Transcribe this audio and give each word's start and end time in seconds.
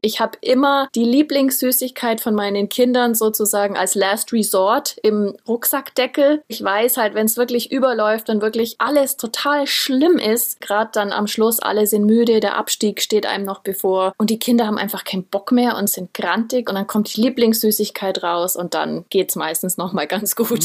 Ich 0.00 0.20
habe 0.20 0.38
immer 0.40 0.88
die 0.94 1.04
Lieblingssüßigkeit 1.04 2.20
von 2.20 2.34
meinen 2.34 2.68
Kindern 2.68 3.14
sozusagen 3.14 3.76
als 3.76 3.94
Last 3.94 4.32
Resort 4.32 4.96
im 5.02 5.36
Rucksackdeckel. 5.46 6.42
Ich 6.48 6.62
weiß 6.62 6.96
halt, 6.96 7.14
wenn 7.14 7.26
es 7.26 7.36
wirklich 7.36 7.72
überläuft 7.72 8.30
und 8.30 8.42
wirklich 8.42 8.76
alles 8.78 9.16
total 9.16 9.66
schlimm 9.66 10.18
ist, 10.18 10.60
gerade 10.60 10.90
dann 10.92 11.12
am 11.12 11.26
Schluss, 11.26 11.60
alle 11.60 11.86
sind 11.86 12.04
müde, 12.04 12.40
der 12.40 12.56
Abstieg 12.56 13.00
steht 13.00 13.26
einem 13.26 13.44
noch 13.44 13.60
bevor 13.60 14.12
und 14.18 14.30
die 14.30 14.38
Kinder 14.38 14.66
haben 14.66 14.78
einfach 14.78 15.04
keinen 15.04 15.24
Bock 15.24 15.52
mehr 15.52 15.76
und 15.76 15.88
sind 15.88 16.14
grantig 16.14 16.68
und 16.68 16.74
dann 16.74 16.86
kommt 16.86 17.16
die 17.16 17.22
Lieblingssüßigkeit 17.22 18.22
raus 18.22 18.56
und 18.56 18.74
dann 18.74 19.04
geht's 19.10 19.36
meistens 19.36 19.76
noch 19.76 19.92
mal 19.92 20.06
ganz 20.06 20.36
gut. 20.36 20.64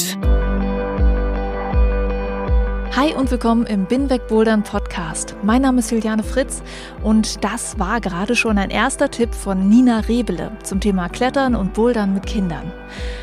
Hi 2.95 3.11
und 3.15 3.31
willkommen 3.31 3.65
im 3.65 3.87
Binweg 3.87 4.27
Bouldern 4.27 4.61
Podcast. 4.61 5.35
Mein 5.41 5.63
Name 5.63 5.79
ist 5.79 5.89
Juliane 5.89 6.21
Fritz 6.21 6.61
und 7.01 7.43
das 7.43 7.79
war 7.79 7.99
gerade 7.99 8.35
schon 8.35 8.59
ein 8.59 8.69
erster 8.69 9.09
Tipp 9.09 9.33
von 9.33 9.67
Nina 9.67 10.01
Rebele 10.01 10.51
zum 10.61 10.79
Thema 10.79 11.09
Klettern 11.09 11.55
und 11.55 11.73
Bouldern 11.73 12.13
mit 12.13 12.27
Kindern. 12.27 12.71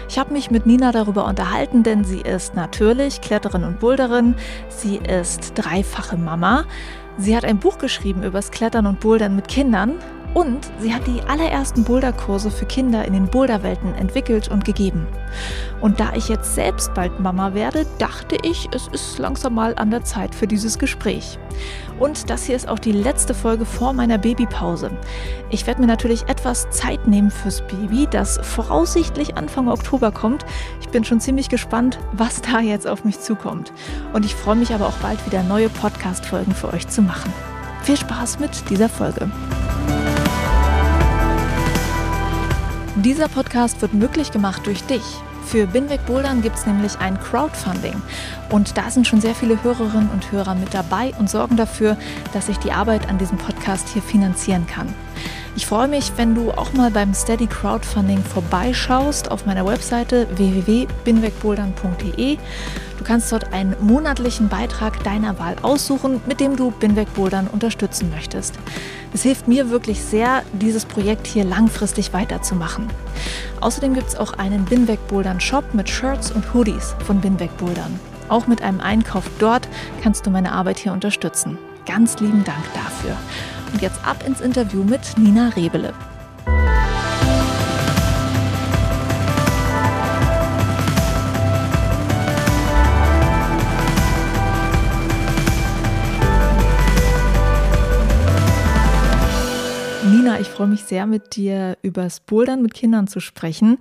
Ich 0.09 0.19
habe 0.19 0.33
mich 0.33 0.51
mit 0.51 0.67
Nina 0.67 0.91
darüber 0.91 1.25
unterhalten, 1.25 1.85
denn 1.85 2.03
sie 2.03 2.21
ist 2.21 2.57
natürlich 2.57 3.21
Kletterin 3.21 3.63
und 3.63 3.79
Boulderin. 3.79 4.35
Sie 4.71 4.97
ist 4.97 5.53
dreifache 5.55 6.17
Mama. 6.17 6.65
Sie 7.17 7.37
hat 7.37 7.45
ein 7.45 7.61
Buch 7.61 7.79
geschrieben 7.79 8.25
über 8.25 8.39
das 8.39 8.51
Klettern 8.51 8.87
und 8.87 8.99
Bouldern 8.99 9.37
mit 9.37 9.47
Kindern 9.47 10.01
und 10.35 10.71
sie 10.79 10.95
hat 10.95 11.07
die 11.07 11.23
allerersten 11.23 11.85
Boulderkurse 11.85 12.51
für 12.51 12.67
Kinder 12.67 13.05
in 13.05 13.13
den 13.13 13.27
Boulderwelten 13.27 13.95
entwickelt 13.95 14.49
und 14.49 14.65
gegeben. 14.65 15.07
Und 15.81 15.99
da 15.99 16.13
ich 16.15 16.29
jetzt 16.29 16.55
selbst 16.55 16.95
bald 16.95 17.19
Mama 17.21 17.55
werde, 17.55 17.87
dachte 17.99 18.37
ich, 18.43 18.69
es 18.73 18.89
ist 18.89 19.19
langsam 19.19 19.55
mal 19.55 19.75
an 19.77 19.91
der 19.91 20.05
Zeit 20.05 20.35
für 20.35 20.47
dieses 20.47 20.79
Gespräch. 20.79 21.39
Und 21.99 22.31
das 22.31 22.45
hier 22.45 22.57
ist 22.57 22.69
auch 22.69 22.79
die 22.79 22.93
letzte 22.93 23.35
Folge 23.35 23.65
vor 23.65 23.93
meiner 23.93 24.19
Babypause. 24.19 24.91
Ich 25.51 25.67
werde 25.67 25.81
mir 25.81 25.87
natürlich 25.87 26.29
etwas 26.29 26.71
Zeit 26.71 27.07
nehmen 27.09 27.31
fürs 27.31 27.63
Baby, 27.63 28.07
das 28.11 28.39
voraussichtlich 28.43 29.37
Anfang 29.37 29.69
Oktober 29.69 30.13
kommt. 30.13 30.45
Ich 30.81 30.89
bin 30.89 31.05
schon 31.05 31.21
ziemlich 31.21 31.49
gespannt, 31.49 31.99
was 32.13 32.41
da 32.41 32.61
jetzt 32.61 32.87
auf 32.87 33.05
mich 33.05 33.21
zukommt. 33.21 33.73
Und 34.13 34.25
ich 34.25 34.35
freue 34.35 34.57
mich 34.57 34.73
aber 34.73 34.87
auch 34.87 34.97
bald 34.99 35.25
wieder 35.27 35.43
neue 35.43 35.69
Podcast-Folgen 35.69 36.55
für 36.55 36.73
euch 36.73 36.87
zu 36.89 37.03
machen. 37.03 37.33
Viel 37.83 37.97
Spaß 37.97 38.39
mit 38.39 38.71
dieser 38.71 38.89
Folge. 38.89 39.31
Dieser 42.97 43.29
Podcast 43.29 43.81
wird 43.83 43.95
möglich 43.95 44.33
gemacht 44.33 44.67
durch 44.67 44.83
dich. 44.83 45.03
Für 45.47 45.67
Binweg 45.67 46.05
Bouldern 46.07 46.43
gibt 46.43 46.57
es 46.57 46.67
nämlich 46.67 46.99
ein 46.99 47.19
Crowdfunding. 47.21 47.95
Und 48.51 48.77
da 48.77 48.91
sind 48.91 49.07
schon 49.07 49.21
sehr 49.21 49.35
viele 49.35 49.63
Hörerinnen 49.63 50.11
und 50.11 50.33
Hörer 50.33 50.57
mit 50.57 50.75
dabei 50.75 51.13
und 51.19 51.31
sorgen 51.31 51.57
dafür, 51.57 51.97
dass 52.33 52.49
ich 52.49 52.59
die 52.59 52.73
Arbeit 52.73 53.09
an 53.09 53.17
diesem 53.17 53.39
Podcast 53.39 53.89
hier 53.91 54.03
finanzieren 54.03 54.67
kann. 54.67 54.93
Ich 55.61 55.67
freue 55.67 55.89
mich, 55.89 56.13
wenn 56.17 56.35
du 56.35 56.53
auch 56.53 56.73
mal 56.73 56.91
beim 56.91 57.13
Steady 57.13 57.47
Crowdfunding 57.47 58.25
vorbeischaust 58.25 59.31
auf 59.31 59.45
meiner 59.45 59.67
Webseite 59.67 60.27
www.binwegbouldern.de. 60.35 62.39
Du 62.97 63.05
kannst 63.05 63.31
dort 63.31 63.53
einen 63.53 63.77
monatlichen 63.79 64.49
Beitrag 64.49 65.05
deiner 65.05 65.39
Wahl 65.39 65.57
aussuchen, 65.61 66.23
mit 66.27 66.41
dem 66.41 66.57
du 66.57 66.71
Binweg 66.71 67.13
Bouldern 67.13 67.47
unterstützen 67.47 68.09
möchtest. 68.09 68.55
Es 69.13 69.23
hilft 69.23 69.49
mir 69.49 69.69
wirklich 69.69 70.03
sehr, 70.03 70.45
dieses 70.55 70.87
Projekt 70.87 71.27
hier 71.27 71.45
langfristig 71.45 72.15
weiterzumachen. 72.15 72.89
Außerdem 73.61 73.93
gibt 73.93 74.09
es 74.09 74.17
auch 74.17 74.33
einen 74.33 74.65
Binweg 74.65 75.07
Bouldern 75.09 75.41
Shop 75.41 75.75
mit 75.75 75.91
Shirts 75.91 76.33
und 76.33 76.55
Hoodies 76.55 76.95
von 77.05 77.21
Binweg 77.21 77.55
Bouldern. 77.59 78.01
Auch 78.31 78.47
mit 78.47 78.63
einem 78.63 78.81
Einkauf 78.81 79.25
dort 79.39 79.69
kannst 80.03 80.25
du 80.25 80.31
meine 80.31 80.53
Arbeit 80.53 80.79
hier 80.79 80.95
unterstützen. 80.95 81.59
Ganz 81.85 82.19
lieben 82.19 82.45
Dank 82.45 82.65
dafür. 82.73 83.15
Und 83.73 83.83
jetzt 83.83 84.05
ab 84.05 84.25
ins 84.27 84.41
Interview 84.41 84.83
mit 84.83 85.01
Nina 85.17 85.51
Rebele. 85.51 85.95
Nina, 100.11 100.41
ich 100.41 100.49
freue 100.49 100.67
mich 100.67 100.85
sehr, 100.85 101.07
mit 101.07 101.37
dir 101.37 101.77
übers 101.83 102.21
Bouldern 102.21 102.63
mit 102.63 102.75
Kindern 102.75 103.07
zu 103.07 103.21
sprechen. 103.21 103.79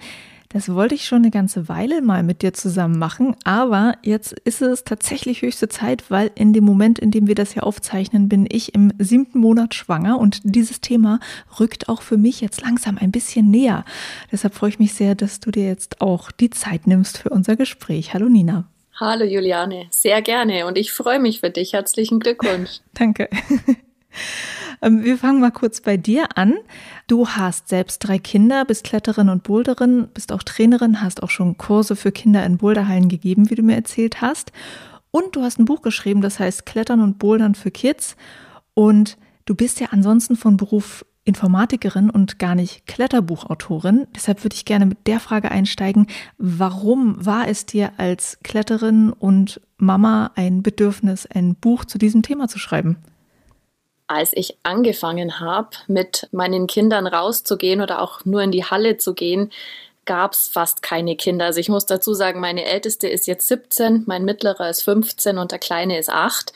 Das 0.52 0.74
wollte 0.74 0.96
ich 0.96 1.06
schon 1.06 1.20
eine 1.20 1.30
ganze 1.30 1.70
Weile 1.70 2.02
mal 2.02 2.24
mit 2.24 2.42
dir 2.42 2.54
zusammen 2.54 2.98
machen, 2.98 3.36
aber 3.44 3.94
jetzt 4.02 4.34
ist 4.34 4.64
es 4.64 4.84
tatsächlich 4.84 5.44
höchste 5.44 5.70
Zeit, 5.70 6.10
weil 6.10 6.32
in 6.34 6.54
dem 6.54 6.64
Moment, 6.64 6.98
in 6.98 7.12
dem 7.12 7.28
wir 7.28 7.36
das 7.36 7.52
hier 7.52 7.64
aufzeichnen, 7.64 8.30
bin 8.30 8.48
ich 8.50 8.74
im 8.74 8.92
siebten 8.98 9.38
Monat 9.38 9.76
schwanger 9.76 10.18
und 10.18 10.40
dieses 10.44 10.82
Thema 10.82 11.20
rückt 11.59 11.88
auch 11.88 12.02
für 12.02 12.18
mich 12.18 12.42
jetzt 12.42 12.62
langsam 12.62 12.98
ein 12.98 13.12
bisschen 13.12 13.52
näher. 13.52 13.86
Deshalb 14.32 14.56
freue 14.56 14.72
ich 14.72 14.80
mich 14.80 14.96
sehr, 14.96 15.14
dass 15.14 15.40
du 15.40 15.52
dir 15.52 15.68
jetzt 15.68 16.02
auch 16.02 16.32
die 16.32 16.50
Zeit 16.50 16.88
nimmst 16.88 17.20
für 17.20 17.30
unser 17.30 17.56
Gespräch. 17.56 18.16
Hallo 18.16 18.28
Nina. 18.28 18.66
Hallo 19.00 19.26
Juliane, 19.26 19.86
sehr 19.92 20.24
gerne 20.24 20.66
und 20.66 20.80
ich 20.80 20.92
freue 20.92 21.20
mich 21.20 21.42
für 21.42 21.52
dich. 21.52 21.74
Herzlichen 21.74 22.20
Glückwunsch. 22.20 22.80
Danke. 22.96 23.30
Ähm, 24.81 25.03
wir 25.03 25.17
fangen 25.17 25.41
mal 25.41 25.51
kurz 25.51 25.81
bei 25.81 25.97
dir 25.97 26.25
an. 26.35 26.56
Du 27.07 27.28
hast 27.28 27.69
selbst 27.69 28.00
drei 28.00 28.19
Kinder, 28.19 28.66
bist 28.66 28.84
Kletterin 28.84 29.29
und 29.29 29.44
Boulderin, 29.44 30.07
bist 30.13 30.31
auch 30.31 30.44
Trainerin, 30.44 31.01
hast 31.01 31.23
auch 31.23 31.29
schon 31.29 31.57
Kurse 31.57 31.95
für 31.95 32.12
Kinder 32.12 32.45
in 32.45 32.57
Boulderhallen 32.57 33.09
gegeben, 33.09 33.50
wie 33.50 33.56
du 33.56 33.63
mir 33.63 33.75
erzählt 33.75 34.22
hast. 34.22 34.51
Und 35.12 35.35
du 35.35 35.41
hast 35.41 35.59
ein 35.59 35.66
Buch 35.66 35.81
geschrieben, 35.81 36.22
das 36.22 36.40
heißt 36.40 36.66
Klettern 36.66 37.01
und 37.01 37.19
Bouldern 37.19 37.56
für 37.56 37.72
Kids. 37.72 38.16
Und 38.73 39.17
du 39.45 39.56
bist 39.56 39.79
ja 39.79 39.88
ansonsten 39.91 40.35
von 40.35 40.57
Beruf 40.57 41.06
Informatikerin 41.25 42.09
und 42.09 42.40
gar 42.40 42.56
nicht 42.56 42.88
Kletterbuchautorin. 42.88 44.07
Deshalb 44.16 44.44
würde 44.44 44.56
ich 44.56 44.66
gerne 44.66 44.88
mit 44.88 45.06
der 45.06 45.19
Frage 45.19 45.51
einsteigen, 45.51 46.07
warum 46.38 47.23
war 47.23 47.47
es 47.47 47.67
dir 47.67 47.91
als 47.97 48.40
Kletterin 48.44 49.11
und 49.11 49.61
Mama 49.78 50.31
ein 50.35 50.63
Bedürfnis, 50.63 51.28
ein 51.28 51.56
Buch 51.56 51.85
zu 51.85 51.97
diesem 52.00 52.23
Thema 52.23 52.47
zu 52.47 52.57
schreiben? 52.57 52.97
Als 54.09 54.31
ich 54.34 54.58
angefangen 54.64 55.40
habe, 55.40 55.70
mit 55.88 56.28
meinen 56.31 56.66
Kindern 56.66 57.06
rauszugehen 57.06 57.80
oder 57.80 58.02
auch 58.02 58.25
nur 58.25 58.42
in 58.42 58.52
die 58.52 58.66
Halle 58.66 58.97
zu 58.97 59.14
gehen, 59.14 59.52
gab 60.06 60.34
es 60.34 60.47
fast 60.47 60.81
keine 60.81 61.16
Kinder. 61.16 61.46
Also 61.46 61.59
ich 61.59 61.70
muss 61.70 61.86
dazu 61.86 62.16
sagen, 62.16 62.40
meine 62.40 62.66
älteste 62.66 63.08
ist 63.08 63.28
jetzt 63.28 63.47
17, 63.47 64.06
mein 64.08 64.25
mittlerer 64.25 64.68
ist 64.68 64.81
15 64.81 65.38
und 65.38 65.52
der 65.52 65.59
kleine 65.59 66.00
ist 66.00 66.09
8. 66.09 66.52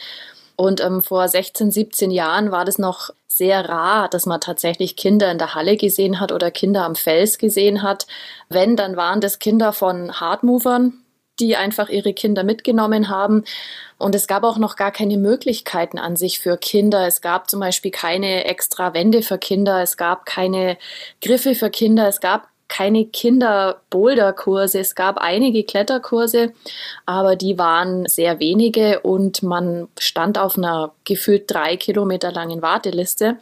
Und 0.55 0.81
ähm, 0.81 1.03
vor 1.03 1.27
16, 1.27 1.69
17 1.69 2.09
Jahren 2.09 2.49
war 2.51 2.65
das 2.65 2.79
noch 2.79 3.11
sehr 3.27 3.69
rar, 3.69 4.09
dass 4.09 4.25
man 4.25 4.41
tatsächlich 4.41 4.95
Kinder 4.95 5.31
in 5.31 5.37
der 5.37 5.53
Halle 5.53 5.77
gesehen 5.77 6.19
hat 6.19 6.31
oder 6.31 6.49
Kinder 6.49 6.83
am 6.83 6.95
Fels 6.95 7.37
gesehen 7.37 7.83
hat. 7.83 8.07
Wenn, 8.49 8.75
dann 8.75 8.97
waren 8.97 9.21
das 9.21 9.37
Kinder 9.37 9.73
von 9.73 10.19
Hardmovern, 10.19 11.02
die 11.39 11.55
einfach 11.55 11.89
ihre 11.89 12.13
Kinder 12.13 12.43
mitgenommen 12.43 13.09
haben. 13.09 13.43
Und 13.97 14.15
es 14.15 14.27
gab 14.27 14.43
auch 14.43 14.57
noch 14.57 14.75
gar 14.75 14.91
keine 14.91 15.17
Möglichkeiten 15.17 15.97
an 15.97 16.15
sich 16.15 16.39
für 16.39 16.57
Kinder. 16.57 17.07
Es 17.07 17.21
gab 17.21 17.49
zum 17.49 17.59
Beispiel 17.59 17.91
keine 17.91 18.45
extra 18.45 18.93
Wände 18.93 19.21
für 19.21 19.37
Kinder. 19.37 19.81
Es 19.81 19.97
gab 19.97 20.25
keine 20.25 20.77
Griffe 21.21 21.55
für 21.55 21.69
Kinder. 21.69 22.07
Es 22.07 22.19
gab 22.19 22.47
keine 22.67 23.05
Kinder-Boulder-Kurse. 23.05 24.79
Es 24.79 24.95
gab 24.95 25.17
einige 25.17 25.63
Kletterkurse, 25.63 26.53
aber 27.05 27.35
die 27.35 27.57
waren 27.59 28.07
sehr 28.07 28.39
wenige 28.39 29.01
und 29.01 29.43
man 29.43 29.89
stand 29.99 30.39
auf 30.39 30.57
einer 30.57 30.91
gefühlt 31.03 31.43
drei 31.53 31.77
Kilometer 31.77 32.31
langen 32.31 32.61
Warteliste. 32.63 33.37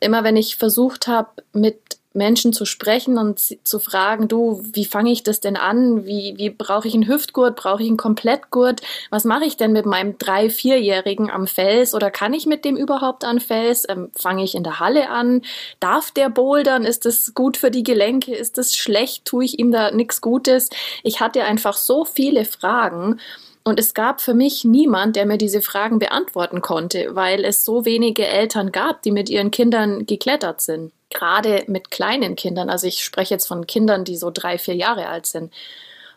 Immer 0.00 0.24
wenn 0.24 0.36
ich 0.36 0.56
versucht 0.56 1.06
habe, 1.06 1.42
mit 1.52 1.98
Menschen 2.14 2.52
zu 2.52 2.64
sprechen 2.64 3.18
und 3.18 3.38
zu 3.38 3.78
fragen, 3.78 4.28
du, 4.28 4.62
wie 4.72 4.84
fange 4.84 5.12
ich 5.12 5.22
das 5.22 5.40
denn 5.40 5.56
an? 5.56 6.04
Wie, 6.04 6.34
wie 6.36 6.50
brauche 6.50 6.88
ich 6.88 6.94
einen 6.94 7.08
Hüftgurt? 7.08 7.56
Brauche 7.56 7.82
ich 7.82 7.88
einen 7.88 7.96
Komplettgurt? 7.96 8.80
Was 9.10 9.24
mache 9.24 9.44
ich 9.44 9.56
denn 9.56 9.72
mit 9.72 9.86
meinem 9.86 10.18
drei-, 10.18 10.50
vierjährigen 10.50 11.30
am 11.30 11.46
Fels? 11.46 11.94
Oder 11.94 12.10
kann 12.10 12.34
ich 12.34 12.46
mit 12.46 12.64
dem 12.64 12.76
überhaupt 12.76 13.24
an 13.24 13.40
Fels? 13.40 13.84
Ähm, 13.88 14.10
fange 14.14 14.44
ich 14.44 14.54
in 14.54 14.64
der 14.64 14.80
Halle 14.80 15.10
an? 15.10 15.42
Darf 15.80 16.10
der 16.10 16.28
bouldern? 16.28 16.84
Ist 16.84 17.04
das 17.04 17.34
gut 17.34 17.56
für 17.56 17.70
die 17.70 17.84
Gelenke? 17.84 18.34
Ist 18.34 18.58
das 18.58 18.76
schlecht? 18.76 19.24
Tue 19.24 19.44
ich 19.44 19.58
ihm 19.58 19.72
da 19.72 19.90
nichts 19.90 20.20
Gutes? 20.20 20.70
Ich 21.02 21.20
hatte 21.20 21.44
einfach 21.44 21.76
so 21.76 22.04
viele 22.04 22.44
Fragen. 22.44 23.18
Und 23.64 23.78
es 23.78 23.94
gab 23.94 24.20
für 24.20 24.34
mich 24.34 24.64
niemand, 24.64 25.14
der 25.16 25.24
mir 25.24 25.38
diese 25.38 25.62
Fragen 25.62 25.98
beantworten 25.98 26.62
konnte, 26.62 27.14
weil 27.14 27.44
es 27.44 27.64
so 27.64 27.84
wenige 27.84 28.26
Eltern 28.26 28.72
gab, 28.72 29.02
die 29.02 29.12
mit 29.12 29.30
ihren 29.30 29.52
Kindern 29.52 30.04
geklettert 30.04 30.60
sind. 30.60 30.92
Gerade 31.12 31.64
mit 31.66 31.90
kleinen 31.90 32.36
Kindern, 32.36 32.70
also 32.70 32.86
ich 32.86 33.04
spreche 33.04 33.34
jetzt 33.34 33.46
von 33.46 33.66
Kindern, 33.66 34.04
die 34.04 34.16
so 34.16 34.30
drei, 34.30 34.58
vier 34.58 34.74
Jahre 34.74 35.06
alt 35.08 35.26
sind. 35.26 35.52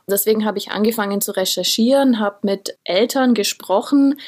Deswegen 0.07 0.45
habe 0.45 0.57
ich 0.57 0.71
angefangen 0.71 1.21
zu 1.21 1.31
recherchieren, 1.31 2.19
habe 2.19 2.37
mit 2.43 2.77
Eltern 2.83 3.33
gesprochen, 3.33 4.19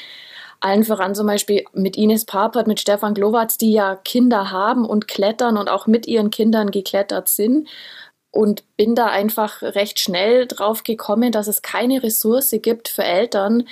allen 0.60 0.84
voran 0.84 1.14
zum 1.14 1.26
Beispiel 1.26 1.64
mit 1.72 1.96
Ines 1.96 2.24
Papert, 2.24 2.66
mit 2.66 2.80
Stefan 2.80 3.14
Glowatz, 3.14 3.58
die 3.58 3.72
ja 3.72 3.94
Kinder 3.94 4.50
haben 4.50 4.84
und 4.84 5.06
klettern 5.06 5.56
und 5.56 5.68
auch 5.68 5.86
mit 5.86 6.06
ihren 6.06 6.30
Kindern 6.30 6.70
geklettert 6.70 7.28
sind. 7.28 7.68
Und 8.30 8.64
bin 8.76 8.94
da 8.94 9.06
einfach 9.06 9.62
recht 9.62 10.00
schnell 10.00 10.46
drauf 10.46 10.82
gekommen, 10.82 11.32
dass 11.32 11.46
es 11.46 11.62
keine 11.62 12.02
Ressource 12.02 12.54
gibt 12.60 12.88
für 12.88 13.04
Eltern, 13.04 13.66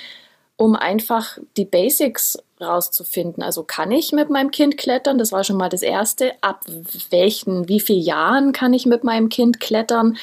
um 0.55 0.75
einfach 0.75 1.37
die 1.57 1.65
Basics 1.65 2.39
rauszufinden. 2.61 3.43
Also 3.43 3.63
kann 3.63 3.91
ich 3.91 4.11
mit 4.11 4.29
meinem 4.29 4.51
Kind 4.51 4.77
klettern? 4.77 5.17
Das 5.17 5.31
war 5.31 5.43
schon 5.43 5.57
mal 5.57 5.69
das 5.69 5.81
Erste. 5.81 6.33
Ab 6.41 6.65
welchen, 7.09 7.67
wie 7.67 7.79
vielen 7.79 8.03
Jahren 8.03 8.51
kann 8.53 8.73
ich 8.73 8.85
mit 8.85 9.03
meinem 9.03 9.29
Kind 9.29 9.59
klettern? 9.59 10.17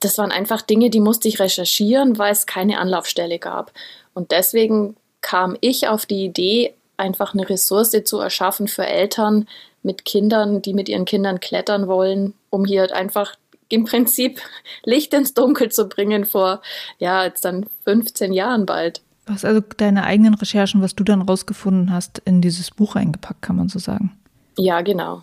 Das 0.00 0.18
waren 0.18 0.32
einfach 0.32 0.62
Dinge, 0.62 0.90
die 0.90 1.00
musste 1.00 1.28
ich 1.28 1.40
recherchieren, 1.40 2.18
weil 2.18 2.32
es 2.32 2.46
keine 2.46 2.78
Anlaufstelle 2.78 3.38
gab. 3.38 3.72
Und 4.14 4.30
deswegen 4.30 4.96
kam 5.20 5.56
ich 5.60 5.88
auf 5.88 6.06
die 6.06 6.24
Idee, 6.24 6.74
einfach 6.96 7.34
eine 7.34 7.48
Ressource 7.48 7.96
zu 8.04 8.18
erschaffen 8.18 8.68
für 8.68 8.86
Eltern 8.86 9.48
mit 9.82 10.04
Kindern, 10.04 10.62
die 10.62 10.74
mit 10.74 10.88
ihren 10.88 11.04
Kindern 11.04 11.40
klettern 11.40 11.88
wollen, 11.88 12.34
um 12.50 12.64
hier 12.64 12.94
einfach 12.94 13.36
im 13.68 13.84
Prinzip 13.84 14.40
Licht 14.84 15.14
ins 15.14 15.34
Dunkel 15.34 15.70
zu 15.70 15.88
bringen 15.88 16.24
vor, 16.24 16.60
ja, 16.98 17.24
jetzt 17.24 17.44
dann 17.44 17.66
15 17.84 18.32
Jahren 18.32 18.66
bald. 18.66 19.00
Hast 19.30 19.44
also 19.44 19.60
deine 19.76 20.04
eigenen 20.04 20.34
Recherchen, 20.34 20.82
was 20.82 20.94
du 20.94 21.04
dann 21.04 21.22
rausgefunden 21.22 21.92
hast, 21.92 22.18
in 22.24 22.42
dieses 22.42 22.70
Buch 22.70 22.96
eingepackt, 22.96 23.42
kann 23.42 23.56
man 23.56 23.68
so 23.68 23.78
sagen. 23.78 24.16
Ja, 24.58 24.80
genau 24.82 25.22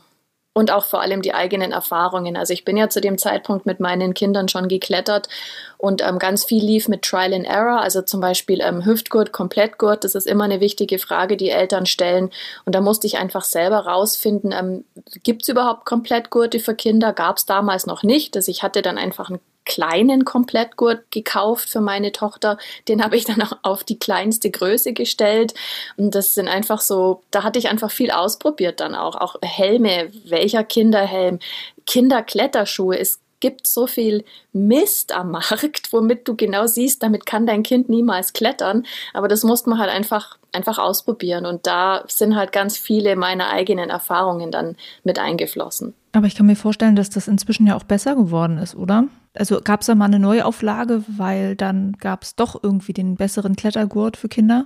und 0.57 0.71
auch 0.71 0.85
vor 0.85 1.01
allem 1.01 1.21
die 1.21 1.35
eigenen 1.35 1.71
Erfahrungen. 1.71 2.35
Also 2.35 2.51
ich 2.51 2.65
bin 2.65 2.77
ja 2.77 2.89
zu 2.89 2.99
dem 2.99 3.19
Zeitpunkt 3.19 3.67
mit 3.67 3.79
meinen 3.79 4.15
Kindern 4.15 4.49
schon 4.49 4.67
geklettert 4.67 5.29
und 5.77 6.01
ähm, 6.01 6.17
ganz 6.17 6.45
viel 6.45 6.65
lief 6.65 6.87
mit 6.87 7.03
Trial 7.03 7.35
and 7.35 7.45
Error, 7.45 7.79
also 7.79 8.01
zum 8.01 8.21
Beispiel 8.21 8.61
ähm, 8.61 8.83
Hüftgurt, 8.83 9.31
Komplettgurt. 9.31 10.03
Das 10.03 10.15
ist 10.15 10.25
immer 10.25 10.45
eine 10.45 10.59
wichtige 10.59 10.97
Frage, 10.97 11.37
die 11.37 11.51
Eltern 11.51 11.85
stellen. 11.85 12.31
Und 12.65 12.73
da 12.73 12.81
musste 12.81 13.05
ich 13.05 13.19
einfach 13.19 13.43
selber 13.43 13.85
rausfinden, 13.85 14.51
ähm, 14.51 14.83
gibt 15.21 15.43
es 15.43 15.49
überhaupt 15.49 15.85
Komplettgurte 15.85 16.59
für 16.59 16.73
Kinder? 16.73 17.13
Gab 17.13 17.37
es 17.37 17.45
damals 17.45 17.85
noch 17.85 18.01
nicht. 18.01 18.35
Also 18.35 18.49
ich 18.49 18.63
hatte 18.63 18.81
dann 18.81 18.97
einfach 18.97 19.29
ein 19.29 19.39
kleinen 19.67 20.25
Komplettgurt 20.25 21.11
gekauft 21.11 21.69
für 21.69 21.81
meine 21.81 22.11
Tochter. 22.11 22.57
Den 22.87 23.03
habe 23.03 23.17
ich 23.17 23.25
dann 23.25 23.41
auch 23.41 23.53
auf 23.61 23.83
die 23.83 23.99
kleinste 23.99 24.49
Größe 24.49 24.93
gestellt. 24.93 25.53
Und 25.97 26.15
das 26.15 26.33
sind 26.33 26.47
einfach 26.47 26.81
so, 26.81 27.21
da 27.29 27.43
hatte 27.43 27.59
ich 27.59 27.69
einfach 27.69 27.91
viel 27.91 28.09
ausprobiert 28.09 28.79
dann 28.79 28.95
auch. 28.95 29.15
Auch 29.15 29.35
Helme, 29.43 30.09
welcher 30.25 30.63
Kinderhelm, 30.63 31.39
Kinderkletterschuhe. 31.85 32.97
Es 32.97 33.19
gibt 33.39 33.67
so 33.67 33.87
viel 33.87 34.23
Mist 34.53 35.13
am 35.13 35.31
Markt, 35.31 35.91
womit 35.91 36.27
du 36.27 36.35
genau 36.35 36.67
siehst, 36.67 37.03
damit 37.03 37.25
kann 37.25 37.45
dein 37.45 37.63
Kind 37.63 37.89
niemals 37.89 38.33
klettern. 38.33 38.85
Aber 39.13 39.27
das 39.27 39.43
musste 39.43 39.69
man 39.69 39.79
halt 39.79 39.91
einfach, 39.91 40.37
einfach 40.51 40.77
ausprobieren. 40.79 41.45
Und 41.45 41.67
da 41.67 42.03
sind 42.07 42.35
halt 42.35 42.51
ganz 42.51 42.77
viele 42.77 43.15
meiner 43.15 43.49
eigenen 43.49 43.89
Erfahrungen 43.89 44.51
dann 44.51 44.75
mit 45.03 45.19
eingeflossen. 45.19 45.93
Aber 46.13 46.27
ich 46.27 46.35
kann 46.35 46.47
mir 46.47 46.55
vorstellen, 46.55 46.95
dass 46.95 47.09
das 47.09 47.27
inzwischen 47.27 47.67
ja 47.67 47.75
auch 47.75 47.83
besser 47.83 48.15
geworden 48.15 48.57
ist, 48.57 48.75
oder? 48.75 49.05
Also 49.35 49.61
gab 49.61 49.81
es 49.81 49.87
da 49.87 49.93
mal 49.93 50.05
eine 50.05 50.19
Neuauflage, 50.19 51.03
weil 51.07 51.55
dann 51.55 51.93
gab 51.99 52.23
es 52.23 52.35
doch 52.35 52.61
irgendwie 52.63 52.93
den 52.93 53.15
besseren 53.15 53.55
Klettergurt 53.55 54.17
für 54.17 54.27
Kinder? 54.27 54.65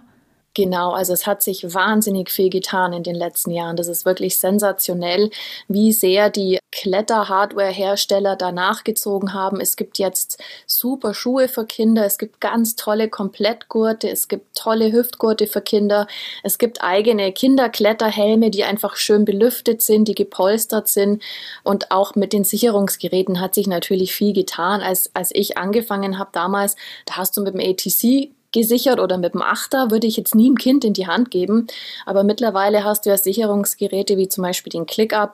Genau, 0.53 0.91
also 0.91 1.13
es 1.13 1.25
hat 1.27 1.41
sich 1.41 1.73
wahnsinnig 1.73 2.29
viel 2.29 2.49
getan 2.49 2.91
in 2.91 3.03
den 3.03 3.15
letzten 3.15 3.51
Jahren. 3.51 3.77
Das 3.77 3.87
ist 3.87 4.05
wirklich 4.05 4.37
sensationell, 4.37 5.29
wie 5.69 5.93
sehr 5.93 6.29
die 6.29 6.59
Kletter-Hardware-Hersteller 6.71 8.35
danach 8.35 8.83
gezogen 8.83 9.33
haben. 9.33 9.61
Es 9.61 9.77
gibt 9.77 9.97
jetzt 9.97 10.43
super 10.67 11.13
Schuhe 11.13 11.47
für 11.47 11.65
Kinder, 11.65 12.05
es 12.05 12.17
gibt 12.17 12.41
ganz 12.41 12.75
tolle 12.75 13.07
Komplettgurte, 13.07 14.09
es 14.09 14.27
gibt 14.27 14.53
tolle 14.57 14.91
Hüftgurte 14.91 15.47
für 15.47 15.61
Kinder, 15.61 16.07
es 16.43 16.57
gibt 16.57 16.83
eigene 16.83 17.31
Kinderkletterhelme, 17.31 18.49
die 18.51 18.65
einfach 18.65 18.97
schön 18.97 19.23
belüftet 19.23 19.81
sind, 19.81 20.09
die 20.09 20.15
gepolstert 20.15 20.89
sind. 20.89 21.23
Und 21.63 21.91
auch 21.91 22.15
mit 22.15 22.33
den 22.33 22.43
Sicherungsgeräten 22.43 23.39
hat 23.39 23.55
sich 23.55 23.67
natürlich 23.67 24.13
viel 24.13 24.33
getan. 24.33 24.81
Als, 24.81 25.11
als 25.13 25.31
ich 25.33 25.57
angefangen 25.57 26.19
habe 26.19 26.31
damals, 26.33 26.75
da 27.05 27.15
hast 27.15 27.37
du 27.37 27.41
mit 27.41 27.53
dem 27.53 27.61
ATC 27.61 28.31
gesichert 28.51 28.99
oder 28.99 29.17
mit 29.17 29.33
dem 29.33 29.41
Achter 29.41 29.91
würde 29.91 30.07
ich 30.07 30.17
jetzt 30.17 30.35
nie 30.35 30.47
einem 30.47 30.57
Kind 30.57 30.83
in 30.83 30.93
die 30.93 31.07
Hand 31.07 31.31
geben. 31.31 31.67
Aber 32.05 32.23
mittlerweile 32.23 32.83
hast 32.83 33.05
du 33.05 33.09
ja 33.09 33.17
Sicherungsgeräte 33.17 34.17
wie 34.17 34.27
zum 34.27 34.43
Beispiel 34.43 34.71
den 34.71 34.85
ClickUp 34.85 35.31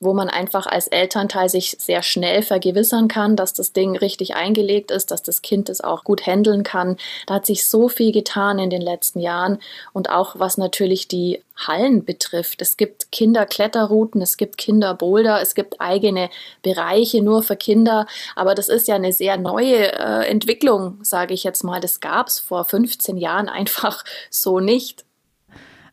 wo 0.00 0.12
man 0.12 0.28
einfach 0.28 0.66
als 0.66 0.88
Elternteil 0.88 1.48
sich 1.48 1.76
sehr 1.78 2.02
schnell 2.02 2.42
vergewissern 2.42 3.08
kann, 3.08 3.36
dass 3.36 3.52
das 3.52 3.72
Ding 3.72 3.96
richtig 3.96 4.34
eingelegt 4.34 4.90
ist, 4.90 5.10
dass 5.10 5.22
das 5.22 5.42
Kind 5.42 5.68
es 5.68 5.80
auch 5.80 6.04
gut 6.04 6.26
handeln 6.26 6.62
kann. 6.62 6.96
Da 7.26 7.34
hat 7.34 7.46
sich 7.46 7.66
so 7.66 7.88
viel 7.88 8.12
getan 8.12 8.58
in 8.58 8.70
den 8.70 8.82
letzten 8.82 9.20
Jahren 9.20 9.58
und 9.92 10.10
auch 10.10 10.38
was 10.38 10.58
natürlich 10.58 11.08
die 11.08 11.42
Hallen 11.56 12.04
betrifft. 12.04 12.60
Es 12.60 12.76
gibt 12.76 13.10
Kinderkletterrouten, 13.12 14.20
es 14.20 14.36
gibt 14.36 14.58
Kinderboulder, 14.58 15.40
es 15.40 15.54
gibt 15.54 15.80
eigene 15.80 16.28
Bereiche 16.62 17.22
nur 17.22 17.42
für 17.42 17.56
Kinder, 17.56 18.06
aber 18.34 18.54
das 18.54 18.68
ist 18.68 18.88
ja 18.88 18.96
eine 18.96 19.12
sehr 19.12 19.38
neue 19.38 19.92
äh, 19.92 20.28
Entwicklung, 20.28 20.98
sage 21.02 21.32
ich 21.32 21.44
jetzt 21.44 21.64
mal. 21.64 21.80
Das 21.80 22.00
gab 22.00 22.28
es 22.28 22.38
vor 22.38 22.64
15 22.64 23.16
Jahren 23.16 23.48
einfach 23.56 24.04
so 24.30 24.60
nicht 24.60 25.05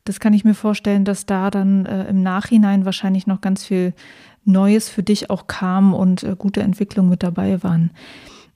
das 0.03 0.19
kann 0.19 0.33
ich 0.33 0.43
mir 0.43 0.53
vorstellen, 0.53 1.05
dass 1.05 1.25
da 1.25 1.49
dann 1.49 1.85
äh, 1.85 2.05
im 2.09 2.21
Nachhinein 2.21 2.85
wahrscheinlich 2.85 3.27
noch 3.27 3.41
ganz 3.41 3.65
viel 3.65 3.93
Neues 4.45 4.89
für 4.89 5.03
dich 5.03 5.29
auch 5.29 5.47
kam 5.47 5.93
und 5.93 6.23
äh, 6.23 6.35
gute 6.37 6.61
Entwicklungen 6.61 7.09
mit 7.09 7.23
dabei 7.23 7.63
waren. 7.63 7.91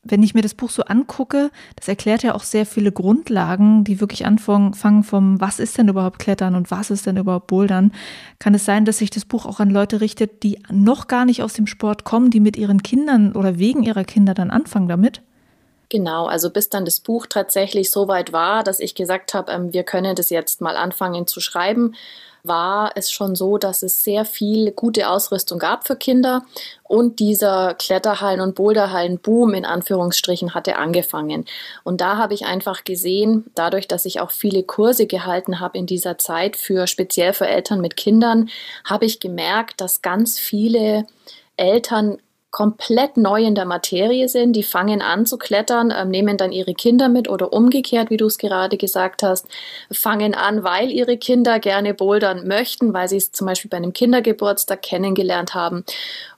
Wenn 0.04 0.24
ich 0.24 0.34
mir 0.34 0.42
das 0.42 0.54
Buch 0.54 0.70
so 0.70 0.84
angucke, 0.84 1.52
das 1.76 1.88
erklärt 1.88 2.24
ja 2.24 2.34
auch 2.34 2.44
sehr 2.44 2.66
viele 2.66 2.94
Grundlagen, 2.94 3.84
die 3.84 4.00
wirklich 4.00 4.26
anfangen 4.26 4.74
vom, 5.04 5.42
was 5.42 5.60
ist 5.60 5.78
denn 5.78 5.90
überhaupt 5.90 6.20
Klettern 6.20 6.56
und 6.56 6.72
was 6.72 6.92
ist 6.92 7.06
denn 7.06 7.18
überhaupt 7.18 7.48
Bouldern. 7.48 7.92
Kann 8.40 8.54
es 8.54 8.64
sein, 8.64 8.86
dass 8.86 9.00
sich 9.00 9.10
das 9.10 9.26
Buch 9.26 9.46
auch 9.46 9.60
an 9.60 9.70
Leute 9.70 10.00
richtet, 10.00 10.44
die 10.44 10.60
noch 10.72 11.08
gar 11.08 11.26
nicht 11.26 11.44
aus 11.44 11.54
dem 11.54 11.68
Sport 11.68 12.06
kommen, 12.06 12.30
die 12.30 12.40
mit 12.40 12.56
ihren 12.56 12.84
Kindern 12.84 13.34
oder 13.34 13.60
wegen 13.60 13.84
ihrer 13.84 14.06
Kinder 14.06 14.34
dann 14.34 14.50
anfangen 14.50 14.88
damit? 14.88 15.24
Genau, 15.90 16.26
also 16.26 16.50
bis 16.50 16.70
dann 16.70 16.84
das 16.84 17.00
Buch 17.00 17.28
tatsächlich 17.28 17.92
so 17.92 18.08
weit 18.08 18.34
war, 18.34 18.64
dass 18.64 18.80
ich 18.80 18.94
gesagt 18.94 19.34
habe, 19.34 19.52
ähm, 19.52 19.74
wir 19.74 19.84
können 19.84 20.16
das 20.16 20.30
jetzt 20.30 20.60
mal 20.60 20.76
anfangen 20.76 21.28
zu 21.28 21.40
schreiben, 21.40 21.96
war 22.44 22.92
es 22.96 23.12
schon 23.12 23.36
so, 23.36 23.58
dass 23.58 23.84
es 23.84 24.04
sehr 24.04 24.26
viel 24.26 24.72
gute 24.72 25.10
Ausrüstung 25.10 25.60
gab 25.60 25.88
für 25.88 25.96
Kinder 25.96 26.46
und 26.84 27.20
dieser 27.20 27.74
Kletterhallen- 27.74 28.42
und 28.42 28.56
Boulderhallen-Boom 28.56 29.54
in 29.54 29.66
Anführungsstrichen 29.66 30.54
hatte 30.54 30.78
angefangen. 30.78 31.46
Und 31.84 32.02
da 32.02 32.18
habe 32.18 32.34
ich 32.34 32.46
einfach 32.46 32.84
gesehen, 32.84 33.46
dadurch, 33.56 33.88
dass 33.88 34.06
ich 34.06 34.20
auch 34.20 34.32
viele 34.32 34.64
Kurse 34.64 35.08
gehalten 35.08 35.60
habe 35.60 35.78
in 35.78 35.86
dieser 35.86 36.18
Zeit 36.18 36.56
für 36.56 36.88
speziell 36.88 37.34
für 37.34 37.48
Eltern 37.48 37.82
mit 37.82 37.98
Kindern, 37.98 38.50
habe 38.86 39.06
ich 39.06 39.20
gemerkt, 39.20 39.82
dass 39.82 40.02
ganz 40.02 40.40
viele 40.40 41.06
Eltern 41.58 42.18
komplett 42.52 43.18
neu 43.18 43.44
in 43.44 43.56
der 43.56 43.66
Materie 43.66 44.30
sind, 44.30 44.54
die 44.54 44.64
fangen 44.64 45.02
an 45.02 45.26
zu 45.26 45.38
klettern, 45.38 45.92
äh, 45.92 46.06
nehmen 46.06 46.38
dann 46.38 46.52
ihre 46.52 46.74
Kinder 46.74 47.10
mit 47.10 47.30
oder 47.30 47.54
umgekehrt, 47.54 48.10
wie 48.10 48.18
du 48.18 48.26
es 48.26 48.38
gerade 48.38 48.78
gesagt 48.78 49.24
hast, 49.24 49.48
fangen 49.92 50.34
an, 50.34 50.64
weil 50.64 50.90
ihre 50.90 51.18
Kinder 51.18 51.60
gerne 51.60 51.94
bouldern 51.94 52.48
möchten, 52.48 52.94
weil 52.94 53.10
sie 53.10 53.18
es 53.18 53.32
zum 53.32 53.48
Beispiel 53.48 53.70
bei 53.70 53.78
einem 53.78 53.94
Kindergeburtstag 53.94 54.82
kennengelernt 54.82 55.54
haben. 55.54 55.84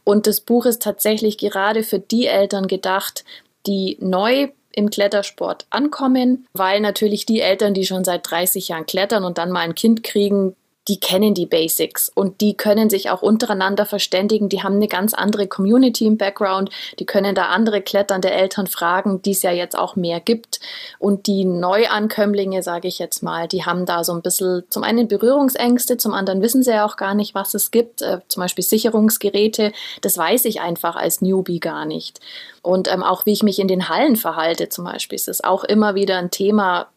Und 0.04 0.28
das 0.28 0.42
Buch 0.42 0.66
ist 0.66 0.82
tatsächlich 0.82 1.38
gerade 1.38 1.84
für 1.84 2.00
die 2.00 2.26
Eltern 2.26 2.68
gedacht, 2.68 3.24
die 3.68 3.98
neu 4.00 4.50
im 4.72 4.90
Klettersport 4.90 5.66
ankommen, 5.70 6.48
weil 6.54 6.80
natürlich 6.80 7.26
die 7.26 7.42
Eltern, 7.42 7.74
die 7.74 7.86
schon 7.86 8.04
seit 8.04 8.30
30 8.30 8.70
Jahren 8.70 8.86
klettern 8.86 9.24
und 9.24 9.38
dann 9.38 9.52
mal 9.52 9.62
ein 9.62 9.76
Kind 9.76 10.04
kriegen, 10.04 10.56
die 10.90 11.00
kennen 11.00 11.36
die 11.36 11.46
Basics 11.46 12.12
und 12.14 12.42
die 12.42 12.58
können 12.58 12.90
sich 12.90 13.12
auch 13.12 13.22
untereinander 13.22 13.86
verständigen. 13.86 14.50
Die 14.50 14.64
haben 14.64 14.76
eine 14.76 14.88
ganz 14.88 15.14
andere 15.14 15.48
Community 15.48 16.08
im 16.08 16.18
Background. 16.18 16.72
Die 16.98 17.06
können 17.06 17.36
da 17.36 17.46
andere 17.46 17.82
kletternde 17.82 18.32
Eltern 18.32 18.66
fragen, 18.66 19.22
die 19.22 19.32
es 19.32 19.44
ja 19.44 19.52
jetzt 19.52 19.78
auch 19.78 19.96
mehr 19.96 20.20
gibt. 20.20 20.60
Und 20.98 21.28
die 21.28 21.46
Neuankömmlinge, 21.46 22.64
sage 22.64 22.88
ich 22.88 22.98
jetzt 22.98 23.22
mal, 23.22 23.48
die 23.48 23.66
haben 23.66 23.86
da 23.86 24.04
so 24.04 24.14
ein 24.14 24.24
bisschen 24.24 24.64
zum 24.70 24.84
einen 24.84 25.08
Berührungsängste, 25.08 25.98
zum 25.98 26.16
anderen 26.16 26.42
wissen 26.42 26.64
sie 26.64 26.72
ja 26.72 26.86
auch 26.86 26.98
gar 26.98 27.14
nicht, 27.14 27.36
was 27.36 27.54
es 27.54 27.70
gibt. 27.70 28.02
Äh, 28.02 28.20
zum 28.28 28.42
Beispiel 28.42 28.64
Sicherungsgeräte, 28.64 29.72
das 30.02 30.18
weiß 30.18 30.46
ich 30.46 30.60
einfach 30.60 30.96
als 30.96 31.22
Newbie 31.22 31.60
gar 31.60 31.86
nicht. 31.86 32.20
Und 32.64 32.92
ähm, 32.92 33.04
auch 33.04 33.28
wie 33.28 33.34
ich 33.34 33.44
mich 33.44 33.60
in 33.60 33.68
den 33.68 33.90
Hallen 33.90 34.16
verhalte 34.16 34.70
zum 34.70 34.86
Beispiel, 34.86 35.18
ist 35.18 35.28
es 35.28 35.44
auch 35.44 35.64
immer 35.64 35.94
wieder 35.94 36.18
ein 36.18 36.32
Thema, 36.32 36.88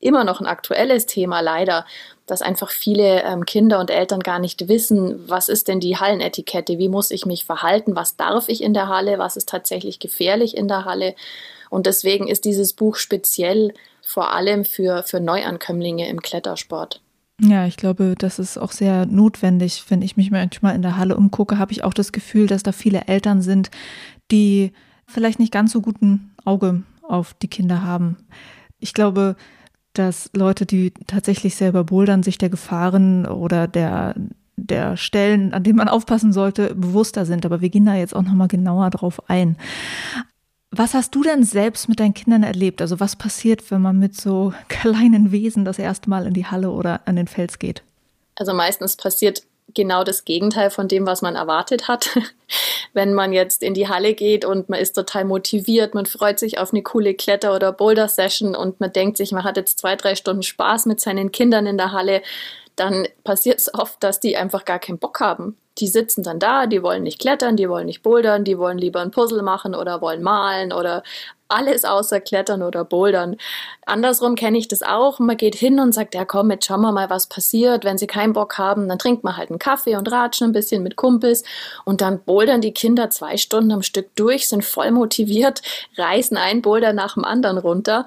immer 0.00 0.24
noch 0.24 0.40
ein 0.40 0.46
aktuelles 0.46 1.06
Thema 1.06 1.40
leider, 1.40 1.84
dass 2.26 2.42
einfach 2.42 2.70
viele 2.70 3.22
ähm, 3.22 3.46
Kinder 3.46 3.80
und 3.80 3.90
Eltern 3.90 4.20
gar 4.20 4.38
nicht 4.38 4.68
wissen, 4.68 5.28
was 5.28 5.48
ist 5.48 5.68
denn 5.68 5.80
die 5.80 5.96
Hallenetikette, 5.96 6.78
wie 6.78 6.88
muss 6.88 7.10
ich 7.10 7.26
mich 7.26 7.44
verhalten, 7.44 7.96
was 7.96 8.16
darf 8.16 8.48
ich 8.48 8.62
in 8.62 8.74
der 8.74 8.88
Halle, 8.88 9.18
was 9.18 9.36
ist 9.36 9.48
tatsächlich 9.48 9.98
gefährlich 9.98 10.56
in 10.56 10.68
der 10.68 10.84
Halle. 10.84 11.14
Und 11.70 11.86
deswegen 11.86 12.28
ist 12.28 12.44
dieses 12.44 12.72
Buch 12.72 12.96
speziell 12.96 13.72
vor 14.02 14.32
allem 14.32 14.64
für, 14.64 15.02
für 15.02 15.20
Neuankömmlinge 15.20 16.08
im 16.08 16.22
Klettersport. 16.22 17.00
Ja, 17.40 17.66
ich 17.66 17.76
glaube, 17.76 18.14
das 18.18 18.38
ist 18.38 18.58
auch 18.58 18.72
sehr 18.72 19.06
notwendig. 19.06 19.84
Wenn 19.88 20.02
ich 20.02 20.16
mich 20.16 20.30
manchmal 20.30 20.74
in 20.74 20.82
der 20.82 20.96
Halle 20.96 21.16
umgucke, 21.16 21.58
habe 21.58 21.72
ich 21.72 21.84
auch 21.84 21.94
das 21.94 22.12
Gefühl, 22.12 22.46
dass 22.46 22.62
da 22.62 22.72
viele 22.72 23.02
Eltern 23.06 23.42
sind, 23.42 23.70
die 24.30 24.72
vielleicht 25.06 25.38
nicht 25.38 25.52
ganz 25.52 25.72
so 25.72 25.80
guten 25.80 26.34
Auge 26.44 26.82
auf 27.02 27.34
die 27.34 27.48
Kinder 27.48 27.82
haben. 27.82 28.16
Ich 28.80 28.92
glaube, 28.92 29.36
dass 29.98 30.30
Leute, 30.34 30.66
die 30.66 30.92
tatsächlich 31.06 31.56
selber 31.56 31.84
bouldern, 31.84 32.22
sich 32.22 32.38
der 32.38 32.48
Gefahren 32.48 33.26
oder 33.26 33.66
der, 33.66 34.14
der 34.56 34.96
Stellen, 34.96 35.52
an 35.52 35.62
denen 35.62 35.76
man 35.76 35.88
aufpassen 35.88 36.32
sollte, 36.32 36.74
bewusster 36.74 37.26
sind. 37.26 37.44
Aber 37.44 37.60
wir 37.60 37.68
gehen 37.68 37.86
da 37.86 37.94
jetzt 37.94 38.14
auch 38.14 38.22
nochmal 38.22 38.48
genauer 38.48 38.90
drauf 38.90 39.28
ein. 39.28 39.56
Was 40.70 40.94
hast 40.94 41.14
du 41.14 41.22
denn 41.22 41.44
selbst 41.44 41.88
mit 41.88 41.98
deinen 41.98 42.14
Kindern 42.14 42.42
erlebt? 42.42 42.82
Also 42.82 43.00
was 43.00 43.16
passiert, 43.16 43.70
wenn 43.70 43.82
man 43.82 43.98
mit 43.98 44.14
so 44.20 44.52
kleinen 44.68 45.32
Wesen 45.32 45.64
das 45.64 45.78
erste 45.78 46.10
Mal 46.10 46.26
in 46.26 46.34
die 46.34 46.46
Halle 46.46 46.70
oder 46.70 47.00
an 47.06 47.16
den 47.16 47.26
Fels 47.26 47.58
geht? 47.58 47.82
Also 48.36 48.54
meistens 48.54 48.96
passiert 48.96 49.42
genau 49.74 50.04
das 50.04 50.24
Gegenteil 50.24 50.70
von 50.70 50.88
dem, 50.88 51.06
was 51.06 51.22
man 51.22 51.36
erwartet 51.36 51.88
hat. 51.88 52.10
Wenn 52.94 53.14
man 53.14 53.32
jetzt 53.32 53.62
in 53.62 53.74
die 53.74 53.88
Halle 53.88 54.14
geht 54.14 54.44
und 54.44 54.68
man 54.68 54.80
ist 54.80 54.94
total 54.94 55.24
motiviert, 55.24 55.94
man 55.94 56.06
freut 56.06 56.38
sich 56.38 56.58
auf 56.58 56.72
eine 56.72 56.82
coole 56.82 57.14
Kletter- 57.14 57.54
oder 57.54 57.72
Boulder-Session 57.72 58.56
und 58.56 58.80
man 58.80 58.92
denkt 58.92 59.16
sich, 59.16 59.32
man 59.32 59.44
hat 59.44 59.56
jetzt 59.56 59.78
zwei, 59.78 59.94
drei 59.96 60.14
Stunden 60.14 60.42
Spaß 60.42 60.86
mit 60.86 61.00
seinen 61.00 61.30
Kindern 61.30 61.66
in 61.66 61.76
der 61.76 61.92
Halle, 61.92 62.22
dann 62.76 63.06
passiert 63.24 63.58
es 63.58 63.72
oft, 63.74 64.02
dass 64.02 64.20
die 64.20 64.36
einfach 64.36 64.64
gar 64.64 64.78
keinen 64.78 64.98
Bock 64.98 65.20
haben 65.20 65.56
die 65.78 65.88
sitzen 65.88 66.22
dann 66.22 66.38
da, 66.38 66.66
die 66.66 66.82
wollen 66.82 67.02
nicht 67.02 67.20
klettern, 67.20 67.56
die 67.56 67.68
wollen 67.68 67.86
nicht 67.86 68.02
bouldern, 68.02 68.44
die 68.44 68.58
wollen 68.58 68.78
lieber 68.78 69.00
ein 69.00 69.10
Puzzle 69.10 69.42
machen 69.42 69.74
oder 69.74 70.00
wollen 70.00 70.22
malen 70.22 70.72
oder 70.72 71.02
alles 71.48 71.84
außer 71.84 72.20
Klettern 72.20 72.62
oder 72.62 72.84
Bouldern. 72.84 73.36
Andersrum 73.86 74.34
kenne 74.34 74.58
ich 74.58 74.68
das 74.68 74.82
auch. 74.82 75.18
Man 75.18 75.36
geht 75.36 75.54
hin 75.54 75.80
und 75.80 75.92
sagt, 75.92 76.14
ja 76.14 76.24
komm, 76.24 76.50
jetzt 76.50 76.66
schauen 76.66 76.82
wir 76.82 76.92
mal, 76.92 77.08
was 77.08 77.26
passiert. 77.26 77.84
Wenn 77.84 77.96
sie 77.96 78.06
keinen 78.06 78.34
Bock 78.34 78.58
haben, 78.58 78.86
dann 78.88 78.98
trinkt 78.98 79.24
man 79.24 79.36
halt 79.36 79.50
einen 79.50 79.58
Kaffee 79.58 79.96
und 79.96 80.10
ratschen 80.12 80.50
ein 80.50 80.52
bisschen 80.52 80.82
mit 80.82 80.96
Kumpels. 80.96 81.42
Und 81.84 82.02
dann 82.02 82.20
bouldern 82.22 82.60
die 82.60 82.74
Kinder 82.74 83.08
zwei 83.10 83.38
Stunden 83.38 83.72
am 83.72 83.82
Stück 83.82 84.14
durch, 84.14 84.48
sind 84.48 84.64
voll 84.64 84.90
motiviert, 84.90 85.62
reißen 85.96 86.36
ein 86.36 86.60
Boulder 86.60 86.92
nach 86.92 87.14
dem 87.14 87.24
anderen 87.24 87.58
runter 87.58 88.04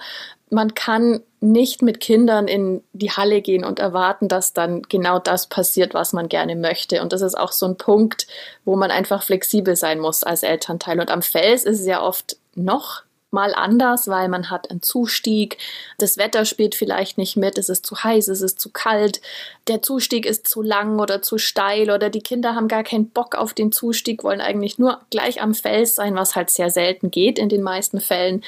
man 0.51 0.75
kann 0.75 1.21
nicht 1.39 1.81
mit 1.81 1.99
Kindern 1.99 2.47
in 2.47 2.83
die 2.93 3.09
Halle 3.09 3.41
gehen 3.41 3.65
und 3.65 3.79
erwarten, 3.79 4.27
dass 4.27 4.53
dann 4.53 4.83
genau 4.83 5.17
das 5.17 5.47
passiert, 5.47 5.93
was 5.93 6.13
man 6.13 6.29
gerne 6.29 6.55
möchte. 6.55 7.01
Und 7.01 7.13
das 7.13 7.21
ist 7.21 7.35
auch 7.35 7.51
so 7.51 7.65
ein 7.65 7.77
Punkt, 7.77 8.27
wo 8.65 8.75
man 8.75 8.91
einfach 8.91 9.23
flexibel 9.23 9.75
sein 9.75 9.99
muss 9.99 10.23
als 10.23 10.43
Elternteil. 10.43 10.99
Und 10.99 11.09
am 11.09 11.23
Fels 11.23 11.63
ist 11.63 11.79
es 11.79 11.87
ja 11.87 12.01
oft 12.03 12.37
noch 12.53 13.03
mal 13.31 13.53
anders, 13.53 14.07
weil 14.07 14.27
man 14.27 14.49
hat 14.49 14.69
einen 14.69 14.81
Zustieg. 14.81 15.57
Das 15.97 16.17
Wetter 16.17 16.45
spielt 16.45 16.75
vielleicht 16.75 17.17
nicht 17.17 17.37
mit, 17.37 17.57
es 17.57 17.69
ist 17.69 17.85
zu 17.85 18.03
heiß, 18.03 18.27
es 18.27 18.41
ist 18.41 18.59
zu 18.59 18.69
kalt, 18.71 19.21
der 19.67 19.81
Zustieg 19.81 20.25
ist 20.25 20.47
zu 20.47 20.61
lang 20.61 20.99
oder 20.99 21.21
zu 21.21 21.37
steil 21.37 21.91
oder 21.91 22.09
die 22.09 22.21
Kinder 22.21 22.55
haben 22.55 22.67
gar 22.67 22.83
keinen 22.83 23.09
Bock 23.09 23.35
auf 23.35 23.53
den 23.53 23.71
Zustieg, 23.71 24.23
wollen 24.23 24.41
eigentlich 24.41 24.79
nur 24.79 25.01
gleich 25.09 25.41
am 25.41 25.53
Fels 25.53 25.95
sein, 25.95 26.15
was 26.15 26.35
halt 26.35 26.49
sehr 26.49 26.69
selten 26.69 27.11
geht 27.11 27.37
in 27.37 27.49
den 27.49 27.61
meisten 27.61 28.01
Fällen. 28.01 28.43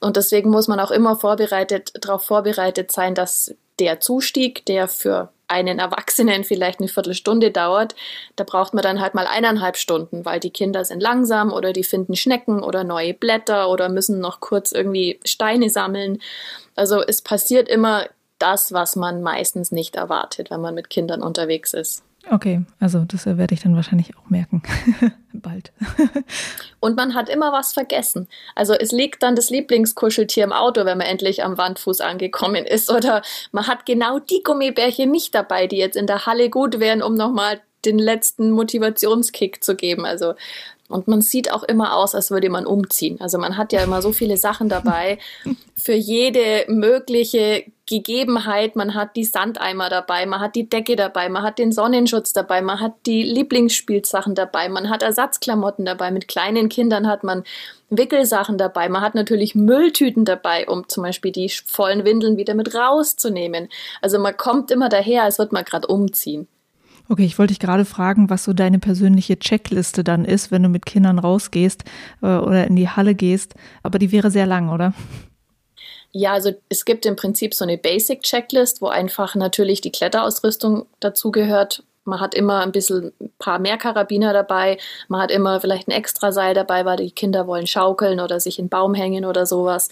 Und 0.00 0.16
deswegen 0.16 0.50
muss 0.50 0.68
man 0.68 0.80
auch 0.80 0.90
immer 0.90 1.16
vorbereitet, 1.16 1.92
darauf 2.00 2.24
vorbereitet 2.24 2.92
sein, 2.92 3.14
dass 3.14 3.54
der 3.78 4.00
Zustieg, 4.00 4.64
der 4.66 4.88
für 4.88 5.33
einen 5.48 5.78
Erwachsenen 5.78 6.44
vielleicht 6.44 6.80
eine 6.80 6.88
Viertelstunde 6.88 7.50
dauert, 7.50 7.94
da 8.36 8.44
braucht 8.44 8.74
man 8.74 8.82
dann 8.82 9.00
halt 9.00 9.14
mal 9.14 9.26
eineinhalb 9.26 9.76
Stunden, 9.76 10.24
weil 10.24 10.40
die 10.40 10.50
Kinder 10.50 10.84
sind 10.84 11.00
langsam 11.00 11.52
oder 11.52 11.72
die 11.72 11.84
finden 11.84 12.16
Schnecken 12.16 12.62
oder 12.62 12.84
neue 12.84 13.14
Blätter 13.14 13.70
oder 13.70 13.88
müssen 13.88 14.20
noch 14.20 14.40
kurz 14.40 14.72
irgendwie 14.72 15.20
Steine 15.24 15.70
sammeln. 15.70 16.20
Also 16.74 17.02
es 17.02 17.22
passiert 17.22 17.68
immer 17.68 18.06
das, 18.38 18.72
was 18.72 18.96
man 18.96 19.22
meistens 19.22 19.72
nicht 19.72 19.96
erwartet, 19.96 20.50
wenn 20.50 20.60
man 20.60 20.74
mit 20.74 20.90
Kindern 20.90 21.22
unterwegs 21.22 21.74
ist. 21.74 22.02
Okay, 22.30 22.62
also 22.80 23.04
das 23.04 23.26
werde 23.26 23.54
ich 23.54 23.60
dann 23.60 23.76
wahrscheinlich 23.76 24.16
auch 24.16 24.30
merken. 24.30 24.62
Bald. 25.32 25.72
und 26.80 26.96
man 26.96 27.14
hat 27.14 27.28
immer 27.28 27.52
was 27.52 27.72
vergessen. 27.72 28.28
Also 28.54 28.72
es 28.72 28.92
liegt 28.92 29.22
dann 29.22 29.36
das 29.36 29.50
Lieblingskuscheltier 29.50 30.44
im 30.44 30.52
Auto, 30.52 30.84
wenn 30.84 30.98
man 30.98 31.06
endlich 31.06 31.44
am 31.44 31.58
Wandfuß 31.58 32.00
angekommen 32.00 32.64
ist. 32.64 32.90
Oder 32.90 33.22
man 33.52 33.66
hat 33.66 33.84
genau 33.84 34.18
die 34.18 34.42
Gummibärchen 34.42 35.10
nicht 35.10 35.34
dabei, 35.34 35.66
die 35.66 35.76
jetzt 35.76 35.96
in 35.96 36.06
der 36.06 36.24
Halle 36.24 36.48
gut 36.48 36.80
wären, 36.80 37.02
um 37.02 37.14
nochmal 37.14 37.60
den 37.84 37.98
letzten 37.98 38.50
Motivationskick 38.50 39.62
zu 39.62 39.76
geben. 39.76 40.06
Also 40.06 40.34
und 40.88 41.08
man 41.08 41.22
sieht 41.22 41.50
auch 41.50 41.62
immer 41.62 41.96
aus, 41.96 42.14
als 42.14 42.30
würde 42.30 42.50
man 42.50 42.66
umziehen. 42.66 43.20
Also 43.20 43.38
man 43.38 43.56
hat 43.56 43.72
ja 43.72 43.82
immer 43.82 44.02
so 44.02 44.12
viele 44.12 44.36
Sachen 44.36 44.68
dabei 44.68 45.18
für 45.76 45.94
jede 45.94 46.64
mögliche 46.68 47.64
Gegebenheit. 47.86 48.76
Man 48.76 48.94
hat 48.94 49.16
die 49.16 49.24
Sandeimer 49.24 49.90
dabei, 49.90 50.26
man 50.26 50.40
hat 50.40 50.56
die 50.56 50.68
Decke 50.68 50.96
dabei, 50.96 51.28
man 51.28 51.42
hat 51.42 51.58
den 51.58 51.72
Sonnenschutz 51.72 52.32
dabei, 52.32 52.62
man 52.62 52.80
hat 52.80 52.94
die 53.06 53.22
Lieblingsspielsachen 53.22 54.34
dabei, 54.34 54.68
man 54.68 54.88
hat 54.90 55.02
Ersatzklamotten 55.02 55.84
dabei. 55.84 56.10
Mit 56.10 56.28
kleinen 56.28 56.68
Kindern 56.68 57.06
hat 57.06 57.24
man 57.24 57.44
Wickelsachen 57.90 58.58
dabei. 58.58 58.88
Man 58.88 59.02
hat 59.02 59.14
natürlich 59.14 59.54
Mülltüten 59.54 60.24
dabei, 60.24 60.66
um 60.66 60.88
zum 60.88 61.02
Beispiel 61.02 61.32
die 61.32 61.50
vollen 61.66 62.04
Windeln 62.04 62.36
wieder 62.36 62.54
mit 62.54 62.74
rauszunehmen. 62.74 63.68
Also 64.00 64.18
man 64.18 64.36
kommt 64.36 64.70
immer 64.70 64.88
daher, 64.88 65.24
als 65.24 65.38
würde 65.38 65.54
man 65.54 65.64
gerade 65.64 65.86
umziehen. 65.88 66.48
Okay, 67.08 67.24
ich 67.24 67.38
wollte 67.38 67.52
dich 67.52 67.60
gerade 67.60 67.84
fragen, 67.84 68.30
was 68.30 68.44
so 68.44 68.54
deine 68.54 68.78
persönliche 68.78 69.38
Checkliste 69.38 70.04
dann 70.04 70.24
ist, 70.24 70.50
wenn 70.50 70.62
du 70.62 70.70
mit 70.70 70.86
Kindern 70.86 71.18
rausgehst 71.18 71.84
äh, 72.22 72.26
oder 72.26 72.66
in 72.66 72.76
die 72.76 72.88
Halle 72.88 73.14
gehst. 73.14 73.54
Aber 73.82 73.98
die 73.98 74.10
wäre 74.10 74.30
sehr 74.30 74.46
lang, 74.46 74.70
oder? 74.70 74.94
Ja, 76.16 76.32
also 76.34 76.52
es 76.68 76.84
gibt 76.84 77.06
im 77.06 77.16
Prinzip 77.16 77.54
so 77.54 77.64
eine 77.64 77.76
Basic-Checklist, 77.76 78.80
wo 78.80 78.86
einfach 78.86 79.34
natürlich 79.34 79.80
die 79.80 79.90
Kletterausrüstung 79.90 80.86
dazugehört. 81.00 81.82
Man 82.04 82.20
hat 82.20 82.36
immer 82.36 82.60
ein 82.60 82.70
bisschen 82.70 83.12
ein 83.20 83.32
paar 83.40 83.58
mehr 83.58 83.78
Karabiner 83.78 84.32
dabei. 84.32 84.78
Man 85.08 85.20
hat 85.20 85.32
immer 85.32 85.60
vielleicht 85.60 85.88
ein 85.88 85.90
Extraseil 85.90 86.54
dabei, 86.54 86.84
weil 86.84 86.98
die 86.98 87.10
Kinder 87.10 87.48
wollen 87.48 87.66
schaukeln 87.66 88.20
oder 88.20 88.38
sich 88.38 88.60
in 88.60 88.68
Baum 88.68 88.94
hängen 88.94 89.24
oder 89.24 89.44
sowas. 89.44 89.88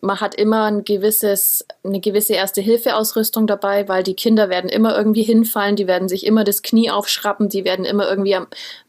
Man 0.00 0.20
hat 0.20 0.36
immer 0.36 0.66
ein 0.66 0.84
gewisses, 0.84 1.66
eine 1.82 1.98
gewisse 1.98 2.34
Erste-Hilfe-Ausrüstung 2.34 3.48
dabei, 3.48 3.88
weil 3.88 4.04
die 4.04 4.14
Kinder 4.14 4.50
werden 4.50 4.70
immer 4.70 4.96
irgendwie 4.96 5.24
hinfallen, 5.24 5.74
die 5.74 5.88
werden 5.88 6.08
sich 6.08 6.24
immer 6.24 6.44
das 6.44 6.62
Knie 6.62 6.92
aufschrappen, 6.92 7.48
die 7.48 7.64
werden 7.64 7.84
immer 7.84 8.08
irgendwie 8.08 8.36
am, 8.36 8.46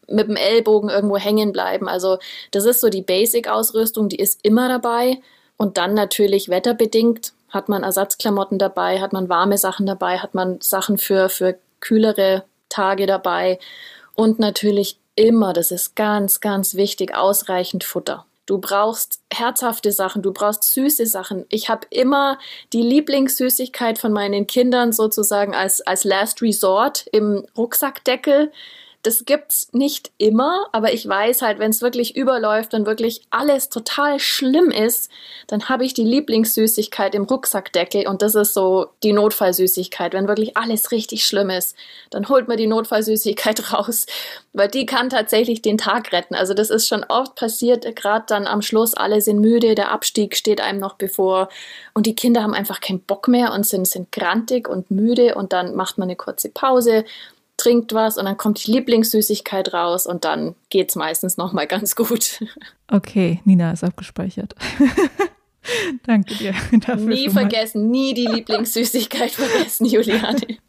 mit 0.08 0.28
dem 0.28 0.36
Ellbogen 0.36 0.92
irgendwo 0.92 1.18
hängen 1.18 1.52
bleiben. 1.52 1.88
Also 1.88 2.20
das 2.52 2.66
ist 2.66 2.80
so 2.82 2.90
die 2.90 3.02
Basic-Ausrüstung, 3.02 4.08
die 4.08 4.20
ist 4.20 4.42
immer 4.44 4.70
dabei. 4.70 5.18
Und 5.58 5.78
dann 5.78 5.94
natürlich 5.94 6.50
wetterbedingt 6.50 7.34
hat 7.50 7.70
man 7.70 7.84
Ersatzklamotten 7.84 8.60
dabei, 8.60 9.00
hat 9.00 9.14
man 9.14 9.30
warme 9.30 9.58
Sachen 9.58 9.86
dabei, 9.86 10.20
hat 10.20 10.36
man 10.36 10.60
Sachen 10.62 10.98
für, 10.98 11.30
für 11.30 11.58
kühlere 11.80 12.44
Tage 12.70 13.06
dabei 13.06 13.60
und 14.14 14.40
natürlich 14.40 15.00
immer, 15.16 15.54
das 15.54 15.72
ist 15.72 15.96
ganz, 15.96 16.42
ganz 16.42 16.76
wichtig, 16.76 17.16
ausreichend 17.16 17.84
Futter. 17.84 18.26
Du 18.46 18.60
brauchst 18.60 19.22
herzhafte 19.34 19.92
Sachen, 19.92 20.22
du 20.22 20.32
brauchst 20.32 20.64
süße 20.74 21.08
Sachen. 21.08 21.46
Ich 21.50 21.68
habe 21.70 21.88
immer 21.90 22.38
die 22.74 22.82
Lieblingssüßigkeit 22.82 23.98
von 23.98 24.14
meinen 24.14 24.46
Kindern 24.46 24.92
sozusagen 24.92 25.56
als, 25.56 25.82
als 25.82 26.04
Last 26.04 26.42
Resort 26.44 27.08
im 27.12 27.46
Rucksackdeckel 27.58 28.52
das 29.06 29.26
gibt's 29.26 29.70
nicht 29.72 30.12
immer, 30.18 30.66
aber 30.72 30.92
ich 30.94 31.08
weiß 31.08 31.44
halt, 31.44 31.60
wenn 31.60 31.70
es 31.70 31.82
wirklich 31.82 32.16
überläuft 32.16 32.74
und 32.74 32.88
wirklich 32.88 33.22
alles 33.30 33.70
total 33.70 34.20
schlimm 34.20 34.72
ist, 34.72 35.12
dann 35.48 35.70
habe 35.70 35.86
ich 35.86 35.94
die 35.94 36.04
Lieblingssüßigkeit 36.04 37.14
im 37.14 37.24
Rucksackdeckel 37.24 38.08
und 38.08 38.24
das 38.24 38.34
ist 38.34 38.54
so 38.56 38.88
die 39.04 39.14
Notfallsüßigkeit. 39.14 40.14
Wenn 40.14 40.28
wirklich 40.28 40.58
alles 40.58 40.92
richtig 40.92 41.24
schlimm 41.26 41.52
ist, 41.52 41.76
dann 42.10 42.30
holt 42.30 42.48
man 42.48 42.58
die 42.58 42.66
Notfallsüßigkeit 42.66 43.74
raus, 43.74 44.08
weil 44.54 44.70
die 44.70 44.88
kann 44.88 45.10
tatsächlich 45.10 45.62
den 45.62 45.78
Tag 45.78 46.12
retten. 46.12 46.34
Also 46.34 46.56
das 46.56 46.72
ist 46.72 46.88
schon 46.88 47.04
oft 47.04 47.36
passiert, 47.36 47.96
gerade 47.96 48.26
dann 48.28 48.48
am 48.48 48.64
Schluss, 48.64 48.96
alle 48.96 49.22
sind 49.22 49.40
müde, 49.40 49.76
der 49.76 49.92
Abstieg 49.92 50.36
steht 50.36 50.62
einem 50.62 50.80
noch 50.80 50.96
bevor 50.96 51.50
und 51.94 52.08
die 52.08 52.16
Kinder 52.16 52.42
haben 52.42 52.56
einfach 52.56 52.82
keinen 52.82 53.02
Bock 53.02 53.28
mehr 53.28 53.54
und 53.54 53.68
sind, 53.68 53.88
sind 53.88 54.12
grantig 54.12 54.68
und 54.68 54.90
müde 54.90 55.36
und 55.36 55.54
dann 55.54 55.76
macht 55.76 56.00
man 56.00 56.08
eine 56.08 56.16
kurze 56.16 56.50
Pause 56.50 57.06
trinkt 57.58 57.94
was 57.94 58.18
und 58.18 58.26
dann 58.26 58.38
kommt 58.38 58.66
die 58.66 58.72
Lieblingssüßigkeit 58.72 59.74
raus 59.74 60.06
und 60.06 60.26
dann 60.26 60.56
geht 60.70 60.90
es 60.90 60.96
meistens 60.96 61.38
nochmal 61.38 61.68
ganz 61.68 61.96
gut. 61.96 62.44
Okay, 62.88 63.42
Nina 63.46 63.72
ist 63.72 63.84
abgespeichert. 63.84 64.54
Danke 66.06 66.36
dir 66.36 66.54
dafür. 66.86 66.98
Nie 66.98 67.32
vergessen, 67.32 67.90
nie 67.90 68.14
die 68.14 68.28
Lieblingssüßigkeit 68.28 69.32
vergessen, 69.32 69.86
Juliane. 69.86 70.60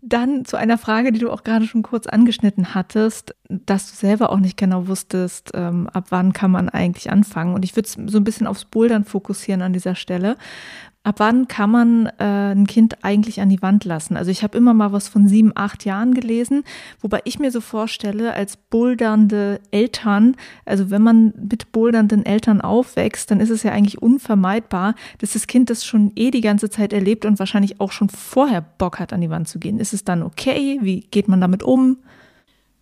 Dann 0.00 0.46
zu 0.46 0.56
einer 0.56 0.78
Frage, 0.78 1.12
die 1.12 1.18
du 1.18 1.30
auch 1.30 1.44
gerade 1.44 1.66
schon 1.66 1.82
kurz 1.82 2.06
angeschnitten 2.06 2.74
hattest. 2.74 3.34
dass 3.48 3.90
du 3.90 3.96
selber 3.96 4.30
auch 4.30 4.38
nicht 4.38 4.56
genau 4.56 4.88
wusstest, 4.88 5.50
ähm, 5.52 5.86
ab 5.92 6.06
wann 6.08 6.32
kann 6.32 6.50
man 6.50 6.70
eigentlich 6.70 7.10
anfangen. 7.10 7.54
Und 7.54 7.62
ich 7.62 7.76
würde 7.76 7.88
so 7.88 8.18
ein 8.18 8.24
bisschen 8.24 8.46
aufs 8.46 8.64
Bouldern 8.64 9.04
fokussieren 9.04 9.60
an 9.60 9.74
dieser 9.74 9.94
Stelle, 9.94 10.38
Ab 11.04 11.16
wann 11.18 11.48
kann 11.48 11.68
man 11.68 12.06
äh, 12.18 12.52
ein 12.52 12.66
Kind 12.68 13.02
eigentlich 13.02 13.40
an 13.40 13.48
die 13.48 13.60
Wand 13.60 13.84
lassen? 13.84 14.16
Also 14.16 14.30
ich 14.30 14.44
habe 14.44 14.56
immer 14.56 14.72
mal 14.72 14.92
was 14.92 15.08
von 15.08 15.26
sieben, 15.26 15.50
acht 15.56 15.84
Jahren 15.84 16.14
gelesen, 16.14 16.62
wobei 17.00 17.20
ich 17.24 17.40
mir 17.40 17.50
so 17.50 17.60
vorstelle, 17.60 18.34
als 18.34 18.56
bouldernde 18.56 19.60
Eltern, 19.72 20.36
also 20.64 20.90
wenn 20.90 21.02
man 21.02 21.34
mit 21.50 21.72
bouldernden 21.72 22.24
Eltern 22.24 22.60
aufwächst, 22.60 23.32
dann 23.32 23.40
ist 23.40 23.50
es 23.50 23.64
ja 23.64 23.72
eigentlich 23.72 24.00
unvermeidbar, 24.00 24.94
dass 25.18 25.32
das 25.32 25.48
Kind 25.48 25.70
das 25.70 25.84
schon 25.84 26.12
eh 26.14 26.30
die 26.30 26.40
ganze 26.40 26.70
Zeit 26.70 26.92
erlebt 26.92 27.24
und 27.24 27.40
wahrscheinlich 27.40 27.80
auch 27.80 27.90
schon 27.90 28.08
vorher 28.08 28.60
Bock 28.60 29.00
hat, 29.00 29.12
an 29.12 29.20
die 29.20 29.30
Wand 29.30 29.48
zu 29.48 29.58
gehen. 29.58 29.80
Ist 29.80 29.94
es 29.94 30.04
dann 30.04 30.22
okay? 30.22 30.78
Wie 30.82 31.00
geht 31.00 31.26
man 31.26 31.40
damit 31.40 31.64
um? 31.64 31.98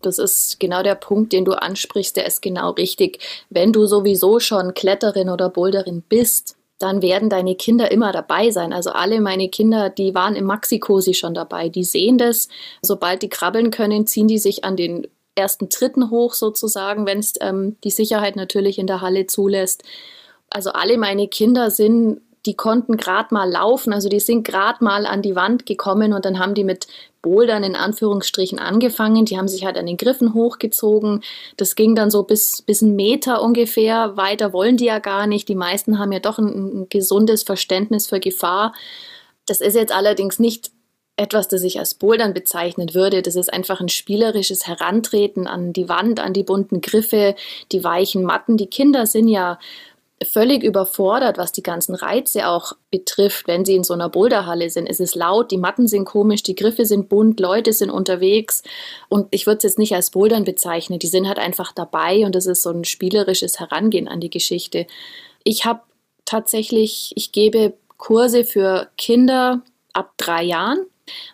Das 0.03 0.19
ist 0.19 0.59
genau 0.59 0.83
der 0.83 0.95
Punkt, 0.95 1.33
den 1.33 1.45
du 1.45 1.53
ansprichst, 1.53 2.15
der 2.17 2.27
ist 2.27 2.43
genau 2.43 2.71
richtig. 2.71 3.19
Wenn 3.49 3.73
du 3.73 3.87
sowieso 3.87 4.39
schon 4.39 4.75
Kletterin 4.75 5.29
oder 5.29 5.49
Boulderin 5.49 6.03
bist, 6.07 6.55
dann 6.81 7.01
werden 7.01 7.29
deine 7.29 7.55
Kinder 7.55 7.91
immer 7.91 8.11
dabei 8.11 8.49
sein. 8.51 8.73
Also 8.73 8.91
alle 8.91 9.21
meine 9.21 9.49
Kinder, 9.49 9.89
die 9.89 10.13
waren 10.15 10.35
im 10.35 10.45
Maxi-Cosi 10.45 11.13
schon 11.13 11.33
dabei. 11.33 11.69
Die 11.69 11.83
sehen 11.83 12.17
das. 12.17 12.47
Sobald 12.81 13.21
die 13.21 13.29
krabbeln 13.29 13.71
können, 13.71 14.07
ziehen 14.07 14.27
die 14.27 14.39
sich 14.39 14.63
an 14.63 14.75
den 14.75 15.07
ersten 15.35 15.69
Tritten 15.69 16.09
hoch 16.09 16.33
sozusagen, 16.33 17.05
wenn 17.05 17.19
es 17.19 17.33
ähm, 17.41 17.77
die 17.83 17.89
Sicherheit 17.89 18.35
natürlich 18.35 18.79
in 18.79 18.87
der 18.87 19.01
Halle 19.01 19.27
zulässt. 19.27 19.83
Also 20.49 20.71
alle 20.71 20.97
meine 20.97 21.27
Kinder 21.27 21.71
sind 21.71 22.21
die 22.45 22.55
konnten 22.55 22.97
gerade 22.97 23.33
mal 23.33 23.49
laufen, 23.49 23.93
also 23.93 24.09
die 24.09 24.19
sind 24.19 24.43
gerade 24.43 24.83
mal 24.83 25.05
an 25.05 25.21
die 25.21 25.35
Wand 25.35 25.65
gekommen 25.65 26.13
und 26.13 26.25
dann 26.25 26.39
haben 26.39 26.55
die 26.55 26.63
mit 26.63 26.87
Bouldern 27.21 27.63
in 27.63 27.75
Anführungsstrichen 27.75 28.57
angefangen. 28.57 29.25
Die 29.25 29.37
haben 29.37 29.47
sich 29.47 29.63
halt 29.63 29.77
an 29.77 29.85
den 29.85 29.97
Griffen 29.97 30.33
hochgezogen. 30.33 31.21
Das 31.57 31.75
ging 31.75 31.93
dann 31.93 32.09
so 32.09 32.23
bis, 32.23 32.63
bis 32.63 32.81
einen 32.81 32.95
Meter 32.95 33.43
ungefähr. 33.43 34.17
Weiter 34.17 34.53
wollen 34.53 34.77
die 34.77 34.85
ja 34.85 34.97
gar 34.97 35.27
nicht. 35.27 35.47
Die 35.47 35.55
meisten 35.55 35.99
haben 35.99 36.11
ja 36.11 36.19
doch 36.19 36.39
ein, 36.39 36.81
ein 36.81 36.89
gesundes 36.89 37.43
Verständnis 37.43 38.07
für 38.07 38.19
Gefahr. 38.19 38.73
Das 39.45 39.61
ist 39.61 39.75
jetzt 39.75 39.93
allerdings 39.93 40.39
nicht 40.39 40.71
etwas, 41.17 41.47
das 41.47 41.61
ich 41.61 41.77
als 41.77 41.93
Bouldern 41.93 42.33
bezeichnen 42.33 42.95
würde. 42.95 43.21
Das 43.21 43.35
ist 43.35 43.53
einfach 43.53 43.79
ein 43.79 43.89
spielerisches 43.89 44.65
Herantreten 44.65 45.45
an 45.45 45.73
die 45.73 45.87
Wand, 45.87 46.19
an 46.19 46.33
die 46.33 46.43
bunten 46.43 46.81
Griffe, 46.81 47.35
die 47.71 47.83
weichen 47.83 48.23
Matten. 48.23 48.57
Die 48.57 48.67
Kinder 48.67 49.05
sind 49.05 49.27
ja 49.27 49.59
völlig 50.25 50.63
überfordert, 50.63 51.37
was 51.37 51.51
die 51.51 51.63
ganzen 51.63 51.95
Reize 51.95 52.47
auch 52.47 52.73
betrifft, 52.91 53.47
wenn 53.47 53.65
sie 53.65 53.75
in 53.75 53.83
so 53.83 53.93
einer 53.93 54.09
Boulderhalle 54.09 54.69
sind. 54.69 54.87
Es 54.87 54.99
ist 54.99 55.15
laut, 55.15 55.51
die 55.51 55.57
Matten 55.57 55.87
sind 55.87 56.05
komisch, 56.05 56.43
die 56.43 56.55
Griffe 56.55 56.85
sind 56.85 57.09
bunt, 57.09 57.39
Leute 57.39 57.73
sind 57.73 57.89
unterwegs 57.89 58.63
und 59.09 59.27
ich 59.31 59.47
würde 59.47 59.57
es 59.57 59.63
jetzt 59.63 59.79
nicht 59.79 59.95
als 59.95 60.11
Bouldern 60.11 60.43
bezeichnen. 60.43 60.99
Die 60.99 61.07
sind 61.07 61.27
halt 61.27 61.39
einfach 61.39 61.71
dabei 61.71 62.25
und 62.25 62.35
es 62.35 62.45
ist 62.45 62.61
so 62.61 62.69
ein 62.69 62.83
spielerisches 62.83 63.59
Herangehen 63.59 64.07
an 64.07 64.19
die 64.19 64.29
Geschichte. 64.29 64.85
Ich 65.43 65.65
habe 65.65 65.81
tatsächlich, 66.25 67.13
ich 67.15 67.31
gebe 67.31 67.73
Kurse 67.97 68.43
für 68.43 68.89
Kinder 68.97 69.61
ab 69.93 70.13
drei 70.17 70.43
Jahren 70.43 70.85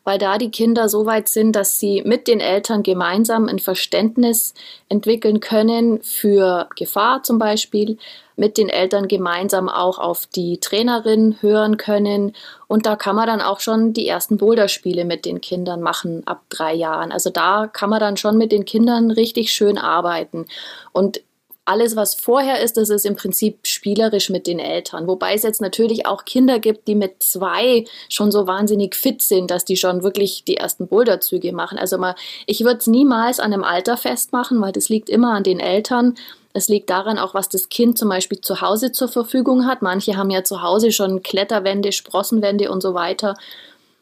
weil 0.03 0.17
da 0.17 0.37
die 0.37 0.51
Kinder 0.51 0.89
so 0.89 1.05
weit 1.05 1.27
sind, 1.27 1.55
dass 1.55 1.79
sie 1.79 2.01
mit 2.05 2.27
den 2.27 2.39
Eltern 2.39 2.83
gemeinsam 2.83 3.47
ein 3.47 3.59
Verständnis 3.59 4.53
entwickeln 4.89 5.39
können 5.39 6.01
für 6.01 6.69
Gefahr 6.75 7.23
zum 7.23 7.39
Beispiel, 7.39 7.97
mit 8.37 8.57
den 8.57 8.69
Eltern 8.69 9.07
gemeinsam 9.07 9.67
auch 9.67 9.97
auf 9.97 10.27
die 10.27 10.59
Trainerin 10.59 11.37
hören 11.41 11.77
können. 11.77 12.33
Und 12.67 12.85
da 12.85 12.95
kann 12.95 13.15
man 13.15 13.25
dann 13.25 13.41
auch 13.41 13.59
schon 13.59 13.93
die 13.93 14.07
ersten 14.07 14.37
Boulderspiele 14.37 15.05
mit 15.05 15.25
den 15.25 15.41
Kindern 15.41 15.81
machen 15.81 16.21
ab 16.27 16.43
drei 16.49 16.73
Jahren. 16.73 17.11
Also 17.11 17.31
da 17.31 17.67
kann 17.67 17.89
man 17.89 17.99
dann 17.99 18.15
schon 18.15 18.37
mit 18.37 18.51
den 18.51 18.63
Kindern 18.63 19.09
richtig 19.09 19.51
schön 19.51 19.79
arbeiten. 19.79 20.45
Und 20.93 21.21
alles, 21.67 21.95
was 21.97 22.15
vorher 22.15 22.61
ist, 22.61 22.77
das 22.77 22.89
ist 22.89 23.05
im 23.05 23.15
Prinzip 23.15 23.59
spielerisch 23.67 24.29
mit 24.29 24.47
den 24.47 24.59
Eltern. 24.59 25.05
Wobei 25.05 25.33
es 25.33 25.43
jetzt 25.43 25.61
natürlich 25.61 26.05
auch 26.05 26.23
Kinder 26.23 26.59
gibt, 26.59 26.87
die 26.87 26.95
mit 26.95 27.21
zwei 27.21 27.83
schon 28.07 28.31
so 28.31 28.47
wahnsinnig 28.47 28.95
fit 28.95 29.21
sind, 29.21 29.51
dass 29.51 29.65
die 29.65 29.75
schon 29.75 30.01
wirklich 30.01 30.45
die 30.45 30.57
ersten 30.57 30.87
Boulderzüge 30.87 31.51
machen. 31.51 31.77
Also 31.77 31.97
mal, 31.97 32.15
ich 32.45 32.61
würde 32.61 32.77
es 32.77 32.87
niemals 32.87 33.41
an 33.41 33.53
einem 33.53 33.65
Alter 33.65 33.97
festmachen, 33.97 34.61
weil 34.61 34.71
das 34.71 34.87
liegt 34.87 35.09
immer 35.09 35.33
an 35.33 35.43
den 35.43 35.59
Eltern. 35.59 36.15
Es 36.53 36.69
liegt 36.69 36.89
daran 36.89 37.19
auch, 37.19 37.33
was 37.33 37.49
das 37.49 37.67
Kind 37.67 37.97
zum 37.97 38.09
Beispiel 38.09 38.39
zu 38.39 38.61
Hause 38.61 38.93
zur 38.93 39.09
Verfügung 39.09 39.65
hat. 39.65 39.81
Manche 39.81 40.15
haben 40.15 40.29
ja 40.29 40.45
zu 40.45 40.61
Hause 40.61 40.93
schon 40.93 41.21
Kletterwände, 41.21 41.91
Sprossenwände 41.91 42.71
und 42.71 42.81
so 42.81 42.93
weiter. 42.93 43.35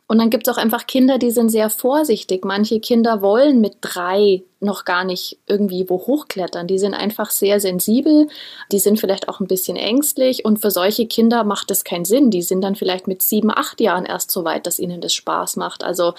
Und 0.08 0.20
dann 0.20 0.30
gibt 0.30 0.48
es 0.48 0.54
auch 0.54 0.60
einfach 0.60 0.86
Kinder, 0.86 1.18
die 1.18 1.32
sind 1.32 1.50
sehr 1.50 1.72
vorsichtig. 1.72 2.46
Manche 2.46 2.80
Kinder 2.80 3.22
wollen 3.24 3.60
mit 3.60 3.78
drei 3.82 4.44
noch 4.60 4.86
gar 4.86 5.04
nicht 5.04 5.40
irgendwie 5.48 5.90
wo 5.90 5.98
hochklettern. 5.98 6.68
Die 6.68 6.78
sind 6.78 6.94
einfach 6.94 7.32
sehr 7.32 7.60
sensibel, 7.60 8.28
die 8.72 8.80
sind 8.80 9.00
vielleicht 9.00 9.30
auch 9.30 9.40
ein 9.40 9.48
bisschen 9.48 9.78
ängstlich 9.78 10.46
und 10.46 10.58
für 10.58 10.70
solche 10.70 11.08
Kinder 11.08 11.44
macht 11.44 11.72
es 11.72 11.84
keinen 11.84 12.06
Sinn. 12.06 12.30
Die 12.30 12.44
sind 12.44 12.62
dann 12.62 12.76
vielleicht 12.76 13.08
mit 13.08 13.24
sieben, 13.24 13.50
acht 13.52 13.82
Jahren 13.82 14.06
erst 14.06 14.30
so 14.30 14.44
weit, 14.44 14.68
dass 14.68 14.80
ihnen 14.80 15.02
das 15.02 15.13
Spaß 15.13 15.56
macht. 15.56 15.84
Also 15.84 16.13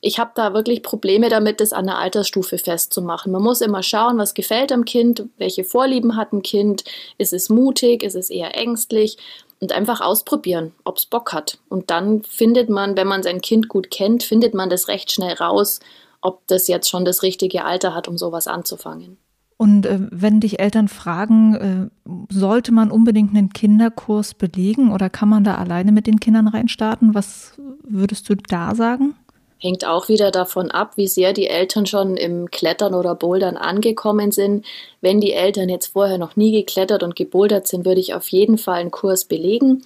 ich 0.00 0.20
habe 0.20 0.30
da 0.36 0.54
wirklich 0.54 0.84
Probleme 0.84 1.28
damit, 1.28 1.60
das 1.60 1.72
an 1.72 1.86
der 1.86 1.98
Altersstufe 1.98 2.58
festzumachen. 2.58 3.32
Man 3.32 3.42
muss 3.42 3.60
immer 3.60 3.82
schauen, 3.82 4.18
was 4.18 4.34
gefällt 4.34 4.70
am 4.70 4.84
Kind, 4.84 5.24
welche 5.38 5.64
Vorlieben 5.64 6.14
hat 6.16 6.32
ein 6.32 6.42
Kind, 6.42 6.84
ist 7.18 7.32
es 7.32 7.48
mutig, 7.48 8.04
ist 8.04 8.14
es 8.14 8.30
eher 8.30 8.56
ängstlich 8.56 9.16
und 9.60 9.72
einfach 9.72 10.00
ausprobieren, 10.00 10.72
ob 10.84 10.98
es 10.98 11.06
Bock 11.06 11.32
hat. 11.32 11.58
Und 11.68 11.90
dann 11.90 12.22
findet 12.22 12.68
man, 12.68 12.96
wenn 12.96 13.08
man 13.08 13.22
sein 13.22 13.40
Kind 13.40 13.68
gut 13.68 13.90
kennt, 13.90 14.22
findet 14.22 14.54
man 14.54 14.70
das 14.70 14.88
recht 14.88 15.10
schnell 15.10 15.34
raus, 15.34 15.80
ob 16.20 16.46
das 16.46 16.68
jetzt 16.68 16.88
schon 16.88 17.04
das 17.04 17.22
richtige 17.22 17.64
Alter 17.64 17.94
hat, 17.94 18.08
um 18.08 18.18
sowas 18.18 18.46
anzufangen. 18.46 19.18
Und 19.56 19.86
äh, 19.86 19.98
wenn 20.12 20.38
dich 20.38 20.60
Eltern 20.60 20.86
fragen, 20.86 21.54
äh, 21.54 22.12
sollte 22.32 22.70
man 22.70 22.92
unbedingt 22.92 23.30
einen 23.30 23.52
Kinderkurs 23.52 24.34
belegen 24.34 24.92
oder 24.92 25.10
kann 25.10 25.28
man 25.28 25.42
da 25.42 25.56
alleine 25.56 25.90
mit 25.90 26.06
den 26.06 26.20
Kindern 26.20 26.46
reinstarten? 26.46 27.14
Was 27.14 27.58
würdest 27.82 28.28
du 28.28 28.36
da 28.36 28.76
sagen? 28.76 29.16
Hängt 29.60 29.84
auch 29.84 30.08
wieder 30.08 30.30
davon 30.30 30.70
ab, 30.70 30.96
wie 30.96 31.08
sehr 31.08 31.32
die 31.32 31.48
Eltern 31.48 31.84
schon 31.86 32.16
im 32.16 32.50
Klettern 32.50 32.94
oder 32.94 33.14
Bouldern 33.16 33.56
angekommen 33.56 34.30
sind. 34.30 34.64
Wenn 35.00 35.20
die 35.20 35.32
Eltern 35.32 35.68
jetzt 35.68 35.88
vorher 35.88 36.18
noch 36.18 36.36
nie 36.36 36.52
geklettert 36.52 37.02
und 37.02 37.16
gebouldert 37.16 37.66
sind, 37.66 37.84
würde 37.84 38.00
ich 38.00 38.14
auf 38.14 38.28
jeden 38.28 38.56
Fall 38.56 38.80
einen 38.80 38.92
Kurs 38.92 39.24
belegen. 39.24 39.84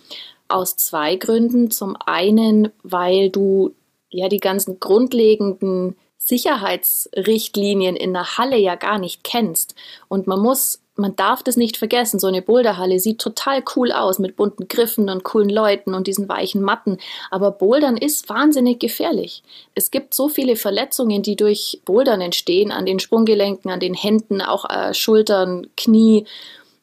Aus 0.49 0.77
zwei 0.77 1.17
Gründen. 1.17 1.71
Zum 1.71 1.97
einen, 2.05 2.71
weil 2.83 3.31
du 3.31 3.73
ja 4.11 4.29
die 4.29 4.41
ganzen 4.41 4.79
grundlegenden 4.79 5.97
Sicherheitsrichtlinien 6.19 7.97
in 7.97 8.13
der 8.13 8.37
Halle 8.37 8.59
ja 8.59 8.75
gar 8.75 8.99
nicht 8.99 9.25
kennst. 9.25 9.75
Und 10.09 10.27
man 10.27 10.41
muss 10.41 10.82
man 10.97 11.17
darf 11.17 11.43
das 11.43 11.57
nicht 11.57 11.77
vergessen. 11.77 12.21
So 12.21 12.27
eine 12.27 12.43
Boulderhalle 12.43 12.99
sieht 12.99 13.19
total 13.19 13.63
cool 13.77 13.93
aus 13.93 14.19
mit 14.19 14.37
bunten 14.37 14.69
Griffen 14.69 15.09
und 15.09 15.25
coolen 15.25 15.49
Leuten 15.49 15.95
und 15.95 16.07
diesen 16.07 16.29
weichen 16.29 16.63
Matten. 16.63 16.99
Aber 17.31 17.51
Bouldern 17.51 17.97
ist 17.97 18.29
wahnsinnig 18.29 18.79
gefährlich. 18.79 19.43
Es 19.75 19.91
gibt 19.91 20.15
so 20.15 20.29
viele 20.29 20.57
Verletzungen, 20.57 21.23
die 21.23 21.37
durch 21.37 21.81
Bouldern 21.85 22.21
entstehen, 22.21 22.73
an 22.73 22.87
den 22.87 22.99
Sprunggelenken, 22.99 23.71
an 23.71 23.81
den 23.81 23.95
Händen, 23.95 24.43
auch 24.43 24.69
äh, 24.69 24.93
Schultern, 24.93 25.67
Knie. 25.77 26.27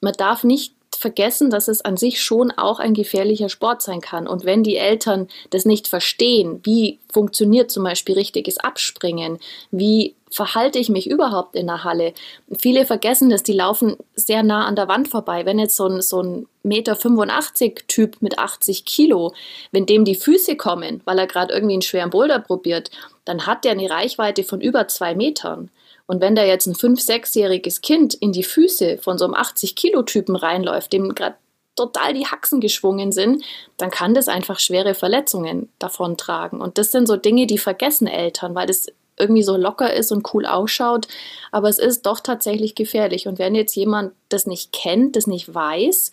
Man 0.02 0.14
darf 0.14 0.44
nicht 0.44 0.74
vergessen, 0.98 1.50
dass 1.50 1.68
es 1.68 1.82
an 1.82 1.98
sich 1.98 2.22
schon 2.22 2.52
auch 2.52 2.80
ein 2.80 2.94
gefährlicher 2.94 3.50
Sport 3.50 3.82
sein 3.82 4.02
kann. 4.02 4.28
Und 4.28 4.44
wenn 4.44 4.64
die 4.64 4.76
Eltern 4.76 5.28
das 5.50 5.66
nicht 5.66 5.88
verstehen, 5.88 6.60
wie 6.64 7.00
funktioniert 7.12 7.72
zum 7.72 7.84
Beispiel 7.84 8.16
richtiges 8.16 8.58
Abspringen, 8.58 9.40
wie 9.72 10.16
verhalte 10.32 10.80
ich 10.80 10.90
mich 10.90 11.10
überhaupt 11.10 11.56
in 11.56 11.68
der 11.68 11.84
Halle? 11.84 12.14
Viele 12.60 12.86
vergessen 12.86 13.30
das, 13.30 13.44
die 13.44 13.54
laufen 13.54 13.98
sehr 14.16 14.44
nah 14.44 14.66
an 14.66 14.76
der 14.76 14.88
Wand 14.88 15.08
vorbei. 15.08 15.46
Wenn 15.46 15.60
jetzt 15.60 15.76
so 15.76 15.88
ein, 15.88 16.02
so 16.02 16.22
ein 16.22 16.48
Meter 16.64 16.96
85 16.96 17.86
Typ 17.88 18.22
mit 18.22 18.40
80 18.40 18.86
Kilo, 18.86 19.34
wenn 19.72 19.86
dem 19.86 20.06
die 20.06 20.16
Füße 20.16 20.56
kommen, 20.56 21.02
weil 21.06 21.20
er 21.20 21.28
gerade 21.28 21.54
irgendwie 21.54 21.74
einen 21.74 21.82
schweren 21.82 22.10
Boulder 22.10 22.40
probiert, 22.40 22.92
dann 23.26 23.46
hat 23.46 23.66
der 23.66 23.74
eine 23.74 23.90
Reichweite 23.90 24.44
von 24.44 24.62
über 24.62 24.88
zwei 24.88 25.16
Metern. 25.16 25.70
Und 26.08 26.22
wenn 26.22 26.36
da 26.36 26.44
jetzt 26.44 26.66
ein 26.66 26.74
5-, 26.74 27.06
6-jähriges 27.06 27.82
Kind 27.82 28.16
in 28.16 28.32
die 28.32 28.44
Füße 28.44 28.98
von 28.98 29.20
so 29.20 29.26
einem 29.26 29.36
80-Kilo-Typen 29.36 30.36
reinläuft, 30.36 30.92
dem 30.92 31.14
gerade 31.14 31.36
total 31.76 32.14
die 32.14 32.26
Haxen 32.26 32.60
geschwungen 32.60 33.12
sind, 33.12 33.44
dann 33.78 33.90
kann 33.90 34.14
das 34.14 34.28
einfach 34.28 34.60
schwere 34.60 34.96
Verletzungen 34.96 35.70
davontragen. 35.80 36.62
Und 36.62 36.78
das 36.78 36.92
sind 36.92 37.08
so 37.08 37.16
Dinge, 37.16 37.48
die 37.48 37.58
vergessen 37.58 38.08
Eltern, 38.08 38.54
weil 38.54 38.68
das 38.68 38.88
irgendwie 39.20 39.44
so 39.44 39.58
locker 39.58 39.94
ist 39.94 40.12
und 40.12 40.34
cool 40.34 40.46
ausschaut, 40.46 41.08
aber 41.52 41.70
es 41.70 41.80
ist 41.80 42.06
doch 42.06 42.20
tatsächlich 42.20 42.76
gefährlich. 42.76 43.28
Und 43.28 43.40
wenn 43.40 43.56
jetzt 43.56 43.76
jemand 43.76 44.14
das 44.30 44.48
nicht 44.48 44.72
kennt, 44.72 45.16
das 45.16 45.28
nicht 45.28 45.54
weiß, 45.54 46.12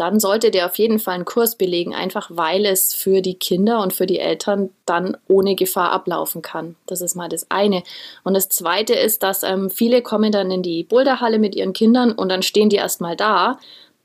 dann 0.00 0.18
sollte 0.18 0.50
der 0.50 0.64
auf 0.64 0.78
jeden 0.78 0.98
Fall 0.98 1.16
einen 1.16 1.26
Kurs 1.26 1.56
belegen, 1.56 1.94
einfach 1.94 2.30
weil 2.32 2.64
es 2.64 2.94
für 2.94 3.20
die 3.20 3.34
Kinder 3.34 3.82
und 3.82 3.92
für 3.92 4.06
die 4.06 4.18
Eltern 4.18 4.70
dann 4.86 5.14
ohne 5.28 5.54
Gefahr 5.54 5.92
ablaufen 5.92 6.40
kann. 6.40 6.74
Das 6.86 7.02
ist 7.02 7.16
mal 7.16 7.28
das 7.28 7.50
eine. 7.50 7.82
Und 8.24 8.32
das 8.32 8.48
zweite 8.48 8.94
ist, 8.94 9.22
dass 9.22 9.42
ähm, 9.42 9.68
viele 9.68 10.00
kommen 10.00 10.32
dann 10.32 10.50
in 10.50 10.62
die 10.62 10.84
Boulderhalle 10.84 11.38
mit 11.38 11.54
ihren 11.54 11.74
Kindern 11.74 12.12
und 12.12 12.30
dann 12.30 12.42
stehen 12.42 12.70
die 12.70 12.76
erstmal 12.76 13.14
da 13.14 13.58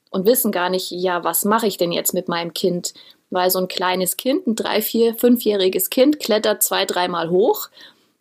und 0.10 0.26
wissen 0.26 0.52
gar 0.52 0.70
nicht, 0.70 0.92
ja, 0.92 1.24
was 1.24 1.46
mache 1.46 1.68
ich 1.68 1.78
denn 1.78 1.94
jetzt 1.94 2.14
mit 2.14 2.28
meinem 2.28 2.54
Kind? 2.54 2.94
Weil 3.30 3.50
so 3.50 3.60
ein 3.60 3.70
kleines 3.70 4.18
Kind, 4.18 4.48
ein 4.48 4.56
drei, 4.56 4.82
vier, 4.82 5.16
fünfjähriges 5.16 5.90
Kind, 5.90 6.20
klettert 6.20 6.62
zwei, 6.62 6.84
dreimal 6.84 7.30
hoch 7.30 7.70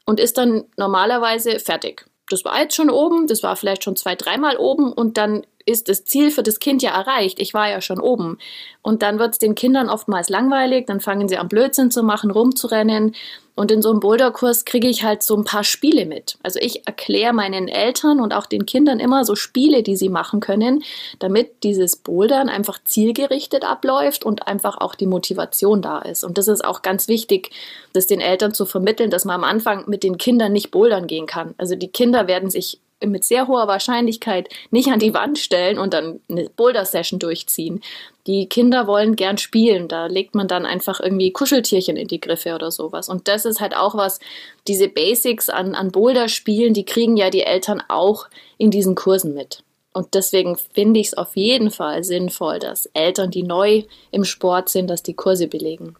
und 0.04 0.20
ist 0.20 0.38
dann 0.38 0.64
normalerweise 0.76 1.58
fertig. 1.58 2.06
Das 2.28 2.44
war 2.44 2.60
jetzt 2.60 2.74
schon 2.74 2.90
oben, 2.90 3.26
das 3.26 3.42
war 3.42 3.56
vielleicht 3.56 3.84
schon 3.84 3.96
zwei, 3.96 4.14
dreimal 4.14 4.56
oben 4.56 4.92
und 4.92 5.18
dann 5.18 5.46
ist 5.66 5.88
das 5.88 6.04
Ziel 6.04 6.30
für 6.30 6.42
das 6.42 6.60
Kind 6.60 6.82
ja 6.82 6.90
erreicht. 6.90 7.40
Ich 7.40 7.54
war 7.54 7.70
ja 7.70 7.80
schon 7.80 8.00
oben. 8.00 8.38
Und 8.82 9.02
dann 9.02 9.18
wird 9.18 9.32
es 9.32 9.38
den 9.38 9.54
Kindern 9.54 9.88
oftmals 9.88 10.28
langweilig, 10.28 10.86
dann 10.86 11.00
fangen 11.00 11.28
sie 11.28 11.38
an 11.38 11.48
Blödsinn 11.48 11.90
zu 11.90 12.02
machen, 12.02 12.30
rumzurennen. 12.30 13.14
Und 13.56 13.70
in 13.70 13.82
so 13.82 13.90
einem 13.90 14.00
Boulderkurs 14.00 14.64
kriege 14.64 14.88
ich 14.88 15.04
halt 15.04 15.22
so 15.22 15.36
ein 15.36 15.44
paar 15.44 15.62
Spiele 15.62 16.06
mit. 16.06 16.38
Also 16.42 16.58
ich 16.60 16.86
erkläre 16.88 17.32
meinen 17.32 17.68
Eltern 17.68 18.20
und 18.20 18.34
auch 18.34 18.46
den 18.46 18.66
Kindern 18.66 18.98
immer 18.98 19.24
so 19.24 19.36
Spiele, 19.36 19.84
die 19.84 19.94
sie 19.94 20.08
machen 20.08 20.40
können, 20.40 20.82
damit 21.20 21.62
dieses 21.62 21.94
Bouldern 21.96 22.48
einfach 22.48 22.82
zielgerichtet 22.82 23.64
abläuft 23.64 24.24
und 24.24 24.48
einfach 24.48 24.78
auch 24.78 24.96
die 24.96 25.06
Motivation 25.06 25.82
da 25.82 26.00
ist. 26.00 26.24
Und 26.24 26.36
das 26.36 26.48
ist 26.48 26.64
auch 26.64 26.82
ganz 26.82 27.06
wichtig, 27.06 27.50
das 27.92 28.08
den 28.08 28.20
Eltern 28.20 28.52
zu 28.52 28.66
vermitteln, 28.66 29.10
dass 29.10 29.24
man 29.24 29.36
am 29.36 29.44
Anfang 29.44 29.84
mit 29.88 30.02
den 30.02 30.18
Kindern 30.18 30.52
nicht 30.52 30.72
bouldern 30.72 31.06
gehen 31.06 31.26
kann. 31.26 31.54
Also 31.56 31.76
die 31.76 31.88
Kinder 31.88 32.26
werden 32.26 32.50
sich 32.50 32.80
mit 33.10 33.24
sehr 33.24 33.48
hoher 33.48 33.68
Wahrscheinlichkeit 33.68 34.48
nicht 34.70 34.88
an 34.88 34.98
die 34.98 35.14
Wand 35.14 35.38
stellen 35.38 35.78
und 35.78 35.94
dann 35.94 36.20
eine 36.28 36.48
Boulder-Session 36.48 37.18
durchziehen. 37.18 37.82
Die 38.26 38.48
Kinder 38.48 38.86
wollen 38.86 39.16
gern 39.16 39.38
spielen, 39.38 39.88
da 39.88 40.06
legt 40.06 40.34
man 40.34 40.48
dann 40.48 40.64
einfach 40.64 41.00
irgendwie 41.00 41.32
Kuscheltierchen 41.32 41.96
in 41.96 42.08
die 42.08 42.20
Griffe 42.20 42.54
oder 42.54 42.70
sowas. 42.70 43.08
Und 43.08 43.28
das 43.28 43.44
ist 43.44 43.60
halt 43.60 43.76
auch 43.76 43.94
was, 43.94 44.18
diese 44.66 44.88
Basics 44.88 45.48
an, 45.50 45.74
an 45.74 45.90
Boulder-Spielen, 45.90 46.72
die 46.72 46.84
kriegen 46.84 47.16
ja 47.16 47.30
die 47.30 47.42
Eltern 47.42 47.82
auch 47.88 48.28
in 48.56 48.70
diesen 48.70 48.94
Kursen 48.94 49.34
mit. 49.34 49.62
Und 49.92 50.14
deswegen 50.14 50.56
finde 50.56 51.00
ich 51.00 51.08
es 51.08 51.14
auf 51.14 51.36
jeden 51.36 51.70
Fall 51.70 52.02
sinnvoll, 52.02 52.58
dass 52.58 52.86
Eltern, 52.86 53.30
die 53.30 53.44
neu 53.44 53.84
im 54.10 54.24
Sport 54.24 54.68
sind, 54.68 54.88
dass 54.88 55.02
die 55.02 55.14
Kurse 55.14 55.46
belegen. 55.46 55.94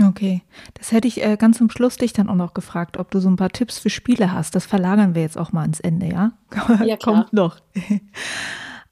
Okay, 0.00 0.42
das 0.74 0.92
hätte 0.92 1.08
ich 1.08 1.24
äh, 1.24 1.36
ganz 1.36 1.58
zum 1.58 1.70
Schluss 1.70 1.96
dich 1.96 2.12
dann 2.12 2.28
auch 2.28 2.34
noch 2.34 2.54
gefragt, 2.54 2.96
ob 2.96 3.10
du 3.10 3.20
so 3.20 3.28
ein 3.28 3.36
paar 3.36 3.50
Tipps 3.50 3.78
für 3.78 3.90
Spiele 3.90 4.32
hast. 4.32 4.54
Das 4.54 4.66
verlagern 4.66 5.14
wir 5.14 5.22
jetzt 5.22 5.38
auch 5.38 5.52
mal 5.52 5.62
ans 5.62 5.80
Ende, 5.80 6.06
ja? 6.06 6.32
Ja. 6.84 6.96
Kommt 6.96 7.32
noch. 7.32 7.58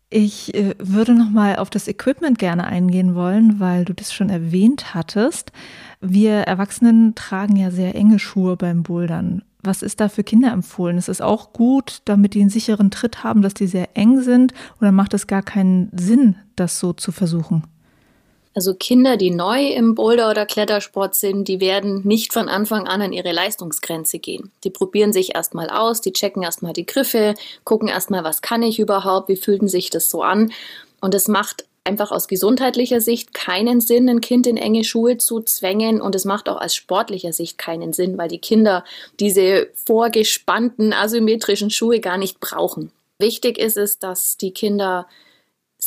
Ich 0.08 0.54
äh, 0.54 0.74
würde 0.78 1.14
noch 1.14 1.30
mal 1.30 1.56
auf 1.56 1.68
das 1.68 1.88
Equipment 1.88 2.38
gerne 2.38 2.64
eingehen 2.64 3.14
wollen, 3.14 3.58
weil 3.58 3.84
du 3.84 3.92
das 3.92 4.12
schon 4.12 4.30
erwähnt 4.30 4.94
hattest. 4.94 5.50
Wir 6.00 6.34
Erwachsenen 6.42 7.14
tragen 7.14 7.56
ja 7.56 7.70
sehr 7.70 7.94
enge 7.94 8.18
Schuhe 8.18 8.56
beim 8.56 8.82
Bouldern. 8.82 9.42
Was 9.62 9.82
ist 9.82 10.00
da 10.00 10.08
für 10.08 10.22
Kinder 10.22 10.52
empfohlen? 10.52 10.96
Ist 10.96 11.08
es 11.08 11.20
auch 11.20 11.52
gut, 11.52 12.02
damit 12.04 12.34
die 12.34 12.40
einen 12.40 12.50
sicheren 12.50 12.92
Tritt 12.92 13.24
haben, 13.24 13.42
dass 13.42 13.54
die 13.54 13.66
sehr 13.66 13.96
eng 13.96 14.20
sind? 14.20 14.54
Oder 14.80 14.92
macht 14.92 15.12
es 15.12 15.26
gar 15.26 15.42
keinen 15.42 15.90
Sinn, 15.92 16.36
das 16.54 16.78
so 16.78 16.92
zu 16.92 17.10
versuchen? 17.10 17.64
Also 18.56 18.72
Kinder, 18.72 19.18
die 19.18 19.30
neu 19.30 19.66
im 19.66 19.94
Boulder- 19.94 20.30
oder 20.30 20.46
Klettersport 20.46 21.14
sind, 21.14 21.46
die 21.46 21.60
werden 21.60 22.00
nicht 22.06 22.32
von 22.32 22.48
Anfang 22.48 22.88
an 22.88 23.02
an 23.02 23.12
ihre 23.12 23.32
Leistungsgrenze 23.32 24.18
gehen. 24.18 24.50
Die 24.64 24.70
probieren 24.70 25.12
sich 25.12 25.34
erstmal 25.34 25.68
aus, 25.68 26.00
die 26.00 26.14
checken 26.14 26.42
erstmal 26.42 26.72
die 26.72 26.86
Griffe, 26.86 27.34
gucken 27.64 27.88
erstmal, 27.88 28.24
was 28.24 28.40
kann 28.40 28.62
ich 28.62 28.78
überhaupt, 28.78 29.28
wie 29.28 29.36
fühlt 29.36 29.68
sich 29.68 29.90
das 29.90 30.08
so 30.08 30.22
an. 30.22 30.52
Und 31.02 31.14
es 31.14 31.28
macht 31.28 31.66
einfach 31.84 32.10
aus 32.10 32.28
gesundheitlicher 32.28 33.02
Sicht 33.02 33.34
keinen 33.34 33.82
Sinn, 33.82 34.08
ein 34.08 34.22
Kind 34.22 34.46
in 34.46 34.56
enge 34.56 34.84
Schuhe 34.84 35.18
zu 35.18 35.42
zwängen 35.42 36.00
und 36.00 36.14
es 36.14 36.24
macht 36.24 36.48
auch 36.48 36.58
aus 36.58 36.74
sportlicher 36.74 37.34
Sicht 37.34 37.58
keinen 37.58 37.92
Sinn, 37.92 38.16
weil 38.16 38.28
die 38.28 38.38
Kinder 38.38 38.84
diese 39.20 39.68
vorgespannten 39.84 40.94
asymmetrischen 40.94 41.68
Schuhe 41.68 42.00
gar 42.00 42.16
nicht 42.16 42.40
brauchen. 42.40 42.90
Wichtig 43.18 43.58
ist 43.58 43.76
es, 43.76 43.98
dass 43.98 44.38
die 44.38 44.52
Kinder 44.52 45.06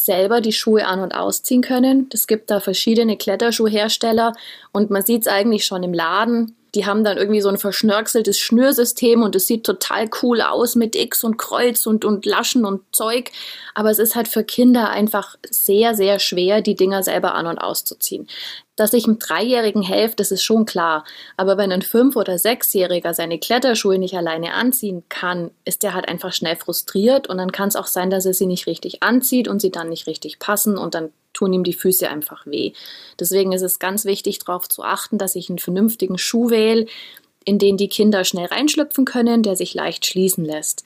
selber 0.06 0.42
die 0.42 0.54
Schuhe 0.54 0.86
an- 0.86 1.02
und 1.02 1.14
ausziehen 1.14 1.62
können. 1.62 2.10
Es 2.14 2.28
gibt 2.28 2.50
da 2.52 2.60
verschiedene 2.60 3.18
Kletterschuhhersteller 3.18 4.34
und 4.72 4.90
man 4.90 5.04
sieht 5.04 5.22
es 5.22 5.28
eigentlich 5.28 5.66
schon 5.66 5.84
im 5.84 5.94
Laden. 5.94 6.56
Die 6.76 6.86
haben 6.86 7.04
dann 7.04 7.18
irgendwie 7.18 7.42
so 7.42 7.50
ein 7.50 7.58
verschnörkeltes 7.58 8.38
Schnürsystem 8.40 9.24
und 9.24 9.36
es 9.36 9.48
sieht 9.48 9.66
total 9.66 10.10
cool 10.22 10.42
aus 10.42 10.76
mit 10.76 10.96
X 10.96 11.24
und 11.24 11.38
Kreuz 11.38 11.86
und, 11.86 12.06
und 12.06 12.26
Laschen 12.26 12.66
und 12.66 12.82
Zeug. 12.92 13.32
Aber 13.74 13.90
es 13.90 14.00
ist 14.00 14.16
halt 14.16 14.28
für 14.28 14.44
Kinder 14.44 14.90
einfach 14.90 15.36
sehr, 15.50 15.96
sehr 15.96 16.20
schwer, 16.20 16.62
die 16.62 16.76
Dinger 16.76 17.04
selber 17.04 17.36
an- 17.36 17.48
und 17.48 17.58
auszuziehen. 17.58 18.28
Dass 18.76 18.94
ich 18.94 19.06
einem 19.06 19.20
Dreijährigen 19.20 19.82
helfe, 19.82 20.16
das 20.16 20.32
ist 20.32 20.44
schon 20.44 20.66
klar. 20.66 21.04
Aber 21.38 21.58
wenn 21.58 21.72
ein 21.72 21.82
Fünf- 21.82 22.16
oder 22.16 22.38
Sechsjähriger 22.38 23.14
seine 23.14 23.40
Kletterschuhe 23.40 23.98
nicht 23.98 24.16
alleine 24.16 24.54
anziehen 24.54 25.04
kann, 25.10 25.52
ist 25.66 25.84
der 25.84 25.94
halt 25.94 26.08
einfach 26.08 26.34
schnell 26.34 26.56
frustriert 26.56 27.28
und 27.28 27.38
dann 27.38 27.52
kann 27.52 27.70
es 27.70 27.76
auch 27.76 27.88
sein, 27.88 28.10
dass 28.10 28.26
er 28.26 28.34
sie 28.34 28.46
nicht 28.46 28.68
richtig 28.68 29.04
anzieht 29.04 29.48
und 29.48 29.60
sie 29.60 29.72
dann 29.72 29.90
nicht 29.90 30.08
richtig 30.08 30.40
passen 30.40 30.78
und 30.78 30.96
dann 30.96 31.12
tun 31.40 31.54
ihm 31.54 31.64
die 31.64 31.74
Füße 31.74 32.10
einfach 32.10 32.46
weh. 32.46 32.74
Deswegen 33.20 33.54
ist 33.54 33.62
es 33.62 33.80
ganz 33.80 34.06
wichtig, 34.06 34.40
darauf 34.40 34.68
zu 34.68 34.84
achten, 34.84 35.18
dass 35.18 35.36
ich 35.36 35.50
einen 35.50 35.60
vernünftigen 35.60 36.18
Schuh 36.18 36.50
wähle, 36.50 36.86
in 37.46 37.58
den 37.58 37.78
die 37.78 37.88
Kinder 37.88 38.26
schnell 38.26 38.48
reinschlüpfen 38.48 39.06
können, 39.06 39.42
der 39.42 39.56
sich 39.56 39.74
leicht 39.74 40.06
schließen 40.06 40.44
lässt. 40.44 40.84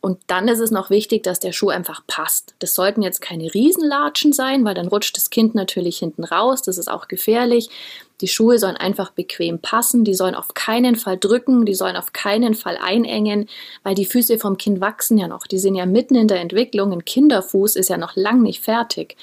Und 0.00 0.20
dann 0.28 0.46
ist 0.46 0.60
es 0.60 0.70
noch 0.70 0.90
wichtig, 0.90 1.24
dass 1.24 1.40
der 1.40 1.50
Schuh 1.50 1.70
einfach 1.70 2.02
passt. 2.06 2.54
Das 2.60 2.74
sollten 2.74 3.02
jetzt 3.02 3.20
keine 3.20 3.52
Riesenlatschen 3.52 4.32
sein, 4.32 4.64
weil 4.64 4.74
dann 4.74 4.86
rutscht 4.86 5.16
das 5.16 5.28
Kind 5.28 5.56
natürlich 5.56 5.98
hinten 5.98 6.22
raus. 6.22 6.62
Das 6.62 6.78
ist 6.78 6.88
auch 6.88 7.08
gefährlich. 7.08 7.68
Die 8.20 8.28
Schuhe 8.28 8.60
sollen 8.60 8.76
einfach 8.76 9.10
bequem 9.10 9.58
passen. 9.58 10.04
Die 10.04 10.14
sollen 10.14 10.36
auf 10.36 10.54
keinen 10.54 10.94
Fall 10.94 11.18
drücken. 11.18 11.66
Die 11.66 11.74
sollen 11.74 11.96
auf 11.96 12.12
keinen 12.12 12.54
Fall 12.54 12.78
einengen, 12.80 13.48
weil 13.82 13.96
die 13.96 14.04
Füße 14.04 14.38
vom 14.38 14.56
Kind 14.56 14.80
wachsen 14.80 15.18
ja 15.18 15.26
noch. 15.26 15.48
Die 15.48 15.58
sind 15.58 15.74
ja 15.74 15.84
mitten 15.84 16.14
in 16.14 16.28
der 16.28 16.40
Entwicklung. 16.40 16.92
Ein 16.92 17.04
Kinderfuß 17.04 17.74
ist 17.74 17.88
ja 17.88 17.96
noch 17.96 18.14
lang 18.14 18.42
nicht 18.42 18.62
fertig 18.62 19.16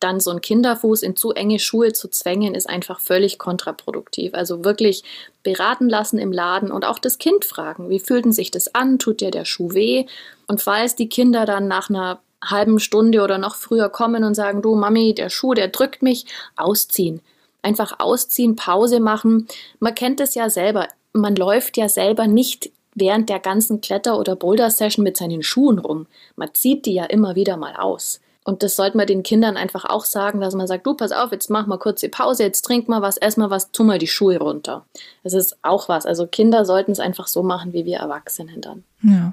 dann 0.00 0.20
so 0.20 0.30
ein 0.30 0.40
Kinderfuß 0.40 1.02
in 1.02 1.16
zu 1.16 1.32
enge 1.32 1.58
Schuhe 1.58 1.92
zu 1.92 2.08
zwängen, 2.08 2.54
ist 2.54 2.68
einfach 2.68 3.00
völlig 3.00 3.38
kontraproduktiv. 3.38 4.34
Also 4.34 4.64
wirklich 4.64 5.02
beraten 5.42 5.88
lassen 5.88 6.18
im 6.18 6.32
Laden 6.32 6.70
und 6.70 6.84
auch 6.84 6.98
das 6.98 7.18
Kind 7.18 7.44
fragen, 7.44 7.88
wie 7.88 8.00
fühlt 8.00 8.32
sich 8.34 8.50
das 8.50 8.74
an? 8.74 8.98
Tut 8.98 9.20
dir 9.20 9.30
der 9.30 9.44
Schuh 9.44 9.72
weh? 9.72 10.06
Und 10.46 10.62
falls 10.62 10.94
die 10.94 11.08
Kinder 11.08 11.46
dann 11.46 11.68
nach 11.68 11.90
einer 11.90 12.20
halben 12.50 12.78
Stunde 12.78 13.22
oder 13.22 13.38
noch 13.38 13.54
früher 13.56 13.88
kommen 13.88 14.24
und 14.24 14.34
sagen, 14.34 14.62
du 14.62 14.74
Mami, 14.74 15.14
der 15.14 15.30
Schuh, 15.30 15.54
der 15.54 15.68
drückt 15.68 16.02
mich, 16.02 16.26
ausziehen. 16.56 17.20
Einfach 17.62 17.98
ausziehen, 17.98 18.56
Pause 18.56 19.00
machen. 19.00 19.48
Man 19.78 19.94
kennt 19.94 20.20
es 20.20 20.34
ja 20.34 20.50
selber. 20.50 20.88
Man 21.12 21.36
läuft 21.36 21.76
ja 21.76 21.88
selber 21.88 22.26
nicht 22.26 22.70
während 22.94 23.28
der 23.28 23.40
ganzen 23.40 23.80
Kletter- 23.80 24.18
oder 24.18 24.36
Boulder-Session 24.36 25.02
mit 25.02 25.16
seinen 25.16 25.42
Schuhen 25.42 25.78
rum. 25.78 26.06
Man 26.36 26.52
zieht 26.54 26.86
die 26.86 26.94
ja 26.94 27.04
immer 27.04 27.34
wieder 27.34 27.56
mal 27.56 27.74
aus. 27.76 28.20
Und 28.44 28.62
das 28.62 28.76
sollte 28.76 28.96
man 28.98 29.06
den 29.06 29.22
Kindern 29.22 29.56
einfach 29.56 29.86
auch 29.86 30.04
sagen, 30.04 30.40
dass 30.40 30.54
man 30.54 30.66
sagt, 30.66 30.86
du, 30.86 30.94
pass 30.94 31.12
auf, 31.12 31.32
jetzt 31.32 31.48
mach 31.48 31.66
mal 31.66 31.78
kurz 31.78 32.00
die 32.00 32.08
Pause, 32.08 32.42
jetzt 32.42 32.62
trink 32.62 32.88
mal 32.88 33.00
was, 33.00 33.16
ess 33.16 33.38
mal 33.38 33.48
was, 33.48 33.72
tu 33.72 33.84
mal 33.84 33.98
die 33.98 34.06
Schuhe 34.06 34.38
runter. 34.38 34.84
Das 35.22 35.32
ist 35.32 35.56
auch 35.62 35.88
was. 35.88 36.04
Also 36.04 36.26
Kinder 36.26 36.66
sollten 36.66 36.92
es 36.92 37.00
einfach 37.00 37.26
so 37.26 37.42
machen, 37.42 37.72
wie 37.72 37.86
wir 37.86 37.98
Erwachsenen 37.98 38.60
dann. 38.60 38.84
Ja. 39.02 39.32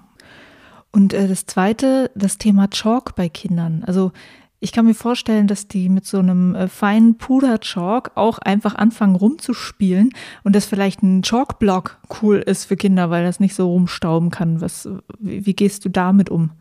Und 0.93 1.13
äh, 1.13 1.27
das 1.27 1.45
zweite, 1.45 2.09
das 2.15 2.37
Thema 2.37 2.69
Chalk 2.69 3.15
bei 3.15 3.27
Kindern. 3.27 3.83
Also 3.85 4.13
ich 4.63 4.71
kann 4.71 4.85
mir 4.85 4.93
vorstellen, 4.93 5.47
dass 5.47 5.67
die 5.67 5.89
mit 5.89 6.05
so 6.05 6.19
einem 6.19 6.55
äh, 6.55 6.67
feinen 6.67 7.17
Puder-Chalk 7.17 8.11
auch 8.15 8.37
einfach 8.37 8.75
anfangen 8.75 9.15
rumzuspielen 9.15 10.13
und 10.43 10.55
dass 10.55 10.65
vielleicht 10.65 11.01
ein 11.01 11.23
Chalkblock 11.23 11.97
cool 12.21 12.37
ist 12.37 12.65
für 12.65 12.77
Kinder, 12.77 13.09
weil 13.09 13.25
das 13.25 13.39
nicht 13.39 13.55
so 13.55 13.67
rumstauben 13.69 14.29
kann. 14.29 14.61
Was, 14.61 14.87
wie, 15.19 15.45
wie 15.45 15.53
gehst 15.53 15.83
du 15.83 15.89
damit 15.89 16.29
um? 16.29 16.51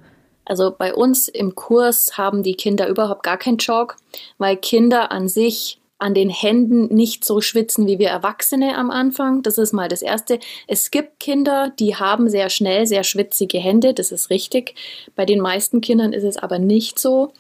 Also 0.51 0.75
bei 0.77 0.93
uns 0.93 1.29
im 1.29 1.55
Kurs 1.55 2.19
haben 2.19 2.43
die 2.43 2.57
Kinder 2.57 2.89
überhaupt 2.89 3.23
gar 3.23 3.39
keinen 3.39 3.59
Chalk, 3.59 3.95
weil 4.37 4.57
Kinder 4.57 5.13
an 5.13 5.29
sich 5.29 5.79
an 5.99 6.13
den 6.13 6.29
Händen 6.29 6.93
nicht 6.93 7.25
so 7.25 7.41
schwitzen 7.41 7.87
wie 7.87 8.01
wir 8.01 8.09
Erwachsene 8.09 8.77
am 8.77 8.91
Anfang. 8.91 9.45
Das 9.45 9.59
ist 9.59 9.73
mal 9.73 9.87
das 9.87 10.03
Erste. 10.03 10.41
Es 10.67 10.91
gibt 10.91 11.21
Kinder, 11.21 11.73
die 11.79 11.95
haben 11.95 12.29
sehr 12.29 12.51
schnell 12.51 12.85
sehr 12.89 13.05
schwitzige 13.05 13.59
Hände, 13.59 13.95
das 13.95 14.11
ist 14.11 14.29
richtig. 14.29 14.75
Bei 15.15 15.25
den 15.25 15.39
meisten 15.39 15.81
Kindern 15.81 16.13
ist 16.13 16.25
es 16.25 16.37
aber 16.37 16.59
nicht 16.59 16.99
so. 16.99 17.33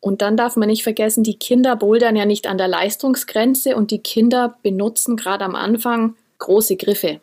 Und 0.00 0.20
dann 0.20 0.36
darf 0.36 0.56
man 0.56 0.66
nicht 0.68 0.82
vergessen, 0.82 1.22
die 1.22 1.38
Kinder 1.38 1.76
bouldern 1.76 2.16
ja 2.16 2.24
nicht 2.24 2.48
an 2.48 2.58
der 2.58 2.66
Leistungsgrenze 2.66 3.76
und 3.76 3.92
die 3.92 4.00
Kinder 4.00 4.58
benutzen 4.64 5.16
gerade 5.16 5.44
am 5.44 5.54
Anfang 5.54 6.16
große 6.38 6.74
Griffe. 6.74 7.20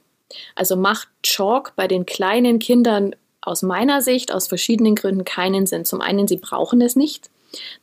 Also 0.55 0.77
macht 0.77 1.09
Chalk 1.23 1.73
bei 1.75 1.89
den 1.89 2.05
kleinen 2.05 2.59
Kindern 2.59 3.17
aus 3.47 3.61
meiner 3.61 4.01
Sicht 4.01 4.33
aus 4.33 4.47
verschiedenen 4.47 4.95
Gründen 4.95 5.25
keinen 5.25 5.65
Sinn. 5.65 5.85
Zum 5.85 6.01
einen, 6.01 6.27
sie 6.27 6.37
brauchen 6.37 6.81
es 6.81 6.95
nicht. 6.95 7.29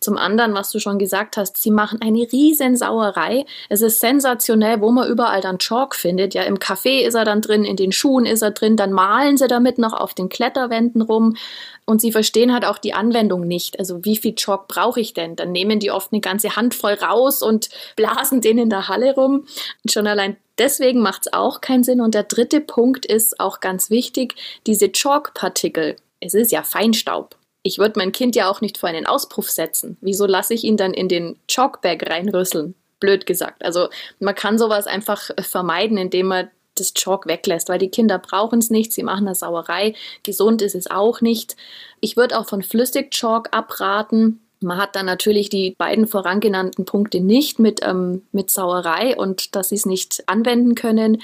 Zum 0.00 0.16
anderen, 0.16 0.54
was 0.54 0.70
du 0.70 0.78
schon 0.78 0.98
gesagt 0.98 1.36
hast, 1.36 1.56
sie 1.56 1.70
machen 1.70 2.00
eine 2.02 2.26
riesen 2.32 2.76
Sauerei. 2.76 3.44
Es 3.68 3.82
ist 3.82 4.00
sensationell, 4.00 4.80
wo 4.80 4.90
man 4.90 5.08
überall 5.08 5.40
dann 5.40 5.58
Chalk 5.58 5.94
findet. 5.94 6.34
Ja, 6.34 6.42
im 6.42 6.58
Café 6.58 7.00
ist 7.00 7.14
er 7.14 7.24
dann 7.24 7.40
drin, 7.40 7.64
in 7.64 7.76
den 7.76 7.92
Schuhen 7.92 8.26
ist 8.26 8.42
er 8.42 8.50
drin, 8.50 8.76
dann 8.76 8.92
malen 8.92 9.36
sie 9.36 9.48
damit 9.48 9.78
noch 9.78 9.92
auf 9.92 10.14
den 10.14 10.28
Kletterwänden 10.28 11.02
rum. 11.02 11.36
Und 11.84 12.00
sie 12.00 12.12
verstehen 12.12 12.52
halt 12.52 12.64
auch 12.64 12.78
die 12.78 12.94
Anwendung 12.94 13.46
nicht. 13.46 13.78
Also 13.78 14.04
wie 14.04 14.16
viel 14.16 14.34
Chalk 14.34 14.68
brauche 14.68 15.00
ich 15.00 15.14
denn? 15.14 15.34
Dann 15.34 15.50
nehmen 15.50 15.80
die 15.80 15.90
oft 15.90 16.12
eine 16.12 16.20
ganze 16.20 16.54
Handvoll 16.54 16.94
raus 16.94 17.42
und 17.42 17.68
blasen 17.96 18.40
den 18.40 18.58
in 18.58 18.70
der 18.70 18.88
Halle 18.88 19.14
rum. 19.14 19.46
schon 19.88 20.06
allein 20.06 20.36
Deswegen 20.58 21.00
macht 21.00 21.26
es 21.26 21.32
auch 21.32 21.60
keinen 21.60 21.82
Sinn. 21.82 22.00
Und 22.00 22.14
der 22.14 22.24
dritte 22.24 22.60
Punkt 22.60 23.06
ist 23.06 23.40
auch 23.40 23.60
ganz 23.60 23.90
wichtig, 23.90 24.34
diese 24.66 24.92
Chalk-Partikel. 24.92 25.96
Es 26.20 26.34
ist 26.34 26.52
ja 26.52 26.62
Feinstaub. 26.62 27.36
Ich 27.62 27.78
würde 27.78 27.98
mein 27.98 28.12
Kind 28.12 28.34
ja 28.34 28.50
auch 28.50 28.60
nicht 28.60 28.78
vor 28.78 28.88
einen 28.88 29.06
Auspuff 29.06 29.50
setzen. 29.50 29.96
Wieso 30.00 30.26
lasse 30.26 30.54
ich 30.54 30.64
ihn 30.64 30.76
dann 30.76 30.94
in 30.94 31.08
den 31.08 31.38
Chalkbag 31.48 32.08
reinrüsseln? 32.08 32.74
Blöd 32.98 33.26
gesagt. 33.26 33.64
Also 33.64 33.88
man 34.20 34.34
kann 34.34 34.58
sowas 34.58 34.86
einfach 34.86 35.30
vermeiden, 35.40 35.96
indem 35.96 36.26
man 36.26 36.50
das 36.74 36.94
Chalk 36.94 37.26
weglässt, 37.26 37.68
weil 37.68 37.78
die 37.78 37.90
Kinder 37.90 38.18
brauchen 38.18 38.58
es 38.58 38.70
nicht, 38.70 38.92
sie 38.92 39.02
machen 39.02 39.26
eine 39.26 39.34
Sauerei, 39.34 39.94
gesund 40.22 40.62
ist 40.62 40.74
es 40.74 40.90
auch 40.90 41.20
nicht. 41.20 41.56
Ich 42.00 42.16
würde 42.16 42.38
auch 42.38 42.48
von 42.48 42.62
Flüssig-Chalk 42.62 43.48
abraten. 43.52 44.40
Man 44.60 44.78
hat 44.78 44.96
dann 44.96 45.06
natürlich 45.06 45.48
die 45.48 45.74
beiden 45.76 46.06
vorangenannten 46.06 46.84
Punkte 46.84 47.20
nicht 47.20 47.58
mit, 47.58 47.80
ähm, 47.82 48.22
mit 48.32 48.50
Sauerei 48.50 49.16
und 49.16 49.54
dass 49.54 49.70
sie 49.70 49.74
es 49.74 49.86
nicht 49.86 50.22
anwenden 50.26 50.74
können. 50.74 51.20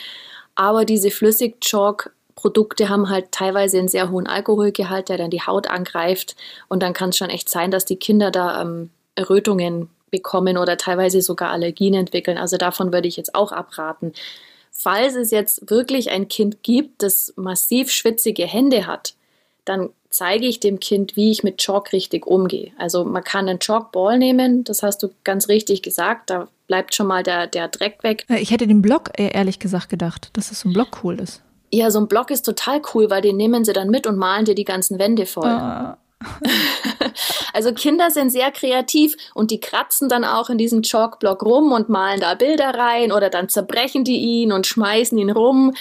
Aber 0.55 0.85
diese 0.85 1.11
Flüssig-Chalk-Produkte 2.38 2.88
haben 2.88 3.09
halt 3.09 3.33
teilweise 3.33 3.79
einen 3.79 3.88
sehr 3.88 4.11
hohen 4.11 4.27
Alkoholgehalt, 4.27 5.09
der 5.09 5.18
dann 5.18 5.31
die 5.31 5.42
Haut 5.42 5.68
angreift. 5.68 6.37
Und 6.68 6.83
dann 6.83 6.92
kann 6.92 7.11
es 7.11 7.16
schon 7.16 7.31
echt 7.31 7.48
sein, 7.48 7.70
dass 7.70 7.85
die 7.85 7.96
Kinder 7.96 8.31
da 8.31 8.62
ähm, 8.62 8.90
Errötungen 9.14 9.88
bekommen 10.11 10.57
oder 10.57 10.77
teilweise 10.77 11.20
sogar 11.20 11.51
Allergien 11.51 11.94
entwickeln. 11.94 12.38
Also 12.38 12.57
davon 12.57 12.92
würde 12.92 13.09
ich 13.09 13.16
jetzt 13.16 13.35
auch 13.35 13.53
abraten. 13.53 14.12
Falls 14.72 15.16
es 15.16 15.31
jetzt 15.31 15.70
wirklich 15.70 16.11
ein 16.11 16.29
Kind 16.29 16.62
gibt, 16.62 17.03
das 17.03 17.35
massiv 17.37 17.90
schwitzige 17.90 18.46
Hände 18.46 18.87
hat, 18.87 19.14
dann 19.64 19.90
zeige 20.09 20.46
ich 20.46 20.61
dem 20.61 20.81
Kind, 20.81 21.16
wie 21.16 21.31
ich 21.31 21.42
mit 21.42 21.59
Chalk 21.59 21.92
richtig 21.92 22.27
umgehe. 22.27 22.72
Also 22.79 23.05
man 23.05 23.22
kann 23.22 23.48
einen 23.48 23.59
Chalkball 23.59 24.16
nehmen, 24.16 24.64
das 24.64 24.83
hast 24.83 25.03
du 25.03 25.11
ganz 25.24 25.48
richtig 25.48 25.83
gesagt, 25.83 26.31
da 26.31 26.48
bleibt 26.68 26.94
schon 26.94 27.07
mal 27.07 27.22
der, 27.22 27.48
der 27.48 27.68
Dreck 27.68 28.03
weg. 28.03 28.24
Äh, 28.31 28.38
ich 28.38 28.51
hätte 28.51 28.66
den 28.66 28.81
Block 28.81 29.11
ehrlich 29.18 29.59
gesagt 29.59 29.90
gedacht, 29.90 30.31
dass 30.33 30.51
es 30.51 30.61
so 30.61 30.70
ein 30.70 30.72
Block 30.72 31.01
cool 31.03 31.20
ist. 31.20 31.42
Ja, 31.70 31.90
so 31.90 32.00
ein 32.00 32.09
Block 32.09 32.31
ist 32.31 32.42
total 32.42 32.81
cool, 32.94 33.11
weil 33.11 33.22
den 33.22 33.37
nehmen 33.37 33.64
sie 33.64 33.72
dann 33.72 33.90
mit 33.90 34.07
und 34.07 34.16
malen 34.16 34.44
dir 34.44 34.54
die 34.54 34.64
ganzen 34.64 34.98
Wände 34.98 35.26
voll. 35.26 35.46
Ah. 35.46 35.98
also 37.54 37.72
Kinder 37.72 38.11
sind 38.11 38.31
sehr 38.31 38.50
kreativ 38.50 39.16
und 39.35 39.50
die 39.50 39.61
kratzen 39.61 40.09
dann 40.09 40.24
auch 40.24 40.50
in 40.50 40.59
diesem 40.59 40.83
Chalkblock 40.83 41.44
rum 41.44 41.72
und 41.72 41.88
malen 41.88 42.20
da 42.20 42.35
Bilder 42.35 42.74
rein 42.74 43.12
oder 43.12 43.31
dann 43.31 43.48
zerbrechen 43.48 44.04
die 44.04 44.16
ihn 44.16 44.52
und 44.52 44.66
schmeißen 44.66 45.16
ihn 45.16 45.31
rum. 45.31 45.74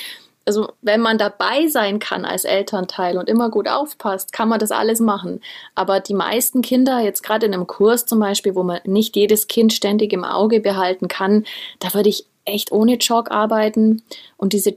Also 0.45 0.69
wenn 0.82 1.02
man 1.02 1.17
dabei 1.17 1.67
sein 1.67 2.00
kann 2.00 2.23
als 2.23 2.45
Elternteil 2.45 3.17
und 3.17 3.28
immer 3.28 3.50
gut 3.50 3.67
aufpasst, 3.67 4.32
kann 4.32 4.47
man 4.47 4.60
das 4.60 4.71
alles 4.71 5.02
machen. 5.02 5.41
Aber 5.76 6.00
die 6.00 6.13
meisten 6.13 6.62
Kinder, 6.62 7.00
jetzt 7.00 7.21
gerade 7.21 7.45
in 7.45 7.54
einem 7.54 7.67
Kurs 7.67 8.06
zum 8.06 8.19
Beispiel, 8.19 8.56
wo 8.56 8.63
man 8.63 8.80
nicht 8.86 9.15
jedes 9.17 9.47
Kind 9.47 9.73
ständig 9.73 10.13
im 10.13 10.23
Auge 10.23 10.62
behalten 10.62 11.10
kann, 11.10 11.45
da 11.80 11.93
würde 11.93 12.08
ich 12.08 12.28
echt 12.45 12.71
ohne 12.71 12.97
Chalk 12.97 13.30
arbeiten 13.30 14.04
und 14.38 14.54
diese 14.54 14.73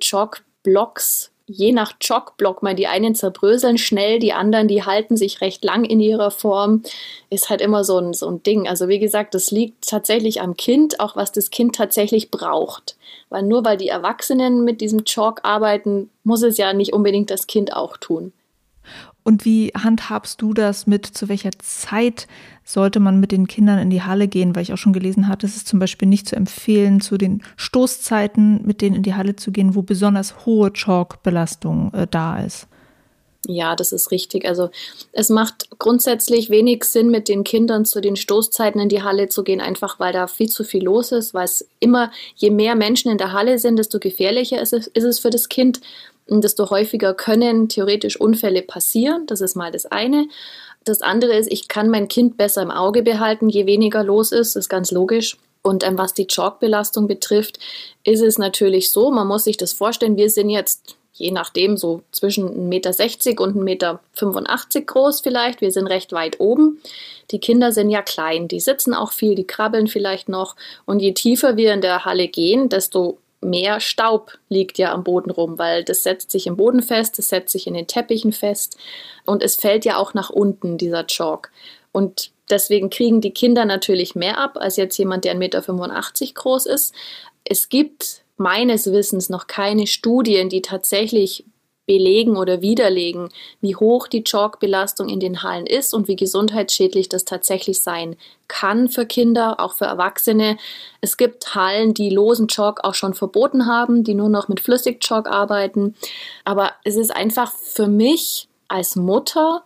Chalk-Blocks 0.64 1.30
je 1.52 1.72
nach 1.72 1.94
Jogblock 2.00 2.62
mal 2.62 2.76
die 2.76 2.86
einen 2.86 3.16
zerbröseln 3.16 3.76
schnell, 3.76 4.20
die 4.20 4.32
anderen, 4.32 4.68
die 4.68 4.84
halten 4.84 5.16
sich 5.16 5.40
recht 5.40 5.64
lang 5.64 5.84
in 5.84 5.98
ihrer 5.98 6.30
Form, 6.30 6.82
ist 7.28 7.50
halt 7.50 7.60
immer 7.60 7.82
so 7.82 7.98
ein, 7.98 8.12
so 8.14 8.28
ein 8.28 8.42
Ding. 8.44 8.68
Also 8.68 8.86
wie 8.86 9.00
gesagt, 9.00 9.34
das 9.34 9.50
liegt 9.50 9.88
tatsächlich 9.88 10.40
am 10.40 10.56
Kind, 10.56 11.00
auch 11.00 11.16
was 11.16 11.32
das 11.32 11.50
Kind 11.50 11.74
tatsächlich 11.74 12.30
braucht. 12.30 12.96
Weil 13.30 13.42
nur 13.42 13.64
weil 13.64 13.76
die 13.76 13.88
Erwachsenen 13.88 14.64
mit 14.64 14.80
diesem 14.80 15.04
Chalk 15.04 15.40
arbeiten, 15.42 16.08
muss 16.22 16.42
es 16.42 16.56
ja 16.56 16.72
nicht 16.72 16.92
unbedingt 16.92 17.30
das 17.30 17.48
Kind 17.48 17.72
auch 17.74 17.96
tun. 17.96 18.32
Und 19.22 19.44
wie 19.44 19.68
handhabst 19.76 20.40
du 20.40 20.54
das 20.54 20.86
mit, 20.86 21.06
zu 21.06 21.28
welcher 21.28 21.50
Zeit 21.58 22.26
sollte 22.64 23.00
man 23.00 23.20
mit 23.20 23.32
den 23.32 23.46
Kindern 23.46 23.78
in 23.78 23.90
die 23.90 24.02
Halle 24.02 24.28
gehen? 24.28 24.56
Weil 24.56 24.62
ich 24.62 24.72
auch 24.72 24.78
schon 24.78 24.92
gelesen 24.92 25.28
hatte, 25.28 25.46
es 25.46 25.56
ist 25.56 25.68
zum 25.68 25.78
Beispiel 25.78 26.08
nicht 26.08 26.28
zu 26.28 26.36
empfehlen, 26.36 27.00
zu 27.00 27.18
den 27.18 27.42
Stoßzeiten 27.56 28.66
mit 28.66 28.80
denen 28.80 28.96
in 28.96 29.02
die 29.02 29.14
Halle 29.14 29.36
zu 29.36 29.52
gehen, 29.52 29.74
wo 29.74 29.82
besonders 29.82 30.46
hohe 30.46 30.72
Chalk-Belastung 30.72 31.92
äh, 31.92 32.06
da 32.10 32.42
ist. 32.42 32.66
Ja, 33.46 33.74
das 33.74 33.92
ist 33.92 34.10
richtig. 34.10 34.46
Also 34.46 34.68
es 35.12 35.30
macht 35.30 35.70
grundsätzlich 35.78 36.50
wenig 36.50 36.84
Sinn, 36.84 37.10
mit 37.10 37.26
den 37.26 37.42
Kindern 37.42 37.86
zu 37.86 38.02
den 38.02 38.16
Stoßzeiten 38.16 38.80
in 38.80 38.90
die 38.90 39.02
Halle 39.02 39.28
zu 39.28 39.44
gehen, 39.44 39.62
einfach 39.62 39.98
weil 39.98 40.12
da 40.12 40.26
viel 40.26 40.50
zu 40.50 40.62
viel 40.62 40.84
los 40.84 41.10
ist, 41.10 41.32
weil 41.32 41.46
es 41.46 41.66
immer, 41.78 42.12
je 42.36 42.50
mehr 42.50 42.74
Menschen 42.74 43.10
in 43.10 43.16
der 43.16 43.32
Halle 43.32 43.58
sind, 43.58 43.78
desto 43.78 43.98
gefährlicher 43.98 44.60
ist 44.60 44.74
es, 44.74 44.88
ist 44.88 45.04
es 45.04 45.18
für 45.18 45.30
das 45.30 45.48
Kind 45.48 45.80
desto 46.30 46.70
häufiger 46.70 47.14
können 47.14 47.68
theoretisch 47.68 48.20
Unfälle 48.20 48.62
passieren. 48.62 49.26
Das 49.26 49.40
ist 49.40 49.56
mal 49.56 49.72
das 49.72 49.86
eine. 49.86 50.28
Das 50.84 51.02
andere 51.02 51.36
ist, 51.36 51.50
ich 51.50 51.68
kann 51.68 51.90
mein 51.90 52.08
Kind 52.08 52.36
besser 52.36 52.62
im 52.62 52.70
Auge 52.70 53.02
behalten, 53.02 53.48
je 53.48 53.66
weniger 53.66 54.04
los 54.04 54.32
ist, 54.32 54.56
das 54.56 54.64
ist 54.64 54.68
ganz 54.68 54.90
logisch. 54.90 55.36
Und 55.62 55.84
ähm, 55.84 55.98
was 55.98 56.14
die 56.14 56.26
Chalkbelastung 56.26 57.06
betrifft, 57.06 57.58
ist 58.04 58.22
es 58.22 58.38
natürlich 58.38 58.90
so, 58.90 59.10
man 59.10 59.26
muss 59.26 59.44
sich 59.44 59.58
das 59.58 59.72
vorstellen, 59.74 60.16
wir 60.16 60.30
sind 60.30 60.48
jetzt 60.48 60.96
je 61.20 61.30
nachdem 61.30 61.76
so 61.76 62.02
zwischen 62.12 62.70
1,60 62.70 62.70
Meter 62.70 63.42
und 63.42 63.56
1,85 63.56 63.62
Meter 63.62 64.80
groß 64.86 65.20
vielleicht. 65.20 65.60
Wir 65.60 65.70
sind 65.70 65.86
recht 65.86 66.12
weit 66.12 66.40
oben. 66.40 66.80
Die 67.30 67.38
Kinder 67.38 67.72
sind 67.72 67.90
ja 67.90 68.00
klein, 68.00 68.48
die 68.48 68.58
sitzen 68.58 68.94
auch 68.94 69.12
viel, 69.12 69.34
die 69.34 69.46
krabbeln 69.46 69.86
vielleicht 69.86 70.28
noch. 70.28 70.56
Und 70.86 71.00
je 71.00 71.12
tiefer 71.12 71.56
wir 71.56 71.74
in 71.74 71.82
der 71.82 72.06
Halle 72.06 72.26
gehen, 72.26 72.70
desto 72.70 73.18
mehr 73.40 73.80
Staub 73.80 74.38
liegt 74.48 74.78
ja 74.78 74.92
am 74.92 75.04
Boden 75.04 75.30
rum, 75.30 75.58
weil 75.58 75.84
das 75.84 76.02
setzt 76.02 76.30
sich 76.30 76.46
im 76.46 76.56
Boden 76.56 76.82
fest, 76.82 77.18
das 77.18 77.28
setzt 77.28 77.52
sich 77.52 77.66
in 77.66 77.74
den 77.74 77.86
Teppichen 77.86 78.32
fest 78.32 78.76
und 79.24 79.42
es 79.42 79.56
fällt 79.56 79.84
ja 79.84 79.96
auch 79.96 80.14
nach 80.14 80.30
unten, 80.30 80.78
dieser 80.78 81.06
Chalk. 81.06 81.50
Und 81.92 82.30
deswegen 82.50 82.90
kriegen 82.90 83.20
die 83.20 83.32
Kinder 83.32 83.64
natürlich 83.64 84.14
mehr 84.14 84.38
ab 84.38 84.56
als 84.56 84.76
jetzt 84.76 84.96
jemand, 84.98 85.24
der 85.24 85.34
1,85 85.34 85.38
Meter 85.38 86.34
groß 86.34 86.66
ist. 86.66 86.94
Es 87.44 87.68
gibt 87.68 88.22
meines 88.36 88.90
Wissens 88.92 89.28
noch 89.28 89.46
keine 89.46 89.86
Studien, 89.86 90.48
die 90.48 90.62
tatsächlich 90.62 91.44
belegen 91.90 92.36
oder 92.36 92.60
widerlegen, 92.60 93.30
wie 93.60 93.74
hoch 93.74 94.06
die 94.06 94.22
Chalkbelastung 94.22 95.08
in 95.08 95.18
den 95.18 95.42
Hallen 95.42 95.66
ist 95.66 95.92
und 95.92 96.06
wie 96.06 96.14
gesundheitsschädlich 96.14 97.08
das 97.08 97.24
tatsächlich 97.24 97.80
sein 97.80 98.14
kann 98.46 98.88
für 98.88 99.06
Kinder, 99.06 99.58
auch 99.58 99.72
für 99.72 99.86
Erwachsene. 99.86 100.56
Es 101.00 101.16
gibt 101.16 101.56
Hallen, 101.56 101.92
die 101.92 102.10
losen 102.10 102.46
Chalk 102.46 102.84
auch 102.84 102.94
schon 102.94 103.14
verboten 103.14 103.66
haben, 103.66 104.04
die 104.04 104.14
nur 104.14 104.28
noch 104.28 104.46
mit 104.46 104.60
Flüssigchalk 104.60 105.28
arbeiten. 105.28 105.96
Aber 106.44 106.74
es 106.84 106.94
ist 106.94 107.10
einfach 107.10 107.52
für 107.52 107.88
mich 107.88 108.46
als 108.68 108.94
Mutter, 108.94 109.64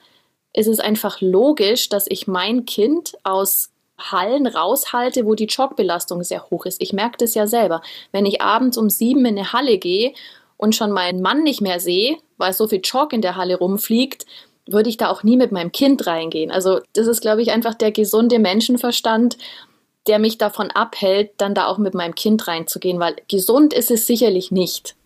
ist 0.55 0.81
einfach 0.81 1.21
logisch, 1.21 1.91
dass 1.91 2.07
ich 2.09 2.27
mein 2.27 2.65
Kind 2.65 3.19
aus 3.23 3.71
Hallen 3.99 4.47
raushalte, 4.47 5.27
wo 5.27 5.35
die 5.35 5.47
Chalkbelastung 5.47 6.23
sehr 6.23 6.49
hoch 6.49 6.65
ist. 6.65 6.81
Ich 6.81 6.95
merke 6.95 7.19
das 7.19 7.35
ja 7.35 7.47
selber. 7.47 7.83
Wenn 8.13 8.25
ich 8.25 8.41
abends 8.41 8.79
um 8.79 8.89
sieben 8.89 9.27
in 9.27 9.39
eine 9.39 9.53
Halle 9.53 9.77
gehe 9.77 10.15
und 10.57 10.75
schon 10.75 10.93
meinen 10.93 11.21
Mann 11.23 11.43
nicht 11.43 11.61
mehr 11.61 11.81
sehe, 11.81 12.17
weil 12.37 12.53
so 12.53 12.69
viel 12.69 12.83
Chalk 12.83 13.13
in 13.13 13.23
der 13.23 13.37
Halle 13.37 13.59
rumfliegt, 13.59 14.27
würde 14.67 14.89
ich 14.89 14.97
da 14.97 15.11
auch 15.11 15.23
nie 15.23 15.37
mit 15.37 15.53
meinem 15.53 15.73
Kind 15.73 16.07
reingehen. 16.07 16.51
Also 16.51 16.81
das 16.95 17.07
ist, 17.07 17.21
glaube 17.21 17.43
ich, 17.43 17.51
einfach 17.53 17.75
der 17.75 17.93
gesunde 17.93 18.39
Menschenverstand, 18.39 19.37
der 20.07 20.19
mich 20.19 20.39
davon 20.39 20.71
abhält, 20.71 21.33
dann 21.39 21.55
da 21.55 21.67
auch 21.67 21.79
mit 21.79 21.95
meinem 21.95 22.15
Kind 22.15 22.47
reinzugehen, 22.47 22.99
weil 23.01 23.17
gesund 23.29 23.73
ist 23.73 23.91
es 23.91 24.07
sicherlich 24.07 24.51
nicht. 24.51 24.97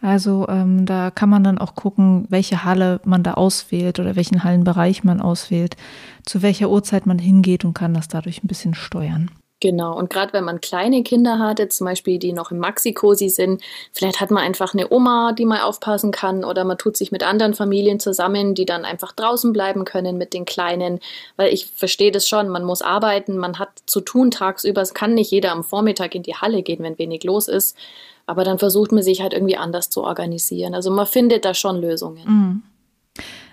Also 0.00 0.46
ähm, 0.48 0.86
da 0.86 1.10
kann 1.10 1.28
man 1.28 1.42
dann 1.42 1.58
auch 1.58 1.74
gucken, 1.74 2.26
welche 2.28 2.64
Halle 2.64 3.00
man 3.04 3.22
da 3.24 3.34
auswählt 3.34 3.98
oder 3.98 4.14
welchen 4.14 4.44
Hallenbereich 4.44 5.02
man 5.02 5.20
auswählt, 5.20 5.76
zu 6.24 6.42
welcher 6.42 6.70
Uhrzeit 6.70 7.04
man 7.06 7.18
hingeht 7.18 7.64
und 7.64 7.74
kann 7.74 7.94
das 7.94 8.06
dadurch 8.06 8.44
ein 8.44 8.48
bisschen 8.48 8.74
steuern. 8.74 9.30
Genau, 9.60 9.98
und 9.98 10.08
gerade 10.08 10.32
wenn 10.32 10.44
man 10.44 10.60
kleine 10.60 11.02
Kinder 11.02 11.40
hatte, 11.40 11.68
zum 11.68 11.86
Beispiel 11.86 12.20
die 12.20 12.32
noch 12.32 12.52
im 12.52 12.58
Maxi-Cosi 12.58 13.28
sind, 13.28 13.60
vielleicht 13.92 14.20
hat 14.20 14.30
man 14.30 14.44
einfach 14.44 14.72
eine 14.72 14.92
Oma, 14.92 15.32
die 15.32 15.44
mal 15.44 15.62
aufpassen 15.62 16.12
kann, 16.12 16.44
oder 16.44 16.62
man 16.62 16.78
tut 16.78 16.96
sich 16.96 17.10
mit 17.10 17.24
anderen 17.24 17.54
Familien 17.54 17.98
zusammen, 17.98 18.54
die 18.54 18.66
dann 18.66 18.84
einfach 18.84 19.10
draußen 19.10 19.52
bleiben 19.52 19.84
können 19.84 20.16
mit 20.16 20.32
den 20.32 20.44
Kleinen, 20.44 21.00
weil 21.34 21.52
ich 21.52 21.66
verstehe 21.66 22.12
das 22.12 22.28
schon, 22.28 22.48
man 22.48 22.62
muss 22.62 22.82
arbeiten, 22.82 23.36
man 23.36 23.58
hat 23.58 23.70
zu 23.86 24.00
tun 24.00 24.30
tagsüber, 24.30 24.80
es 24.80 24.94
kann 24.94 25.14
nicht 25.14 25.32
jeder 25.32 25.50
am 25.50 25.64
Vormittag 25.64 26.14
in 26.14 26.22
die 26.22 26.36
Halle 26.36 26.62
gehen, 26.62 26.84
wenn 26.84 26.98
wenig 26.98 27.24
los 27.24 27.48
ist, 27.48 27.76
aber 28.26 28.44
dann 28.44 28.60
versucht 28.60 28.92
man 28.92 29.02
sich 29.02 29.22
halt 29.22 29.32
irgendwie 29.32 29.56
anders 29.56 29.90
zu 29.90 30.04
organisieren. 30.04 30.74
Also 30.76 30.92
man 30.92 31.06
findet 31.06 31.44
da 31.44 31.54
schon 31.54 31.80
Lösungen. 31.80 32.24
Mhm. 32.26 32.62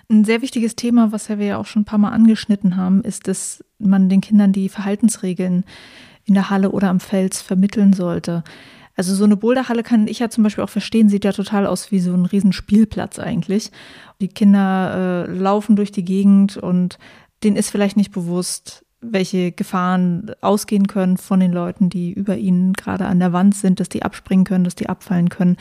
Ein 0.08 0.24
sehr 0.24 0.40
wichtiges 0.40 0.76
Thema, 0.76 1.10
was 1.10 1.28
wir 1.28 1.36
ja 1.44 1.58
auch 1.58 1.66
schon 1.66 1.82
ein 1.82 1.86
paar 1.86 1.98
Mal 1.98 2.10
angeschnitten 2.10 2.76
haben, 2.76 3.02
ist, 3.02 3.26
dass 3.26 3.64
man 3.78 4.08
den 4.08 4.20
Kindern 4.20 4.52
die 4.52 4.68
Verhaltensregeln 4.68 5.64
in 6.24 6.34
der 6.34 6.48
Halle 6.50 6.70
oder 6.70 6.90
am 6.90 7.00
Fels 7.00 7.42
vermitteln 7.42 7.92
sollte. 7.92 8.44
Also 8.94 9.14
so 9.14 9.24
eine 9.24 9.36
Boulderhalle 9.36 9.82
kann 9.82 10.08
ich 10.08 10.20
ja 10.20 10.30
zum 10.30 10.42
Beispiel 10.42 10.64
auch 10.64 10.70
verstehen, 10.70 11.08
sieht 11.08 11.24
ja 11.24 11.32
total 11.32 11.66
aus 11.66 11.92
wie 11.92 12.00
so 12.00 12.14
ein 12.14 12.24
Riesenspielplatz 12.24 13.18
eigentlich. 13.18 13.70
Die 14.20 14.28
Kinder 14.28 15.26
äh, 15.28 15.32
laufen 15.32 15.76
durch 15.76 15.92
die 15.92 16.04
Gegend 16.04 16.56
und 16.56 16.98
denen 17.44 17.56
ist 17.56 17.70
vielleicht 17.70 17.98
nicht 17.98 18.12
bewusst, 18.12 18.85
welche 19.12 19.52
Gefahren 19.52 20.32
ausgehen 20.40 20.86
können 20.86 21.16
von 21.16 21.40
den 21.40 21.52
Leuten, 21.52 21.90
die 21.90 22.12
über 22.12 22.36
ihnen 22.36 22.72
gerade 22.72 23.06
an 23.06 23.18
der 23.18 23.32
Wand 23.32 23.54
sind, 23.54 23.80
dass 23.80 23.88
die 23.88 24.02
abspringen 24.02 24.44
können, 24.44 24.64
dass 24.64 24.74
die 24.74 24.88
abfallen 24.88 25.28
können. 25.28 25.56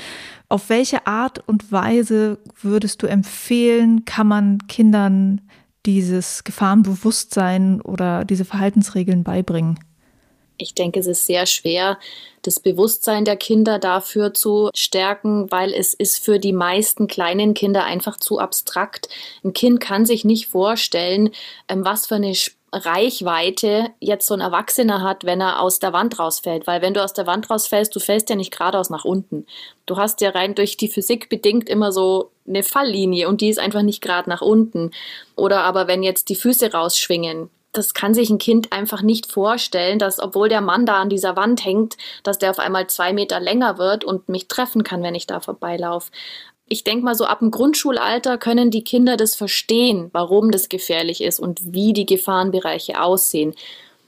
Auf 0.50 0.70
welche 0.70 1.08
Art 1.08 1.48
und 1.48 1.72
Weise 1.72 2.40
würdest 2.62 3.02
du 3.04 3.08
empfehlen, 3.08 4.06
kann 4.06 4.28
man 4.28 4.60
Kindern 4.68 5.42
dieses 5.86 6.44
Gefahrenbewusstsein 6.44 7.82
oder 7.82 8.26
diese 8.26 8.46
Verhaltensregeln 8.46 9.24
beibringen? 9.24 9.80
Ich 10.58 10.74
denke, 10.74 11.00
es 11.00 11.08
ist 11.08 11.26
sehr 11.26 11.46
schwer, 11.46 12.00
das 12.42 12.60
Bewusstsein 12.60 13.26
der 13.26 13.36
Kinder 13.36 13.80
dafür 13.80 14.34
zu 14.34 14.70
stärken, 14.74 15.52
weil 15.52 15.74
es 15.74 15.94
ist 15.94 16.24
für 16.24 16.40
die 16.40 16.54
meisten 16.54 17.08
kleinen 17.08 17.54
Kinder 17.54 17.84
einfach 17.84 18.18
zu 18.18 18.40
abstrakt. 18.40 19.10
Ein 19.44 19.54
Kind 19.54 19.80
kann 19.82 20.06
sich 20.06 20.24
nicht 20.24 20.48
vorstellen, 20.48 21.32
ähm, 21.68 21.84
was 21.84 22.06
für 22.06 22.16
eine 22.16 22.34
Reichweite 22.76 23.92
jetzt 24.00 24.28
so 24.28 24.34
ein 24.34 24.42
Erwachsener 24.42 25.02
hat, 25.02 25.24
wenn 25.26 25.42
er 25.42 25.62
aus 25.62 25.80
der 25.80 25.94
Wand 25.94 26.20
rausfällt. 26.20 26.68
Weil 26.68 26.82
wenn 26.82 26.94
du 26.94 27.04
aus 27.04 27.14
der 27.14 27.28
Wand 27.28 27.50
rausfällst, 27.50 27.96
du 27.96 28.00
fällst 28.00 28.30
ja 28.30 28.36
nicht 28.36 28.52
geradeaus 28.52 28.90
nach 28.90 29.06
unten. 29.06 29.46
Du 29.86 29.98
hast 29.98 30.22
ja 30.22 30.32
rein 30.32 30.56
durch 30.56 30.78
die 30.78 30.88
Physik 30.88 31.30
bedingt 31.30 31.70
immer 31.70 31.92
so 31.92 32.32
eine 32.48 32.64
Falllinie 32.64 33.28
und 33.30 33.42
die 33.42 33.50
ist 33.50 33.60
einfach 33.60 33.82
nicht 33.82 34.02
gerade 34.02 34.30
nach 34.30 34.42
unten. 34.42 34.92
Oder 35.36 35.62
aber 35.64 35.88
wenn 35.88 36.04
jetzt 36.04 36.30
die 36.30 36.36
Füße 36.36 36.72
rausschwingen, 36.72 37.50
das 37.72 37.94
kann 37.94 38.14
sich 38.14 38.30
ein 38.30 38.38
Kind 38.38 38.72
einfach 38.72 39.02
nicht 39.02 39.32
vorstellen, 39.32 40.00
dass 40.00 40.20
obwohl 40.20 40.50
der 40.50 40.62
Mann 40.62 40.86
da 40.86 41.02
an 41.02 41.10
dieser 41.10 41.36
Wand 41.36 41.66
hängt, 41.66 41.98
dass 42.24 42.40
der 42.40 42.52
auf 42.52 42.60
einmal 42.60 42.88
zwei 42.88 43.14
Meter 43.14 43.40
länger 43.40 43.78
wird 43.78 44.04
und 44.04 44.30
mich 44.30 44.48
treffen 44.48 44.84
kann, 44.84 45.04
wenn 45.04 45.16
ich 45.16 45.28
da 45.28 45.40
vorbeilaufe 45.40 46.12
ich 46.68 46.84
denke 46.84 47.06
mal 47.06 47.16
so 47.16 47.26
ab 47.26 47.40
dem 47.40 47.52
Grundschulalter 47.52 48.38
können 48.38 48.72
die 48.72 48.84
Kinder 48.84 49.18
das 49.18 49.36
verstehen, 49.36 50.10
warum 50.14 50.52
das 50.52 50.70
gefährlich 50.70 51.22
ist 51.22 51.40
und 51.40 51.74
wie 51.74 51.94
die 51.94 52.06
Gefahrenbereiche 52.06 53.02
aussehen. 53.02 53.54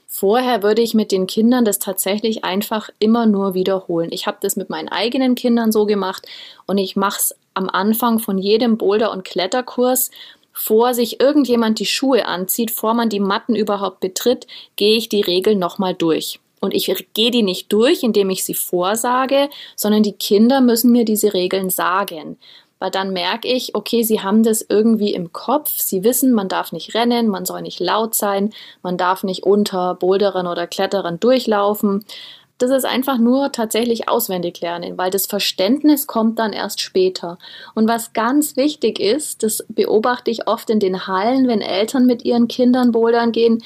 Vorher 0.06 0.62
würde 0.62 0.82
ich 0.82 0.94
mit 0.94 1.12
den 1.12 1.26
Kindern 1.26 1.64
das 1.64 1.78
tatsächlich 1.78 2.42
einfach 2.42 2.90
immer 2.98 3.26
nur 3.26 3.54
wiederholen. 3.54 4.08
Ich 4.10 4.26
habe 4.26 4.38
das 4.40 4.56
mit 4.56 4.70
meinen 4.70 4.88
eigenen 4.88 5.34
Kindern 5.34 5.70
so 5.70 5.86
gemacht 5.86 6.26
und 6.66 6.78
ich 6.78 6.96
mache 6.96 7.18
es 7.18 7.34
am 7.54 7.68
Anfang 7.68 8.18
von 8.18 8.38
jedem 8.38 8.78
Boulder- 8.78 9.12
und 9.12 9.24
Kletterkurs. 9.24 10.10
Vor 10.52 10.94
sich 10.94 11.20
irgendjemand 11.20 11.78
die 11.78 11.86
Schuhe 11.86 12.26
anzieht, 12.26 12.72
vor 12.72 12.94
man 12.94 13.08
die 13.08 13.20
Matten 13.20 13.54
überhaupt 13.54 14.00
betritt, 14.00 14.48
gehe 14.74 14.96
ich 14.96 15.08
die 15.08 15.20
Regeln 15.20 15.60
nochmal 15.60 15.94
durch. 15.94 16.40
Und 16.60 16.74
ich 16.74 17.06
gehe 17.14 17.30
die 17.30 17.42
nicht 17.42 17.72
durch, 17.72 18.02
indem 18.02 18.30
ich 18.30 18.44
sie 18.44 18.54
vorsage, 18.54 19.48
sondern 19.76 20.02
die 20.02 20.12
Kinder 20.12 20.60
müssen 20.60 20.92
mir 20.92 21.04
diese 21.04 21.34
Regeln 21.34 21.70
sagen. 21.70 22.38
Weil 22.78 22.90
dann 22.90 23.12
merke 23.12 23.48
ich, 23.48 23.74
okay, 23.74 24.02
sie 24.02 24.20
haben 24.20 24.42
das 24.42 24.64
irgendwie 24.68 25.12
im 25.12 25.32
Kopf. 25.32 25.70
Sie 25.78 26.04
wissen, 26.04 26.32
man 26.32 26.48
darf 26.48 26.70
nicht 26.72 26.94
rennen, 26.94 27.28
man 27.28 27.44
soll 27.44 27.62
nicht 27.62 27.80
laut 27.80 28.14
sein, 28.14 28.52
man 28.82 28.96
darf 28.96 29.24
nicht 29.24 29.42
unter 29.42 29.94
Boulderern 29.94 30.46
oder 30.46 30.66
Kletterern 30.66 31.18
durchlaufen. 31.18 32.04
Das 32.58 32.70
ist 32.72 32.84
einfach 32.84 33.18
nur 33.18 33.52
tatsächlich 33.52 34.08
auswendig 34.08 34.60
lernen, 34.60 34.98
weil 34.98 35.10
das 35.10 35.26
Verständnis 35.26 36.08
kommt 36.08 36.40
dann 36.40 36.52
erst 36.52 36.80
später. 36.80 37.38
Und 37.76 37.88
was 37.88 38.12
ganz 38.12 38.56
wichtig 38.56 38.98
ist, 38.98 39.44
das 39.44 39.64
beobachte 39.68 40.32
ich 40.32 40.48
oft 40.48 40.68
in 40.68 40.80
den 40.80 41.06
Hallen, 41.06 41.46
wenn 41.46 41.60
Eltern 41.60 42.04
mit 42.06 42.24
ihren 42.24 42.48
Kindern 42.48 42.90
bouldern 42.90 43.30
gehen, 43.30 43.62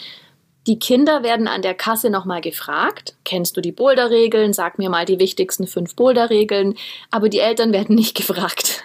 die 0.67 0.79
Kinder 0.79 1.23
werden 1.23 1.49
an 1.49 1.63
der 1.63 1.75
Kasse 1.75 2.09
nochmal 2.09 2.41
gefragt, 2.41 3.15
kennst 3.25 3.57
du 3.57 3.61
die 3.61 3.73
Boulderregeln? 3.73 4.53
Sag 4.53 4.79
mir 4.79 4.91
mal 4.91 5.05
die 5.05 5.19
wichtigsten 5.19 5.67
fünf 5.67 5.97
Boulderregeln. 5.97 6.77
Aber 7.11 7.29
die 7.29 7.41
Eltern 7.41 7.73
werden 7.73 7.97
nicht 7.97 8.17
gefragt. 8.27 8.83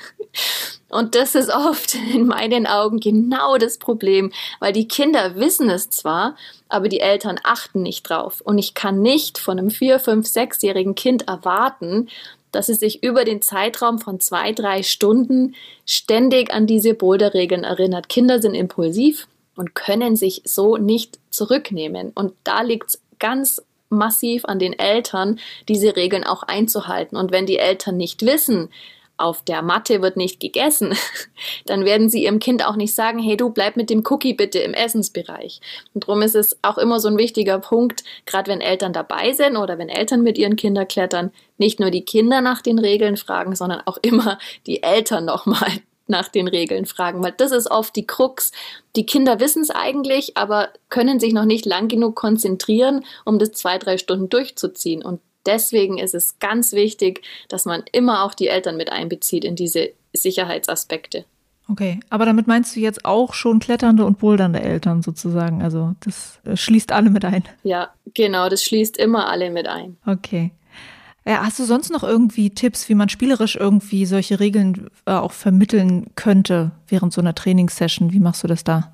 Und 0.89 1.15
das 1.15 1.35
ist 1.35 1.49
oft 1.53 1.95
in 1.95 2.27
meinen 2.27 2.65
Augen 2.65 2.99
genau 2.99 3.57
das 3.57 3.77
Problem, 3.77 4.31
weil 4.59 4.71
die 4.71 4.87
Kinder 4.87 5.35
wissen 5.35 5.69
es 5.69 5.89
zwar, 5.89 6.35
aber 6.69 6.87
die 6.87 7.01
Eltern 7.01 7.39
achten 7.43 7.83
nicht 7.83 8.03
drauf. 8.03 8.41
Und 8.41 8.57
ich 8.57 8.73
kann 8.73 9.01
nicht 9.01 9.37
von 9.37 9.59
einem 9.59 9.69
vier, 9.69 9.99
fünf, 9.99 10.27
sechsjährigen 10.27 10.95
Kind 10.95 11.27
erwarten, 11.27 12.07
dass 12.51 12.69
es 12.69 12.79
sich 12.79 13.03
über 13.03 13.25
den 13.25 13.41
Zeitraum 13.41 13.99
von 13.99 14.19
zwei, 14.19 14.53
drei 14.53 14.81
Stunden 14.81 15.55
ständig 15.85 16.51
an 16.53 16.65
diese 16.65 16.93
Boulderregeln 16.93 17.65
erinnert. 17.65 18.07
Kinder 18.07 18.41
sind 18.41 18.55
impulsiv, 18.55 19.27
und 19.57 19.75
können 19.75 20.15
sich 20.15 20.41
so 20.45 20.77
nicht 20.77 21.19
zurücknehmen. 21.29 22.11
Und 22.15 22.33
da 22.43 22.61
liegt 22.61 22.89
es 22.89 23.01
ganz 23.19 23.61
massiv 23.89 24.45
an 24.45 24.59
den 24.59 24.77
Eltern, 24.77 25.39
diese 25.67 25.95
Regeln 25.95 26.23
auch 26.23 26.43
einzuhalten. 26.43 27.17
Und 27.17 27.31
wenn 27.31 27.45
die 27.45 27.57
Eltern 27.57 27.97
nicht 27.97 28.25
wissen, 28.25 28.69
auf 29.17 29.43
der 29.43 29.63
Matte 29.63 30.01
wird 30.03 30.15
nicht 30.15 30.39
gegessen, 30.39 30.95
dann 31.65 31.85
werden 31.85 32.09
sie 32.09 32.23
ihrem 32.23 32.39
Kind 32.39 32.63
auch 32.63 32.75
nicht 32.75 32.93
sagen, 32.93 33.17
hey 33.19 33.35
du 33.35 33.49
bleib 33.49 33.75
mit 33.75 33.89
dem 33.89 34.03
Cookie 34.07 34.33
bitte 34.33 34.59
im 34.59 34.73
Essensbereich. 34.73 35.59
Und 35.93 36.03
darum 36.03 36.21
ist 36.21 36.35
es 36.35 36.57
auch 36.61 36.77
immer 36.77 36.99
so 36.99 37.07
ein 37.07 37.17
wichtiger 37.17 37.57
Punkt, 37.59 38.03
gerade 38.25 38.51
wenn 38.51 38.61
Eltern 38.61 38.93
dabei 38.93 39.33
sind 39.33 39.57
oder 39.57 39.79
wenn 39.79 39.89
Eltern 39.89 40.21
mit 40.21 40.37
ihren 40.37 40.55
Kindern 40.55 40.87
klettern, 40.87 41.31
nicht 41.57 41.79
nur 41.79 41.89
die 41.89 42.05
Kinder 42.05 42.41
nach 42.41 42.61
den 42.61 42.77
Regeln 42.77 43.17
fragen, 43.17 43.55
sondern 43.55 43.81
auch 43.85 43.97
immer 44.01 44.37
die 44.67 44.83
Eltern 44.83 45.25
nochmal 45.25 45.71
nach 46.07 46.27
den 46.29 46.47
Regeln 46.47 46.85
fragen, 46.85 47.23
weil 47.23 47.33
das 47.35 47.51
ist 47.51 47.69
oft 47.69 47.95
die 47.95 48.07
Krux. 48.07 48.51
Die 48.95 49.05
Kinder 49.05 49.39
wissen 49.39 49.61
es 49.61 49.69
eigentlich, 49.69 50.37
aber 50.37 50.69
können 50.89 51.19
sich 51.19 51.33
noch 51.33 51.45
nicht 51.45 51.65
lang 51.65 51.87
genug 51.87 52.15
konzentrieren, 52.15 53.05
um 53.25 53.39
das 53.39 53.51
zwei, 53.51 53.77
drei 53.77 53.97
Stunden 53.97 54.29
durchzuziehen. 54.29 55.03
Und 55.03 55.21
deswegen 55.45 55.97
ist 55.97 56.15
es 56.15 56.39
ganz 56.39 56.73
wichtig, 56.73 57.21
dass 57.49 57.65
man 57.65 57.83
immer 57.91 58.23
auch 58.23 58.33
die 58.33 58.47
Eltern 58.47 58.77
mit 58.77 58.91
einbezieht 58.91 59.43
in 59.43 59.55
diese 59.55 59.89
Sicherheitsaspekte. 60.13 61.25
Okay, 61.69 61.99
aber 62.09 62.25
damit 62.25 62.47
meinst 62.47 62.75
du 62.75 62.79
jetzt 62.79 63.03
auch 63.03 63.33
schon 63.33 63.59
kletternde 63.59 64.05
und 64.05 64.19
bouldernde 64.19 64.61
Eltern 64.61 65.01
sozusagen? 65.01 65.61
Also 65.61 65.95
das 65.99 66.39
äh, 66.45 66.55
schließt 66.55 66.93
alle 66.93 67.09
mit 67.09 67.25
ein. 67.25 67.43
Ja, 67.63 67.89
genau, 68.13 68.47
das 68.47 68.63
schließt 68.63 68.97
immer 68.97 69.27
alle 69.27 69.49
mit 69.51 69.67
ein. 69.67 69.97
Okay. 70.05 70.51
Ja, 71.27 71.43
hast 71.43 71.59
du 71.59 71.65
sonst 71.65 71.91
noch 71.91 72.03
irgendwie 72.03 72.51
Tipps, 72.51 72.87
wie 72.87 72.95
man 72.95 73.09
spielerisch 73.09 73.57
irgendwie 73.57 74.05
solche 74.05 74.39
Regeln 74.39 74.89
äh, 75.05 75.11
auch 75.11 75.33
vermitteln 75.33 76.09
könnte 76.15 76.71
während 76.87 77.11
so 77.11 77.19
einer 77.19 77.35
Trainingssession? 77.35 78.13
Wie 78.13 78.21
machst 78.21 78.45
du 78.45 78.47
das 78.47 78.63
da? 78.63 78.93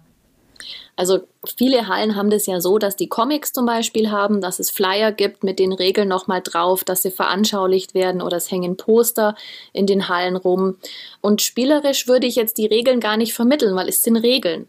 Also 0.95 1.19
viele 1.57 1.87
Hallen 1.87 2.15
haben 2.15 2.31
das 2.31 2.47
ja 2.47 2.59
so, 2.59 2.79
dass 2.79 2.95
die 2.95 3.07
Comics 3.07 3.53
zum 3.53 3.67
Beispiel 3.67 4.09
haben, 4.09 4.41
dass 4.41 4.57
es 4.57 4.71
Flyer 4.71 5.11
gibt 5.11 5.43
mit 5.43 5.59
den 5.59 5.73
Regeln 5.73 6.07
nochmal 6.07 6.41
drauf, 6.43 6.83
dass 6.83 7.03
sie 7.03 7.11
veranschaulicht 7.11 7.93
werden 7.93 8.19
oder 8.19 8.37
es 8.37 8.49
hängen 8.49 8.77
Poster 8.77 9.35
in 9.71 9.85
den 9.85 10.09
Hallen 10.09 10.35
rum. 10.35 10.77
Und 11.21 11.43
spielerisch 11.43 12.07
würde 12.07 12.25
ich 12.25 12.35
jetzt 12.35 12.57
die 12.57 12.65
Regeln 12.65 12.99
gar 12.99 13.17
nicht 13.17 13.35
vermitteln, 13.35 13.75
weil 13.75 13.89
es 13.89 14.01
sind 14.01 14.17
Regeln. 14.17 14.67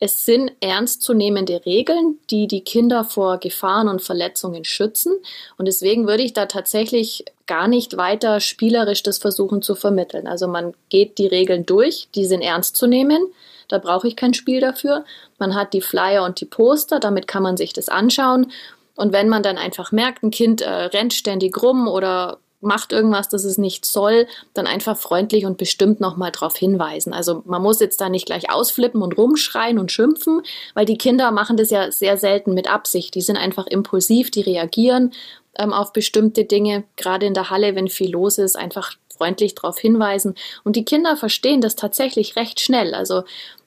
Es 0.00 0.24
sind 0.24 0.52
ernstzunehmende 0.60 1.66
Regeln, 1.66 2.18
die 2.30 2.46
die 2.46 2.60
Kinder 2.60 3.02
vor 3.02 3.38
Gefahren 3.38 3.88
und 3.88 4.00
Verletzungen 4.00 4.64
schützen. 4.64 5.12
Und 5.56 5.66
deswegen 5.66 6.06
würde 6.06 6.22
ich 6.22 6.32
da 6.32 6.46
tatsächlich 6.46 7.24
gar 7.46 7.66
nicht 7.66 7.96
weiter 7.96 8.38
spielerisch 8.38 9.02
das 9.02 9.18
versuchen 9.18 9.60
zu 9.60 9.74
vermitteln. 9.74 10.28
Also 10.28 10.46
man 10.46 10.74
geht 10.88 11.18
die 11.18 11.26
Regeln 11.26 11.66
durch, 11.66 12.08
die 12.14 12.26
sind 12.26 12.42
ernst 12.42 12.76
zu 12.76 12.86
nehmen. 12.86 13.18
Da 13.66 13.78
brauche 13.78 14.06
ich 14.06 14.14
kein 14.14 14.34
Spiel 14.34 14.60
dafür. 14.60 15.04
Man 15.38 15.56
hat 15.56 15.72
die 15.72 15.80
Flyer 15.80 16.24
und 16.24 16.40
die 16.40 16.46
Poster, 16.46 17.00
damit 17.00 17.26
kann 17.26 17.42
man 17.42 17.56
sich 17.56 17.72
das 17.72 17.88
anschauen. 17.88 18.52
Und 18.94 19.12
wenn 19.12 19.28
man 19.28 19.42
dann 19.42 19.58
einfach 19.58 19.90
merkt, 19.90 20.22
ein 20.22 20.30
Kind 20.30 20.60
äh, 20.60 20.68
rennt 20.68 21.12
ständig 21.12 21.60
rum 21.60 21.88
oder 21.88 22.38
macht 22.60 22.92
irgendwas, 22.92 23.28
das 23.28 23.44
es 23.44 23.56
nicht 23.58 23.84
soll, 23.84 24.26
dann 24.52 24.66
einfach 24.66 24.96
freundlich 24.96 25.46
und 25.46 25.58
bestimmt 25.58 26.00
nochmal 26.00 26.32
darauf 26.32 26.56
hinweisen. 26.56 27.12
Also 27.12 27.42
man 27.46 27.62
muss 27.62 27.80
jetzt 27.80 28.00
da 28.00 28.08
nicht 28.08 28.26
gleich 28.26 28.50
ausflippen 28.50 29.02
und 29.02 29.16
rumschreien 29.16 29.78
und 29.78 29.92
schimpfen, 29.92 30.42
weil 30.74 30.84
die 30.84 30.98
Kinder 30.98 31.30
machen 31.30 31.56
das 31.56 31.70
ja 31.70 31.92
sehr 31.92 32.16
selten 32.16 32.54
mit 32.54 32.70
Absicht. 32.70 33.14
Die 33.14 33.20
sind 33.20 33.36
einfach 33.36 33.66
impulsiv, 33.66 34.30
die 34.30 34.40
reagieren 34.40 35.12
ähm, 35.58 35.72
auf 35.72 35.92
bestimmte 35.92 36.44
Dinge, 36.44 36.84
gerade 36.96 37.26
in 37.26 37.34
der 37.34 37.50
Halle, 37.50 37.74
wenn 37.74 37.88
viel 37.88 38.10
los 38.10 38.38
ist, 38.38 38.56
einfach 38.56 38.94
freundlich 39.16 39.54
darauf 39.54 39.78
hinweisen. 39.78 40.34
Und 40.64 40.76
die 40.76 40.84
Kinder 40.84 41.16
verstehen 41.16 41.60
das 41.60 41.76
tatsächlich 41.76 42.36
recht 42.36 42.60
schnell. 42.60 42.94
Also 42.94 43.24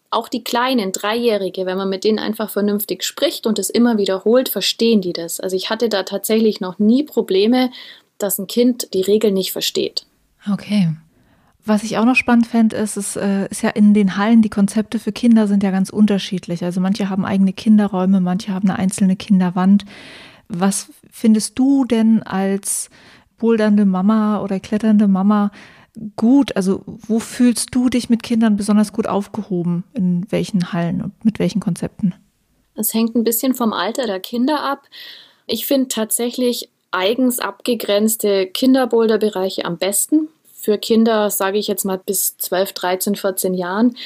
auch 0.09 0.27
die 0.27 0.43
kleinen 0.43 0.91
Dreijährige, 0.91 1.65
wenn 1.65 1.77
man 1.77 1.89
mit 1.89 2.03
denen 2.03 2.19
einfach 2.19 2.49
vernünftig 2.49 3.03
spricht 3.03 3.47
und 3.47 3.57
es 3.59 3.69
immer 3.69 3.97
wiederholt, 3.97 4.49
verstehen 4.49 5.01
die 5.01 5.13
das. 5.13 5.39
Also 5.39 5.55
ich 5.55 5.69
hatte 5.69 5.87
da 5.87 6.03
tatsächlich 6.03 6.59
noch 6.59 6.79
nie 6.79 7.03
Probleme, 7.03 7.71
dass 8.23 8.39
ein 8.39 8.47
Kind 8.47 8.93
die 8.93 9.01
Regeln 9.01 9.33
nicht 9.33 9.51
versteht. 9.51 10.05
Okay. 10.51 10.93
Was 11.63 11.83
ich 11.83 11.97
auch 11.97 12.05
noch 12.05 12.15
spannend 12.15 12.47
fände, 12.47 12.75
ist, 12.75 12.97
es 12.97 13.15
äh, 13.15 13.47
ist 13.49 13.61
ja 13.61 13.69
in 13.69 13.93
den 13.93 14.17
Hallen, 14.17 14.41
die 14.41 14.49
Konzepte 14.49 14.97
für 14.97 15.11
Kinder 15.11 15.47
sind 15.47 15.61
ja 15.61 15.69
ganz 15.69 15.91
unterschiedlich. 15.91 16.63
Also 16.63 16.81
manche 16.81 17.09
haben 17.09 17.23
eigene 17.23 17.53
Kinderräume, 17.53 18.19
manche 18.19 18.51
haben 18.51 18.67
eine 18.67 18.79
einzelne 18.79 19.15
Kinderwand. 19.15 19.85
Was 20.47 20.89
findest 21.11 21.59
du 21.59 21.85
denn 21.85 22.23
als 22.23 22.89
bouldernde 23.37 23.85
Mama 23.85 24.41
oder 24.41 24.59
kletternde 24.59 25.07
Mama 25.07 25.51
gut? 26.15 26.55
Also 26.55 26.83
wo 26.85 27.19
fühlst 27.19 27.75
du 27.75 27.89
dich 27.89 28.09
mit 28.09 28.23
Kindern 28.23 28.57
besonders 28.57 28.91
gut 28.91 29.05
aufgehoben? 29.05 29.83
In 29.93 30.25
welchen 30.31 30.73
Hallen 30.73 31.01
und 31.01 31.23
mit 31.23 31.37
welchen 31.37 31.59
Konzepten? 31.59 32.15
Es 32.73 32.93
hängt 32.93 33.15
ein 33.15 33.23
bisschen 33.23 33.53
vom 33.53 33.71
Alter 33.71 34.07
der 34.07 34.19
Kinder 34.19 34.63
ab. 34.63 34.83
Ich 35.45 35.67
finde 35.67 35.89
tatsächlich 35.89 36.69
eigens 36.91 37.39
abgegrenzte 37.39 38.47
Kinderboulderbereiche 38.47 39.65
am 39.65 39.77
besten. 39.77 40.29
Für 40.53 40.77
Kinder, 40.77 41.29
sage 41.29 41.57
ich 41.57 41.67
jetzt 41.67 41.85
mal, 41.85 41.97
bis 41.97 42.37
12, 42.37 42.73
13, 42.73 43.15
14 43.15 43.53
Jahren, 43.53 43.97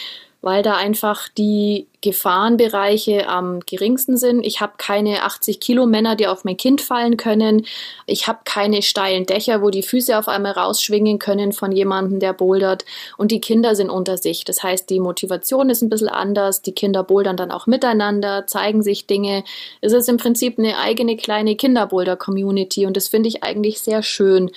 weil 0.46 0.62
da 0.62 0.76
einfach 0.76 1.28
die 1.28 1.88
Gefahrenbereiche 2.02 3.28
am 3.28 3.62
geringsten 3.62 4.16
sind. 4.16 4.46
Ich 4.46 4.62
habe 4.62 4.74
keine 4.78 5.24
80 5.24 5.60
Kilo 5.60 5.88
Männer, 5.88 6.16
die 6.16 6.28
auf 6.28 6.44
mein 6.44 6.56
Kind 6.56 6.82
fallen 6.82 7.18
können. 7.18 7.66
Ich 8.06 8.28
habe 8.28 8.42
keine 8.46 8.84
steilen 8.84 9.26
Dächer, 9.26 9.64
wo 9.64 9.72
die 9.72 9.82
Füße 9.82 10.16
auf 10.16 10.28
einmal 10.28 10.52
rausschwingen 10.52 11.18
können 11.18 11.52
von 11.52 11.72
jemandem, 11.72 12.20
der 12.20 12.34
bouldert. 12.34 12.86
Und 13.18 13.32
die 13.32 13.42
Kinder 13.42 13.74
sind 13.74 13.90
unter 13.90 14.20
sich. 14.20 14.46
Das 14.46 14.62
heißt, 14.62 14.88
die 14.92 15.00
Motivation 15.00 15.72
ist 15.72 15.82
ein 15.82 15.90
bisschen 15.90 16.10
anders. 16.10 16.62
Die 16.62 16.74
Kinder 16.74 17.04
bouldern 17.04 17.38
dann 17.38 17.50
auch 17.50 17.66
miteinander, 17.66 18.46
zeigen 18.46 18.84
sich 18.84 19.08
Dinge. 19.08 19.44
Es 19.82 19.94
ist 19.94 20.08
im 20.10 20.18
Prinzip 20.18 20.60
eine 20.60 20.78
eigene 20.78 21.18
kleine 21.18 21.56
Kinderboulder-Community 21.56 22.86
und 22.86 22.96
das 22.96 23.08
finde 23.08 23.30
ich 23.30 23.44
eigentlich 23.44 23.82
sehr 23.82 24.04
schön. 24.04 24.52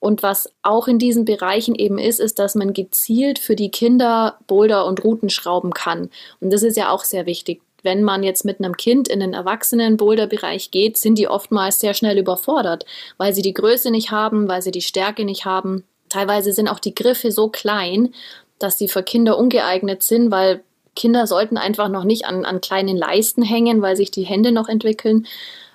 Und 0.00 0.22
was 0.22 0.50
auch 0.62 0.88
in 0.88 0.98
diesen 0.98 1.26
Bereichen 1.26 1.74
eben 1.74 1.98
ist, 1.98 2.20
ist, 2.20 2.38
dass 2.38 2.54
man 2.54 2.72
gezielt 2.72 3.38
für 3.38 3.54
die 3.54 3.70
Kinder 3.70 4.38
Boulder 4.46 4.86
und 4.86 5.04
Routen 5.04 5.28
schrauben 5.28 5.72
kann. 5.72 6.10
Und 6.40 6.52
das 6.52 6.62
ist 6.62 6.76
ja 6.76 6.90
auch 6.90 7.04
sehr 7.04 7.26
wichtig. 7.26 7.60
wenn 7.82 8.02
man 8.02 8.22
jetzt 8.22 8.44
mit 8.44 8.58
einem 8.58 8.76
Kind 8.76 9.08
in 9.08 9.20
den 9.20 9.32
Erwachsenen-Boulder-Bereich 9.32 10.70
geht, 10.70 10.98
sind 10.98 11.16
die 11.16 11.28
oftmals 11.28 11.80
sehr 11.80 11.94
schnell 11.94 12.18
überfordert, 12.18 12.84
weil 13.16 13.34
sie 13.34 13.40
die 13.40 13.54
Größe 13.54 13.90
nicht 13.90 14.10
haben, 14.10 14.48
weil 14.48 14.60
sie 14.60 14.70
die 14.70 14.82
Stärke 14.82 15.24
nicht 15.24 15.46
haben. 15.46 15.84
Teilweise 16.10 16.52
sind 16.52 16.68
auch 16.68 16.78
die 16.78 16.94
Griffe 16.94 17.32
so 17.32 17.48
klein, 17.48 18.12
dass 18.58 18.76
sie 18.76 18.88
für 18.88 19.02
Kinder 19.02 19.38
ungeeignet 19.38 20.02
sind, 20.02 20.30
weil 20.30 20.62
Kinder 20.94 21.26
sollten 21.26 21.56
einfach 21.56 21.88
noch 21.88 22.04
nicht 22.04 22.26
an, 22.26 22.44
an 22.44 22.60
kleinen 22.60 22.96
Leisten 22.96 23.42
hängen, 23.42 23.80
weil 23.80 23.96
sich 23.96 24.10
die 24.10 24.24
Hände 24.24 24.52
noch 24.52 24.68
entwickeln. 24.68 25.26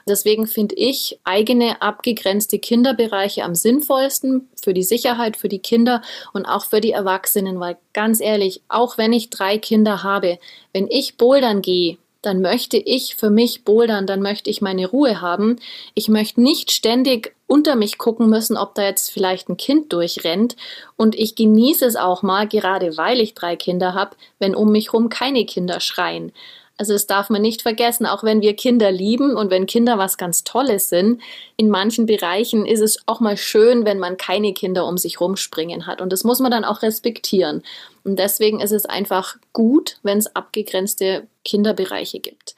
Deswegen 0.08 0.46
finde 0.46 0.76
ich 0.76 1.20
eigene 1.24 1.82
abgegrenzte 1.82 2.60
Kinderbereiche 2.60 3.44
am 3.44 3.56
sinnvollsten 3.56 4.48
für 4.62 4.74
die 4.74 4.84
Sicherheit, 4.84 5.36
für 5.36 5.50
die 5.50 5.60
Kinder 5.60 6.02
und 6.32 6.46
auch 6.46 6.66
für 6.66 6.80
die 6.80 6.92
Erwachsenen, 6.92 7.60
weil 7.60 7.78
ganz 7.94 8.22
ehrlich, 8.22 8.62
auch 8.68 9.00
wenn 9.00 9.14
ich 9.14 9.32
drei 9.32 9.58
Kinder 9.58 10.04
habe, 10.04 10.38
wenn 10.74 10.88
ich 10.90 11.18
bouldern 11.18 11.64
gehe, 11.64 11.98
dann 12.26 12.42
möchte 12.42 12.78
ich 12.78 13.16
für 13.16 13.30
mich 13.30 13.64
bouldern, 13.64 14.08
dann 14.08 14.22
möchte 14.22 14.50
ich 14.50 14.62
meine 14.62 14.88
Ruhe 14.88 15.22
haben. 15.22 15.58
Ich 15.94 16.08
möchte 16.08 16.42
nicht 16.42 16.72
ständig 16.72 17.36
unter 17.48 17.76
mich 17.76 18.00
gucken 18.00 18.30
müssen, 18.30 18.58
ob 18.58 18.74
da 18.74 18.84
jetzt 18.84 19.12
vielleicht 19.12 19.48
ein 19.48 19.58
Kind 19.58 19.94
durchrennt. 19.94 20.56
Und 20.98 21.16
ich 21.16 21.36
genieße 21.36 21.86
es 21.86 21.96
auch 21.96 22.24
mal, 22.24 22.48
gerade 22.48 22.98
weil 22.98 23.20
ich 23.20 23.36
drei 23.36 23.56
Kinder 23.56 23.94
habe, 23.94 24.16
wenn 24.40 24.56
um 24.56 24.72
mich 24.72 24.88
herum 24.88 25.10
keine 25.10 25.46
Kinder 25.46 25.80
schreien. 25.80 26.32
Also 26.78 26.94
das 26.94 27.08
darf 27.08 27.30
man 27.30 27.42
nicht 27.42 27.62
vergessen, 27.62 28.06
auch 28.06 28.24
wenn 28.24 28.42
wir 28.42 28.56
Kinder 28.56 28.92
lieben 28.92 29.38
und 29.38 29.50
wenn 29.50 29.66
Kinder 29.66 29.98
was 29.98 30.18
ganz 30.18 30.44
Tolles 30.44 30.90
sind, 30.90 31.22
in 31.56 31.70
manchen 31.70 32.06
Bereichen 32.06 32.66
ist 32.66 32.82
es 32.82 33.00
auch 33.06 33.22
mal 33.22 33.38
schön, 33.38 33.86
wenn 33.86 33.98
man 33.98 34.18
keine 34.18 34.54
Kinder 34.54 34.86
um 34.86 34.98
sich 34.98 35.22
rumspringen 35.22 35.88
hat. 35.88 36.02
Und 36.02 36.12
das 36.12 36.26
muss 36.26 36.40
man 36.40 36.52
dann 36.52 36.66
auch 36.66 36.82
respektieren. 36.82 37.64
Und 38.04 38.20
deswegen 38.20 38.60
ist 38.60 38.72
es 38.72 38.86
einfach 38.86 39.38
gut, 39.54 40.00
wenn 40.04 40.18
es 40.18 40.36
abgegrenzte 40.36 41.28
Kinderbereiche 41.46 42.20
gibt. 42.20 42.56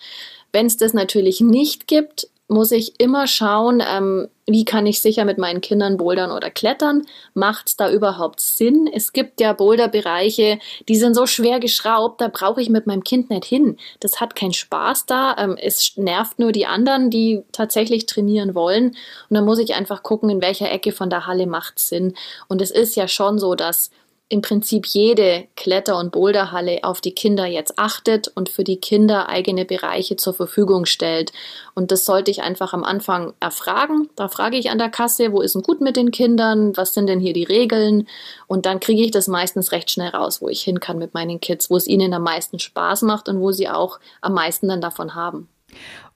Wenn 0.51 0.65
es 0.65 0.77
das 0.77 0.93
natürlich 0.93 1.39
nicht 1.41 1.87
gibt, 1.87 2.27
muss 2.47 2.71
ich 2.71 2.99
immer 2.99 3.27
schauen, 3.27 3.83
ähm, 3.85 4.29
wie 4.45 4.63
kann 4.63 4.85
ich 4.85 5.01
sicher 5.01 5.25
mit 5.25 5.37
meinen 5.37 5.59
Kindern 5.59 5.97
bouldern 5.97 6.31
oder 6.31 6.49
klettern? 6.49 7.05
Macht 7.33 7.79
da 7.81 7.91
überhaupt 7.91 8.39
Sinn? 8.39 8.89
Es 8.91 9.11
gibt 9.11 9.41
ja 9.41 9.51
Boulderbereiche, 9.51 10.59
die 10.87 10.95
sind 10.95 11.15
so 11.15 11.25
schwer 11.25 11.59
geschraubt, 11.59 12.21
da 12.21 12.29
brauche 12.29 12.61
ich 12.61 12.69
mit 12.69 12.87
meinem 12.87 13.03
Kind 13.03 13.29
nicht 13.29 13.43
hin. 13.43 13.77
Das 13.99 14.21
hat 14.21 14.35
keinen 14.35 14.53
Spaß 14.53 15.05
da. 15.05 15.35
Ähm, 15.37 15.57
es 15.61 15.97
nervt 15.97 16.39
nur 16.39 16.53
die 16.53 16.65
anderen, 16.65 17.09
die 17.09 17.43
tatsächlich 17.51 18.05
trainieren 18.05 18.55
wollen. 18.55 18.95
Und 19.29 19.35
dann 19.35 19.45
muss 19.45 19.59
ich 19.59 19.75
einfach 19.75 20.01
gucken, 20.01 20.29
in 20.29 20.41
welcher 20.41 20.71
Ecke 20.71 20.93
von 20.93 21.09
der 21.09 21.27
Halle 21.27 21.47
macht 21.47 21.79
Sinn. 21.79 22.13
Und 22.47 22.61
es 22.61 22.71
ist 22.71 22.95
ja 22.95 23.09
schon 23.09 23.39
so, 23.39 23.55
dass 23.55 23.91
im 24.29 24.41
Prinzip 24.41 24.85
jede 24.87 25.47
Kletter- 25.55 25.97
und 25.97 26.11
Boulderhalle 26.11 26.79
auf 26.83 26.99
die 26.99 27.13
Kinder 27.13 27.45
jetzt 27.45 27.79
achtet 27.79 28.27
und 28.27 28.49
für 28.49 28.65
die 28.65 28.77
Kinder 28.77 29.29
eigene 29.29 29.63
Bereiche 29.63 30.17
zur 30.17 30.33
Verfügung 30.33 30.85
stellt. 30.85 31.31
Und 31.75 31.91
das 31.91 32.03
sollte 32.03 32.29
ich 32.29 32.41
einfach 32.41 32.73
am 32.73 32.83
Anfang 32.83 33.33
erfragen. 33.39 34.09
Da 34.15 34.27
frage 34.27 34.57
ich 34.57 34.69
an 34.69 34.79
der 34.79 34.89
Kasse, 34.89 35.31
wo 35.31 35.39
ist 35.39 35.55
denn 35.55 35.61
gut 35.61 35.79
mit 35.79 35.95
den 35.95 36.11
Kindern? 36.11 36.75
Was 36.75 36.93
sind 36.93 37.07
denn 37.07 37.21
hier 37.21 37.31
die 37.31 37.45
Regeln? 37.45 38.07
Und 38.47 38.65
dann 38.65 38.81
kriege 38.81 39.01
ich 39.01 39.11
das 39.11 39.29
meistens 39.29 39.71
recht 39.71 39.89
schnell 39.91 40.09
raus, 40.09 40.41
wo 40.41 40.49
ich 40.49 40.61
hin 40.61 40.81
kann 40.81 40.97
mit 40.97 41.13
meinen 41.13 41.39
Kids, 41.39 41.69
wo 41.69 41.77
es 41.77 41.87
ihnen 41.87 42.13
am 42.13 42.23
meisten 42.23 42.59
Spaß 42.59 43.03
macht 43.03 43.29
und 43.29 43.39
wo 43.39 43.53
sie 43.53 43.69
auch 43.69 43.99
am 44.19 44.33
meisten 44.33 44.67
dann 44.67 44.81
davon 44.81 45.15
haben. 45.15 45.47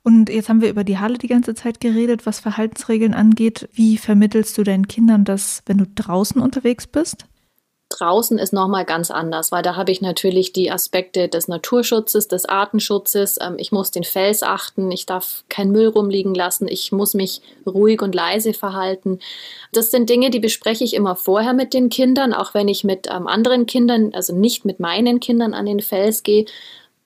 Und 0.03 0.29
jetzt 0.29 0.49
haben 0.49 0.61
wir 0.61 0.69
über 0.69 0.83
die 0.83 0.97
Halle 0.97 1.17
die 1.17 1.27
ganze 1.27 1.55
Zeit 1.55 1.79
geredet, 1.79 2.25
was 2.25 2.39
Verhaltensregeln 2.41 3.13
angeht. 3.13 3.69
Wie 3.71 3.97
vermittelst 3.97 4.57
du 4.57 4.63
deinen 4.63 4.87
Kindern 4.87 5.23
das, 5.23 5.61
wenn 5.65 5.77
du 5.77 5.85
draußen 5.85 6.41
unterwegs 6.41 6.87
bist? 6.87 7.25
Draußen 7.91 8.39
ist 8.39 8.53
nochmal 8.53 8.85
ganz 8.85 9.11
anders, 9.11 9.51
weil 9.51 9.61
da 9.61 9.75
habe 9.75 9.91
ich 9.91 10.01
natürlich 10.01 10.53
die 10.53 10.71
Aspekte 10.71 11.27
des 11.27 11.47
Naturschutzes, 11.47 12.27
des 12.27 12.45
Artenschutzes. 12.45 13.37
Ähm, 13.41 13.55
ich 13.57 13.71
muss 13.71 13.91
den 13.91 14.03
Fels 14.03 14.43
achten, 14.43 14.91
ich 14.91 15.05
darf 15.05 15.43
keinen 15.49 15.71
Müll 15.71 15.87
rumliegen 15.87 16.33
lassen, 16.33 16.67
ich 16.67 16.91
muss 16.91 17.13
mich 17.13 17.41
ruhig 17.65 18.01
und 18.01 18.15
leise 18.15 18.53
verhalten. 18.53 19.19
Das 19.73 19.91
sind 19.91 20.09
Dinge, 20.09 20.29
die 20.29 20.39
bespreche 20.39 20.83
ich 20.83 20.93
immer 20.93 21.15
vorher 21.15 21.53
mit 21.53 21.73
den 21.73 21.89
Kindern, 21.89 22.33
auch 22.33 22.53
wenn 22.53 22.67
ich 22.67 22.83
mit 22.83 23.07
ähm, 23.11 23.27
anderen 23.27 23.65
Kindern, 23.65 24.13
also 24.13 24.33
nicht 24.33 24.65
mit 24.65 24.79
meinen 24.79 25.19
Kindern 25.19 25.53
an 25.53 25.65
den 25.65 25.81
Fels 25.81 26.23
gehe, 26.23 26.45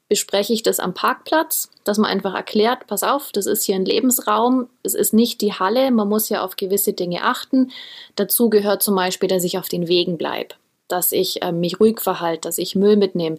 bespreche 0.07 0.53
ich 0.53 0.61
das 0.61 0.79
am 0.79 0.93
Parkplatz, 0.93 1.69
dass 1.83 1.97
man 1.97 2.11
einfach 2.11 2.35
erklärt, 2.35 2.85
pass 2.87 3.01
auf, 3.01 3.31
das 3.31 3.47
ist 3.47 3.63
hier 3.63 3.75
ein 3.75 3.85
Lebensraum, 3.85 4.69
es 4.83 4.93
ist 4.93 5.13
nicht 5.13 5.41
die 5.41 5.53
Halle, 5.53 5.89
man 5.89 6.07
muss 6.07 6.29
ja 6.29 6.43
auf 6.43 6.55
gewisse 6.55 6.93
Dinge 6.93 7.23
achten. 7.23 7.71
Dazu 8.15 8.49
gehört 8.49 8.83
zum 8.83 8.95
Beispiel, 8.95 9.27
dass 9.27 9.43
ich 9.43 9.57
auf 9.57 9.67
den 9.67 9.87
Wegen 9.87 10.17
bleibe 10.17 10.55
dass 10.87 11.11
ich 11.11 11.41
äh, 11.41 11.51
mich 11.51 11.79
ruhig 11.79 12.01
verhalte, 12.01 12.47
dass 12.47 12.57
ich 12.57 12.75
Müll 12.75 12.97
mitnehme. 12.97 13.37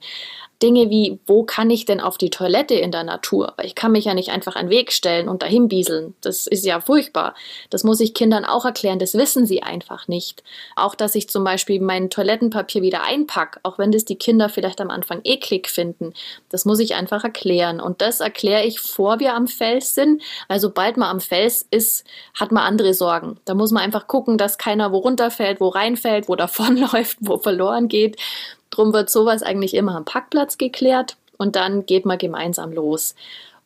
Dinge 0.63 0.89
wie, 0.89 1.19
wo 1.27 1.43
kann 1.43 1.69
ich 1.69 1.85
denn 1.85 2.01
auf 2.01 2.17
die 2.17 2.31
Toilette 2.31 2.75
in 2.75 2.91
der 2.91 3.05
Natur? 3.05 3.55
Ich 3.63 3.75
kann 3.75 3.93
mich 3.93 4.07
ja 4.07 4.15
nicht 4.15 4.31
einfach 4.31 4.55
den 4.55 4.71
Weg 4.71 4.91
stellen 4.93 5.29
und 5.29 5.43
dahin 5.43 5.69
bieseln. 5.69 6.15
Das 6.23 6.47
ist 6.47 6.65
ja 6.65 6.81
furchtbar. 6.81 7.35
Das 7.69 7.85
muss 7.85 8.01
ich 8.01 8.15
Kindern 8.15 8.47
auch 8.47 8.65
erklären. 8.65 8.99
Das 8.99 9.15
wissen 9.15 9.47
sie 9.47 9.63
einfach 9.63 10.09
nicht. 10.09 10.43
Auch, 10.75 10.95
dass 10.95 11.15
ich 11.15 11.29
zum 11.29 11.45
Beispiel 11.45 11.81
mein 11.81 12.09
Toilettenpapier 12.09 12.81
wieder 12.81 13.03
einpacke, 13.03 13.61
auch 13.65 13.79
wenn 13.79 13.93
das 13.93 14.07
die 14.07 14.17
Kinder 14.17 14.49
vielleicht 14.49 14.81
am 14.81 14.91
Anfang 14.91 15.21
eklig 15.25 15.69
finden. 15.69 16.15
Das 16.49 16.65
muss 16.65 16.81
ich 16.81 16.95
einfach 16.95 17.25
erklären. 17.25 17.79
Und 17.79 18.01
das 18.01 18.21
erkläre 18.21 18.65
ich, 18.65 18.81
vor 18.81 19.21
wir 19.21 19.35
am 19.35 19.49
Fels 19.49 19.95
sind. 19.95 20.23
Weil 20.49 20.61
sobald 20.61 20.97
man 20.97 21.11
am 21.11 21.21
Fels 21.21 21.67
ist, 21.71 22.07
hat 22.35 22.51
man 22.51 22.63
andere 22.63 22.95
Sorgen. 22.95 23.39
Da 23.45 23.55
muss 23.55 23.73
man 23.73 23.83
einfach 23.83 24.07
gucken, 24.07 24.39
dass 24.39 24.57
keiner 24.57 24.91
wo 24.91 24.99
runterfällt, 24.99 25.61
wo 25.61 25.69
reinfällt, 25.69 26.29
wo 26.29 26.37
davonläuft, 26.47 27.19
wo 27.21 27.37
verloren 27.37 27.89
geht. 27.89 28.17
Drum 28.77 28.93
wird 28.93 29.09
sowas 29.09 29.43
eigentlich 29.43 29.73
immer 29.73 29.97
am 29.97 30.05
Parkplatz 30.05 30.59
geklärt 30.59 31.17
und 31.39 31.57
dann 31.57 31.87
geht 31.87 32.05
man 32.05 32.19
gemeinsam 32.19 32.73
los. 32.73 33.15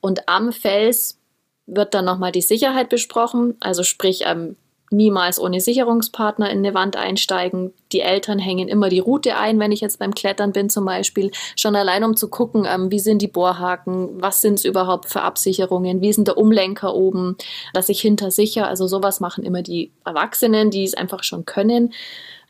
Und 0.01 0.29
am 0.29 0.53
Fels 0.53 1.19
wird 1.67 1.95
dann 1.95 2.05
nochmal 2.05 2.31
die 2.31 2.43
Sicherheit 2.43 2.89
besprochen, 2.89 3.57
also 3.59 3.83
sprich 3.83 4.23
ähm, 4.27 4.55
niemals 4.93 5.41
ohne 5.41 5.61
Sicherungspartner 5.61 6.49
in 6.51 6.59
eine 6.59 6.75
Wand 6.75 6.97
einsteigen. 6.97 7.73
Die 7.91 8.01
Eltern 8.01 8.39
hängen 8.39 8.69
immer 8.69 8.89
die 8.89 9.01
Route 9.01 9.37
ein, 9.37 9.59
wenn 9.59 9.73
ich 9.73 9.81
jetzt 9.81 9.99
beim 9.99 10.15
Klettern 10.15 10.53
bin 10.53 10.71
zum 10.71 10.85
Beispiel, 10.85 11.33
schon 11.57 11.75
allein 11.75 12.05
um 12.05 12.17
zu 12.17 12.29
gucken, 12.29 12.65
ähm, 12.69 12.93
wie 12.93 13.01
sind 13.01 13.21
die 13.21 13.29
Bohrhaken, 13.29 14.23
was 14.23 14.41
sind 14.41 14.55
es 14.55 14.65
überhaupt 14.65 15.09
für 15.09 15.23
Absicherungen, 15.23 16.01
wie 16.01 16.13
denn 16.13 16.25
der 16.25 16.39
Umlenker 16.39 16.95
oben, 16.95 17.37
dass 17.73 17.89
ich 17.89 18.01
hinter 18.01 18.31
sicher, 18.31 18.69
also 18.69 18.87
sowas 18.87 19.19
machen 19.19 19.43
immer 19.43 19.63
die 19.63 19.91
Erwachsenen, 20.05 20.71
die 20.71 20.85
es 20.85 20.95
einfach 20.95 21.25
schon 21.25 21.47
können. 21.47 21.93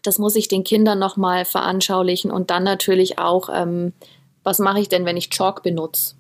Das 0.03 0.19
muss 0.19 0.37
ich 0.37 0.49
den 0.49 0.65
Kindern 0.65 0.99
nochmal 0.99 1.45
veranschaulichen 1.45 2.31
und 2.31 2.51
dann 2.51 2.65
natürlich 2.65 3.19
auch, 3.19 3.49
ähm, 3.53 3.93
was 4.43 4.59
mache 4.59 4.81
ich 4.81 4.89
denn, 4.89 5.05
wenn 5.05 5.17
ich 5.17 5.31
Chalk 5.31 5.63
benutze? 5.63 6.15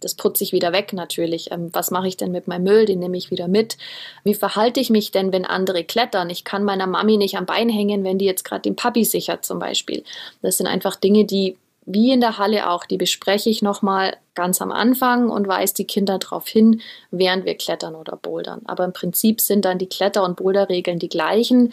Das 0.00 0.14
putze 0.14 0.44
ich 0.44 0.52
wieder 0.52 0.72
weg 0.72 0.92
natürlich. 0.92 1.50
Ähm, 1.50 1.70
was 1.72 1.90
mache 1.90 2.08
ich 2.08 2.16
denn 2.16 2.30
mit 2.30 2.48
meinem 2.48 2.64
Müll? 2.64 2.84
Den 2.84 2.98
nehme 2.98 3.16
ich 3.16 3.30
wieder 3.30 3.48
mit. 3.48 3.76
Wie 4.24 4.34
verhalte 4.34 4.78
ich 4.78 4.90
mich 4.90 5.10
denn, 5.10 5.32
wenn 5.32 5.44
andere 5.44 5.84
klettern? 5.84 6.30
Ich 6.30 6.44
kann 6.44 6.64
meiner 6.64 6.86
Mami 6.86 7.16
nicht 7.16 7.36
am 7.36 7.46
Bein 7.46 7.68
hängen, 7.68 8.04
wenn 8.04 8.18
die 8.18 8.26
jetzt 8.26 8.44
gerade 8.44 8.62
den 8.62 8.76
Papi 8.76 9.04
sichert 9.04 9.44
zum 9.44 9.58
Beispiel. 9.58 10.04
Das 10.42 10.58
sind 10.58 10.66
einfach 10.66 10.96
Dinge, 10.96 11.24
die 11.24 11.56
wie 11.86 12.10
in 12.10 12.20
der 12.20 12.36
Halle 12.36 12.68
auch, 12.68 12.84
die 12.84 12.96
bespreche 12.96 13.48
ich 13.48 13.62
nochmal 13.62 14.16
ganz 14.34 14.60
am 14.60 14.72
Anfang 14.72 15.30
und 15.30 15.46
weise 15.46 15.74
die 15.74 15.86
Kinder 15.86 16.18
darauf 16.18 16.48
hin, 16.48 16.80
während 17.12 17.44
wir 17.44 17.54
klettern 17.54 17.94
oder 17.94 18.16
bouldern. 18.16 18.62
Aber 18.66 18.84
im 18.84 18.92
Prinzip 18.92 19.40
sind 19.40 19.64
dann 19.64 19.78
die 19.78 19.88
Kletter- 19.88 20.24
und 20.24 20.36
Boulderregeln 20.36 20.98
die 20.98 21.08
gleichen 21.08 21.72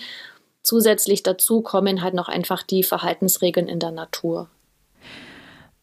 Zusätzlich 0.64 1.24
dazu 1.24 1.62
kommen 1.62 2.02
halt 2.02 2.14
noch 2.14 2.30
einfach 2.30 2.64
die 2.64 2.84
Verhaltensregeln 2.84 3.68
in 3.68 3.80
der 3.80 3.92
Natur. 3.92 4.50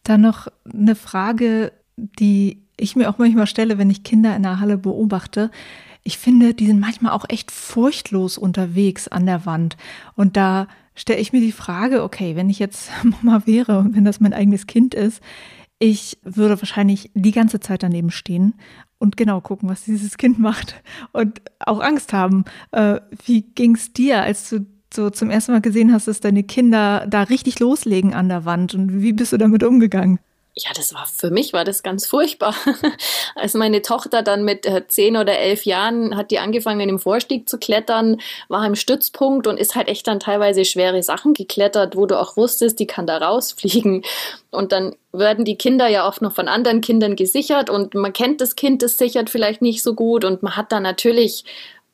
Dann 0.03 0.21
noch 0.21 0.47
eine 0.65 0.95
Frage, 0.95 1.71
die 1.95 2.63
ich 2.77 2.95
mir 2.95 3.09
auch 3.09 3.19
manchmal 3.19 3.45
stelle, 3.45 3.77
wenn 3.77 3.91
ich 3.91 4.03
Kinder 4.03 4.35
in 4.35 4.41
der 4.41 4.59
Halle 4.59 4.77
beobachte. 4.77 5.51
Ich 6.03 6.17
finde, 6.17 6.55
die 6.55 6.65
sind 6.65 6.79
manchmal 6.79 7.11
auch 7.11 7.25
echt 7.29 7.51
furchtlos 7.51 8.39
unterwegs 8.39 9.07
an 9.07 9.27
der 9.27 9.45
Wand. 9.45 9.77
Und 10.15 10.35
da 10.35 10.67
stelle 10.95 11.19
ich 11.19 11.31
mir 11.31 11.41
die 11.41 11.51
Frage, 11.51 12.01
okay, 12.01 12.35
wenn 12.35 12.49
ich 12.49 12.57
jetzt 12.57 12.89
Mama 13.03 13.43
wäre 13.45 13.77
und 13.77 13.95
wenn 13.95 14.05
das 14.05 14.19
mein 14.19 14.33
eigenes 14.33 14.65
Kind 14.65 14.95
ist, 14.95 15.21
ich 15.77 16.17
würde 16.23 16.59
wahrscheinlich 16.59 17.11
die 17.13 17.31
ganze 17.31 17.59
Zeit 17.59 17.83
daneben 17.83 18.11
stehen 18.11 18.53
und 19.01 19.17
genau 19.17 19.41
gucken, 19.41 19.67
was 19.67 19.83
dieses 19.83 20.17
Kind 20.17 20.39
macht 20.39 20.75
und 21.11 21.41
auch 21.59 21.81
Angst 21.81 22.13
haben. 22.13 22.45
Äh, 22.71 23.01
wie 23.25 23.41
ging 23.41 23.75
es 23.75 23.91
dir, 23.93 24.21
als 24.21 24.49
du 24.49 24.65
so 24.93 25.09
zum 25.09 25.29
ersten 25.29 25.53
Mal 25.53 25.61
gesehen 25.61 25.91
hast, 25.91 26.07
dass 26.07 26.19
deine 26.19 26.43
Kinder 26.43 27.07
da 27.09 27.23
richtig 27.23 27.59
loslegen 27.59 28.13
an 28.13 28.29
der 28.29 28.45
Wand 28.45 28.75
und 28.75 29.01
wie 29.01 29.13
bist 29.13 29.33
du 29.33 29.37
damit 29.37 29.63
umgegangen? 29.63 30.19
Ja, 30.53 30.71
das 30.75 30.93
war 30.93 31.05
für 31.05 31.31
mich 31.31 31.53
war 31.53 31.63
das 31.63 31.81
ganz 31.81 32.05
furchtbar. 32.05 32.53
Als 33.35 33.53
meine 33.53 33.81
Tochter 33.81 34.21
dann 34.21 34.43
mit 34.43 34.65
äh, 34.65 34.85
zehn 34.87 35.15
oder 35.15 35.37
elf 35.37 35.65
Jahren 35.65 36.17
hat 36.17 36.29
die 36.29 36.39
angefangen, 36.39 36.89
im 36.89 36.99
Vorstieg 36.99 37.47
zu 37.47 37.57
klettern, 37.57 38.19
war 38.49 38.65
im 38.65 38.75
Stützpunkt 38.75 39.47
und 39.47 39.57
ist 39.57 39.75
halt 39.75 39.87
echt 39.87 40.07
dann 40.07 40.19
teilweise 40.19 40.65
schwere 40.65 41.03
Sachen 41.03 41.33
geklettert, 41.33 41.95
wo 41.95 42.05
du 42.05 42.19
auch 42.19 42.35
wusstest, 42.35 42.79
die 42.79 42.87
kann 42.87 43.07
da 43.07 43.17
rausfliegen. 43.17 44.03
Und 44.49 44.73
dann 44.73 44.95
werden 45.13 45.45
die 45.45 45.57
Kinder 45.57 45.87
ja 45.87 46.05
oft 46.05 46.21
noch 46.21 46.33
von 46.33 46.49
anderen 46.49 46.81
Kindern 46.81 47.15
gesichert 47.15 47.69
und 47.69 47.93
man 47.93 48.11
kennt 48.11 48.41
das 48.41 48.57
Kind, 48.57 48.81
das 48.81 48.97
sichert 48.97 49.29
vielleicht 49.29 49.61
nicht 49.61 49.81
so 49.81 49.93
gut 49.93 50.25
und 50.25 50.43
man 50.43 50.57
hat 50.57 50.73
da 50.73 50.81
natürlich 50.81 51.45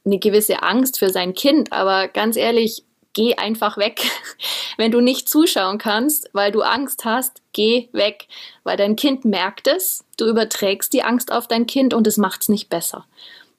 eine 0.04 0.18
gewisse 0.18 0.64
Angst 0.64 0.98
für 0.98 1.10
sein 1.10 1.36
Kind. 1.36 1.72
Aber 1.74 2.08
ganz 2.08 2.38
ehrlich, 2.38 2.84
geh 3.14 3.36
einfach 3.36 3.78
weg. 3.78 4.02
Wenn 4.78 4.92
du 4.92 5.02
nicht 5.02 5.30
zuschauen 5.30 5.78
kannst, 5.78 6.30
weil 6.34 6.52
du 6.52 6.62
Angst 6.62 7.06
hast, 7.06 7.42
geh 7.58 7.90
weg, 7.92 8.28
weil 8.64 8.78
dein 8.78 8.96
Kind 8.96 9.26
merkt 9.26 9.68
es, 9.68 10.06
du 10.16 10.28
überträgst 10.28 10.94
die 10.94 11.04
Angst 11.04 11.32
auf 11.32 11.48
dein 11.48 11.66
Kind 11.66 11.94
und 11.94 12.06
es 12.06 12.18
macht 12.18 12.44
es 12.44 12.50
nicht 12.50 12.70
besser. 12.70 13.06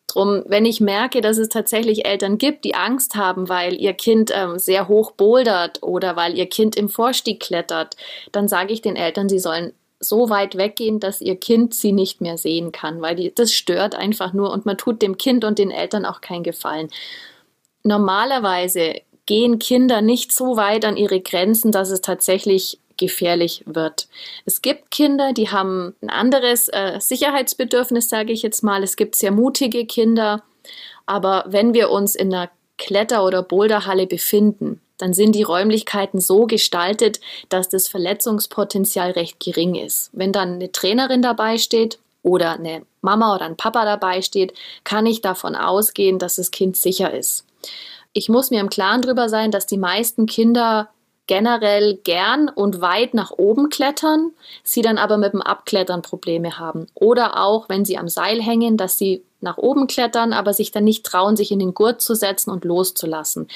Drum, 0.06 0.44
wenn 0.46 0.64
ich 0.64 0.80
merke, 0.80 1.20
dass 1.20 1.36
es 1.36 1.50
tatsächlich 1.50 2.06
Eltern 2.06 2.38
gibt, 2.38 2.64
die 2.64 2.74
Angst 2.74 3.16
haben, 3.16 3.50
weil 3.50 3.74
ihr 3.74 3.92
Kind 3.92 4.32
ähm, 4.34 4.58
sehr 4.58 4.88
hoch 4.88 5.10
bouldert 5.10 5.82
oder 5.82 6.16
weil 6.16 6.38
ihr 6.38 6.46
Kind 6.46 6.76
im 6.76 6.88
Vorstieg 6.88 7.40
klettert, 7.40 7.96
dann 8.32 8.48
sage 8.48 8.72
ich 8.72 8.80
den 8.80 8.96
Eltern, 8.96 9.28
sie 9.28 9.40
sollen 9.40 9.74
so 10.00 10.30
weit 10.30 10.56
weggehen, 10.56 11.00
dass 11.00 11.20
ihr 11.20 11.36
Kind 11.36 11.74
sie 11.74 11.92
nicht 11.92 12.20
mehr 12.20 12.38
sehen 12.38 12.70
kann, 12.70 13.02
weil 13.02 13.16
die, 13.16 13.34
das 13.34 13.52
stört 13.52 13.96
einfach 13.96 14.32
nur 14.32 14.52
und 14.52 14.64
man 14.64 14.78
tut 14.78 15.02
dem 15.02 15.18
Kind 15.18 15.44
und 15.44 15.58
den 15.58 15.72
Eltern 15.72 16.06
auch 16.06 16.20
keinen 16.20 16.44
Gefallen. 16.44 16.88
Normalerweise 17.82 19.02
gehen 19.26 19.58
Kinder 19.58 20.00
nicht 20.00 20.32
so 20.32 20.56
weit 20.56 20.84
an 20.84 20.96
ihre 20.96 21.20
Grenzen, 21.20 21.72
dass 21.72 21.90
es 21.90 22.00
tatsächlich 22.00 22.78
gefährlich 22.98 23.62
wird. 23.66 24.08
Es 24.44 24.60
gibt 24.60 24.90
Kinder, 24.90 25.32
die 25.32 25.50
haben 25.50 25.94
ein 26.02 26.10
anderes 26.10 26.68
äh, 26.68 27.00
Sicherheitsbedürfnis, 27.00 28.08
sage 28.08 28.32
ich 28.32 28.42
jetzt 28.42 28.62
mal. 28.62 28.82
Es 28.82 28.96
gibt 28.96 29.16
sehr 29.16 29.30
mutige 29.30 29.86
Kinder. 29.86 30.42
Aber 31.06 31.44
wenn 31.48 31.72
wir 31.72 31.90
uns 31.90 32.14
in 32.14 32.34
einer 32.34 32.50
Kletter- 32.76 33.24
oder 33.24 33.42
Boulderhalle 33.42 34.06
befinden, 34.06 34.80
dann 34.98 35.14
sind 35.14 35.34
die 35.34 35.42
Räumlichkeiten 35.42 36.20
so 36.20 36.46
gestaltet, 36.46 37.20
dass 37.48 37.68
das 37.68 37.88
Verletzungspotenzial 37.88 39.12
recht 39.12 39.40
gering 39.40 39.74
ist. 39.76 40.10
Wenn 40.12 40.32
dann 40.32 40.54
eine 40.54 40.72
Trainerin 40.72 41.22
dabei 41.22 41.56
steht 41.56 41.98
oder 42.22 42.52
eine 42.52 42.82
Mama 43.00 43.34
oder 43.34 43.46
ein 43.46 43.56
Papa 43.56 43.84
dabei 43.84 44.22
steht, 44.22 44.52
kann 44.84 45.06
ich 45.06 45.22
davon 45.22 45.54
ausgehen, 45.54 46.18
dass 46.18 46.36
das 46.36 46.50
Kind 46.50 46.76
sicher 46.76 47.14
ist. 47.14 47.46
Ich 48.12 48.28
muss 48.28 48.50
mir 48.50 48.60
im 48.60 48.70
Klaren 48.70 49.02
darüber 49.02 49.28
sein, 49.28 49.50
dass 49.50 49.66
die 49.66 49.78
meisten 49.78 50.26
Kinder 50.26 50.88
generell 51.28 51.98
gern 52.02 52.48
und 52.48 52.80
weit 52.80 53.14
nach 53.14 53.30
oben 53.30 53.68
klettern, 53.68 54.32
sie 54.64 54.82
dann 54.82 54.98
aber 54.98 55.18
mit 55.18 55.32
dem 55.34 55.42
Abklettern 55.42 56.02
Probleme 56.02 56.58
haben. 56.58 56.88
Oder 56.94 57.40
auch, 57.40 57.68
wenn 57.68 57.84
sie 57.84 57.96
am 57.96 58.08
Seil 58.08 58.42
hängen, 58.42 58.76
dass 58.76 58.98
sie 58.98 59.22
nach 59.40 59.58
oben 59.58 59.86
klettern, 59.86 60.32
aber 60.32 60.52
sich 60.52 60.72
dann 60.72 60.84
nicht 60.84 61.06
trauen, 61.06 61.36
sich 61.36 61.52
in 61.52 61.60
den 61.60 61.74
Gurt 61.74 62.00
zu 62.02 62.14
setzen 62.14 62.50
und 62.50 62.64
loszulassen. 62.64 63.46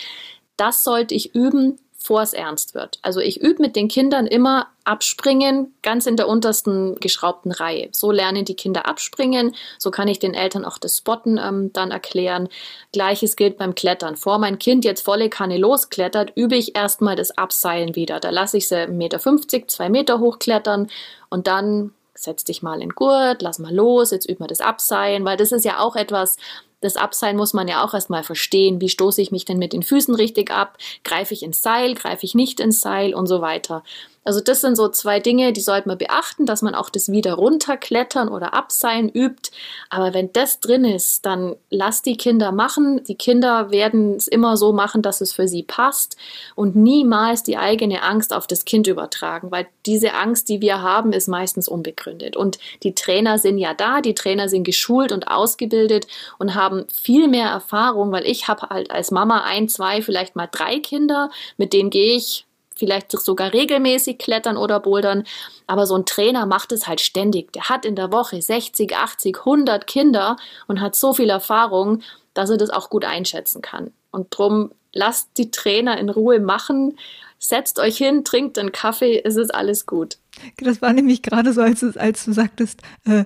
Das 0.56 0.84
sollte 0.84 1.14
ich 1.14 1.34
üben, 1.34 1.78
bevor 2.02 2.22
es 2.22 2.32
ernst 2.32 2.74
wird. 2.74 2.98
Also 3.02 3.20
ich 3.20 3.40
übe 3.40 3.62
mit 3.62 3.76
den 3.76 3.88
Kindern 3.88 4.26
immer 4.26 4.66
abspringen, 4.84 5.72
ganz 5.82 6.06
in 6.06 6.16
der 6.16 6.28
untersten 6.28 6.96
geschraubten 6.96 7.52
Reihe. 7.52 7.88
So 7.92 8.10
lernen 8.10 8.44
die 8.44 8.56
Kinder 8.56 8.86
abspringen, 8.86 9.54
so 9.78 9.90
kann 9.90 10.08
ich 10.08 10.18
den 10.18 10.34
Eltern 10.34 10.64
auch 10.64 10.78
das 10.78 10.98
Spotten 10.98 11.38
ähm, 11.38 11.72
dann 11.72 11.92
erklären. 11.92 12.48
Gleiches 12.92 13.36
gilt 13.36 13.56
beim 13.56 13.74
Klettern. 13.74 14.16
Vor 14.16 14.38
mein 14.38 14.58
Kind 14.58 14.84
jetzt 14.84 15.02
volle 15.02 15.30
Kanne 15.30 15.58
losklettert, 15.58 16.32
übe 16.34 16.56
ich 16.56 16.74
erstmal 16.76 17.14
das 17.14 17.38
Abseilen 17.38 17.94
wieder. 17.94 18.18
Da 18.18 18.30
lasse 18.30 18.56
ich 18.56 18.66
sie 18.66 18.76
1,50 18.76 18.88
Meter, 18.90 19.68
2 19.68 19.88
Meter 19.88 20.18
hochklettern 20.18 20.88
und 21.30 21.46
dann 21.46 21.92
setz 22.14 22.44
dich 22.44 22.62
mal 22.62 22.82
in 22.82 22.90
Gurt, 22.90 23.42
lass 23.42 23.58
mal 23.58 23.74
los, 23.74 24.10
jetzt 24.10 24.28
üben 24.28 24.40
wir 24.40 24.48
das 24.48 24.60
Abseilen, 24.60 25.24
weil 25.24 25.36
das 25.36 25.52
ist 25.52 25.64
ja 25.64 25.78
auch 25.78 25.96
etwas, 25.96 26.36
das 26.82 26.96
Abseilen 26.96 27.36
muss 27.36 27.54
man 27.54 27.68
ja 27.68 27.84
auch 27.84 27.94
erstmal 27.94 28.24
verstehen. 28.24 28.80
Wie 28.80 28.90
stoße 28.90 29.22
ich 29.22 29.30
mich 29.30 29.46
denn 29.46 29.58
mit 29.58 29.72
den 29.72 29.82
Füßen 29.82 30.14
richtig 30.14 30.50
ab? 30.50 30.76
Greife 31.04 31.32
ich 31.32 31.42
ins 31.42 31.62
Seil? 31.62 31.94
Greife 31.94 32.26
ich 32.26 32.34
nicht 32.34 32.60
ins 32.60 32.80
Seil? 32.80 33.14
Und 33.14 33.26
so 33.26 33.40
weiter. 33.40 33.82
Also 34.24 34.40
das 34.40 34.60
sind 34.60 34.76
so 34.76 34.88
zwei 34.88 35.18
Dinge, 35.18 35.52
die 35.52 35.60
sollte 35.60 35.88
man 35.88 35.98
beachten, 35.98 36.46
dass 36.46 36.62
man 36.62 36.74
auch 36.74 36.90
das 36.90 37.10
wieder 37.10 37.34
runterklettern 37.34 38.28
oder 38.28 38.54
abseilen 38.54 39.08
übt. 39.08 39.50
Aber 39.90 40.14
wenn 40.14 40.32
das 40.32 40.60
drin 40.60 40.84
ist, 40.84 41.26
dann 41.26 41.56
lass 41.70 42.02
die 42.02 42.16
Kinder 42.16 42.52
machen. 42.52 43.02
Die 43.04 43.16
Kinder 43.16 43.70
werden 43.70 44.14
es 44.16 44.28
immer 44.28 44.56
so 44.56 44.72
machen, 44.72 45.02
dass 45.02 45.20
es 45.20 45.32
für 45.32 45.48
sie 45.48 45.64
passt 45.64 46.16
und 46.54 46.76
niemals 46.76 47.42
die 47.42 47.56
eigene 47.56 48.02
Angst 48.02 48.32
auf 48.32 48.46
das 48.46 48.64
Kind 48.64 48.86
übertragen, 48.86 49.50
weil 49.50 49.66
diese 49.86 50.14
Angst, 50.14 50.48
die 50.48 50.60
wir 50.60 50.82
haben, 50.82 51.12
ist 51.12 51.26
meistens 51.26 51.66
unbegründet. 51.66 52.36
Und 52.36 52.58
die 52.84 52.94
Trainer 52.94 53.38
sind 53.38 53.58
ja 53.58 53.74
da, 53.74 54.00
die 54.00 54.14
Trainer 54.14 54.48
sind 54.48 54.62
geschult 54.62 55.10
und 55.10 55.26
ausgebildet 55.26 56.06
und 56.38 56.54
haben 56.54 56.84
viel 56.88 57.26
mehr 57.26 57.48
Erfahrung, 57.48 58.12
weil 58.12 58.26
ich 58.26 58.46
habe 58.46 58.68
halt 58.68 58.92
als 58.92 59.10
Mama 59.10 59.42
ein, 59.42 59.68
zwei, 59.68 60.00
vielleicht 60.00 60.36
mal 60.36 60.48
drei 60.50 60.78
Kinder, 60.78 61.30
mit 61.56 61.72
denen 61.72 61.90
gehe 61.90 62.16
ich 62.16 62.46
vielleicht 62.82 63.12
sogar 63.12 63.52
regelmäßig 63.52 64.18
klettern 64.18 64.56
oder 64.56 64.80
bouldern. 64.80 65.22
Aber 65.68 65.86
so 65.86 65.94
ein 65.94 66.04
Trainer 66.04 66.46
macht 66.46 66.72
es 66.72 66.88
halt 66.88 67.00
ständig. 67.00 67.52
Der 67.52 67.68
hat 67.68 67.84
in 67.84 67.94
der 67.94 68.10
Woche 68.10 68.42
60, 68.42 68.96
80, 68.96 69.38
100 69.38 69.86
Kinder 69.86 70.36
und 70.66 70.80
hat 70.80 70.96
so 70.96 71.12
viel 71.12 71.30
Erfahrung, 71.30 72.02
dass 72.34 72.50
er 72.50 72.56
das 72.56 72.70
auch 72.70 72.90
gut 72.90 73.04
einschätzen 73.04 73.62
kann. 73.62 73.92
Und 74.10 74.26
drum 74.30 74.72
lasst 74.92 75.28
die 75.36 75.52
Trainer 75.52 75.96
in 75.96 76.08
Ruhe 76.08 76.40
machen. 76.40 76.98
Setzt 77.38 77.78
euch 77.78 77.98
hin, 77.98 78.24
trinkt 78.24 78.58
einen 78.58 78.72
Kaffee, 78.72 79.22
es 79.24 79.36
ist 79.36 79.54
alles 79.54 79.86
gut. 79.86 80.18
Das 80.56 80.82
war 80.82 80.92
nämlich 80.92 81.22
gerade 81.22 81.52
so, 81.52 81.60
als, 81.60 81.84
als 81.96 82.24
du 82.24 82.32
sagtest, 82.32 82.80
äh, 83.04 83.24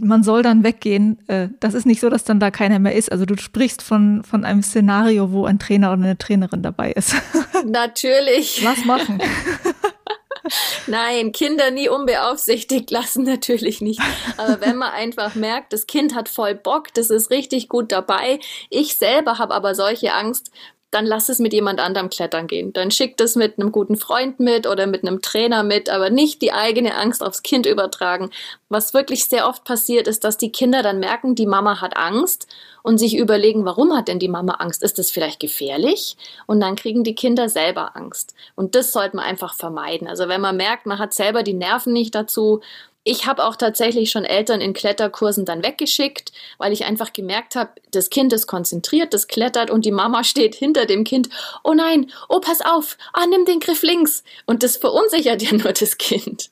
man 0.00 0.22
soll 0.22 0.42
dann 0.42 0.64
weggehen. 0.64 1.18
Äh, 1.28 1.48
das 1.60 1.74
ist 1.74 1.86
nicht 1.86 2.00
so, 2.00 2.10
dass 2.10 2.24
dann 2.24 2.40
da 2.40 2.50
keiner 2.50 2.80
mehr 2.80 2.94
ist. 2.94 3.12
Also 3.12 3.24
du 3.24 3.36
sprichst 3.36 3.82
von, 3.82 4.24
von 4.24 4.44
einem 4.44 4.62
Szenario, 4.62 5.30
wo 5.30 5.44
ein 5.44 5.58
Trainer 5.60 5.92
oder 5.92 6.02
eine 6.02 6.18
Trainerin 6.18 6.62
dabei 6.62 6.92
ist. 6.92 7.14
Natürlich. 7.70 8.64
Was 8.64 8.84
machen? 8.84 9.20
Nein, 10.86 11.32
Kinder 11.32 11.70
nie 11.70 11.88
unbeaufsichtigt 11.88 12.90
lassen 12.90 13.24
natürlich 13.24 13.80
nicht. 13.80 14.00
Aber 14.36 14.60
wenn 14.60 14.76
man 14.76 14.92
einfach 14.92 15.34
merkt, 15.34 15.72
das 15.72 15.86
Kind 15.86 16.14
hat 16.14 16.28
voll 16.28 16.54
Bock, 16.54 16.94
das 16.94 17.10
ist 17.10 17.30
richtig 17.30 17.68
gut 17.68 17.92
dabei. 17.92 18.38
Ich 18.70 18.96
selber 18.96 19.38
habe 19.38 19.54
aber 19.54 19.74
solche 19.74 20.12
Angst, 20.12 20.50
dann 20.90 21.04
lass 21.04 21.28
es 21.28 21.38
mit 21.40 21.52
jemand 21.52 21.80
anderem 21.80 22.10
klettern 22.10 22.46
gehen. 22.46 22.72
Dann 22.72 22.90
schickt 22.90 23.20
es 23.20 23.36
mit 23.36 23.58
einem 23.58 23.72
guten 23.72 23.96
Freund 23.96 24.38
mit 24.40 24.66
oder 24.66 24.86
mit 24.86 25.02
einem 25.02 25.20
Trainer 25.20 25.62
mit, 25.62 25.90
aber 25.90 26.10
nicht 26.10 26.40
die 26.42 26.52
eigene 26.52 26.94
Angst 26.94 27.22
aufs 27.22 27.42
Kind 27.42 27.66
übertragen. 27.66 28.30
Was 28.68 28.94
wirklich 28.94 29.26
sehr 29.26 29.48
oft 29.48 29.64
passiert, 29.64 30.06
ist, 30.06 30.24
dass 30.24 30.38
die 30.38 30.52
Kinder 30.52 30.82
dann 30.82 31.00
merken, 31.00 31.34
die 31.34 31.46
Mama 31.46 31.80
hat 31.80 31.96
Angst 31.96 32.46
und 32.82 32.98
sich 32.98 33.16
überlegen, 33.16 33.64
warum 33.64 33.96
hat 33.96 34.06
denn 34.08 34.20
die 34.20 34.28
Mama 34.28 34.54
Angst? 34.54 34.82
Ist 34.82 34.98
das 34.98 35.10
vielleicht 35.10 35.40
gefährlich? 35.40 36.16
Und 36.46 36.60
dann 36.60 36.76
kriegen 36.76 37.02
die 37.02 37.16
Kinder 37.16 37.48
selber 37.48 37.96
Angst. 37.96 38.34
Und 38.54 38.76
das 38.76 38.92
sollte 38.92 39.16
man 39.16 39.24
einfach 39.24 39.54
vermeiden. 39.54 40.06
Also 40.06 40.28
wenn 40.28 40.40
man 40.40 40.56
merkt, 40.56 40.86
man 40.86 41.00
hat 41.00 41.12
selber 41.12 41.42
die 41.42 41.54
Nerven 41.54 41.92
nicht 41.92 42.14
dazu, 42.14 42.60
ich 43.06 43.24
habe 43.24 43.44
auch 43.44 43.54
tatsächlich 43.54 44.10
schon 44.10 44.24
Eltern 44.24 44.60
in 44.60 44.72
Kletterkursen 44.72 45.44
dann 45.44 45.64
weggeschickt, 45.64 46.32
weil 46.58 46.72
ich 46.72 46.86
einfach 46.86 47.12
gemerkt 47.12 47.54
habe, 47.54 47.70
das 47.92 48.10
Kind 48.10 48.32
ist 48.32 48.48
konzentriert, 48.48 49.14
das 49.14 49.28
klettert 49.28 49.70
und 49.70 49.84
die 49.84 49.92
Mama 49.92 50.24
steht 50.24 50.56
hinter 50.56 50.86
dem 50.86 51.04
Kind. 51.04 51.28
Oh 51.62 51.72
nein, 51.72 52.10
oh 52.28 52.40
pass 52.40 52.60
auf, 52.60 52.98
ah 53.12 53.24
nimm 53.26 53.44
den 53.44 53.60
Griff 53.60 53.82
links 53.82 54.24
und 54.44 54.64
das 54.64 54.76
verunsichert 54.76 55.40
ja 55.50 55.56
nur 55.56 55.72
das 55.72 55.98
Kind. 55.98 56.50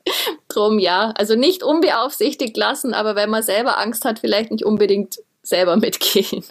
Drum 0.48 0.78
ja, 0.78 1.12
also 1.18 1.34
nicht 1.34 1.64
unbeaufsichtigt 1.64 2.56
lassen, 2.56 2.94
aber 2.94 3.16
wenn 3.16 3.30
man 3.30 3.42
selber 3.42 3.78
Angst 3.78 4.04
hat, 4.04 4.20
vielleicht 4.20 4.52
nicht 4.52 4.64
unbedingt 4.64 5.18
selber 5.42 5.76
mitgehen. 5.76 6.44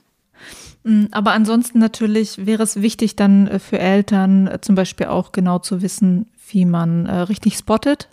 Mm, 0.83 1.05
aber 1.11 1.31
ansonsten 1.31 1.79
natürlich 1.79 2.45
wäre 2.45 2.63
es 2.63 2.81
wichtig, 2.81 3.15
dann 3.15 3.47
äh, 3.47 3.59
für 3.59 3.79
Eltern 3.79 4.47
äh, 4.47 4.59
zum 4.59 4.75
Beispiel 4.75 5.07
auch 5.07 5.31
genau 5.31 5.59
zu 5.59 5.81
wissen, 5.81 6.29
wie 6.49 6.65
man 6.65 7.05
äh, 7.05 7.19
richtig 7.21 7.57
spottet 7.57 8.09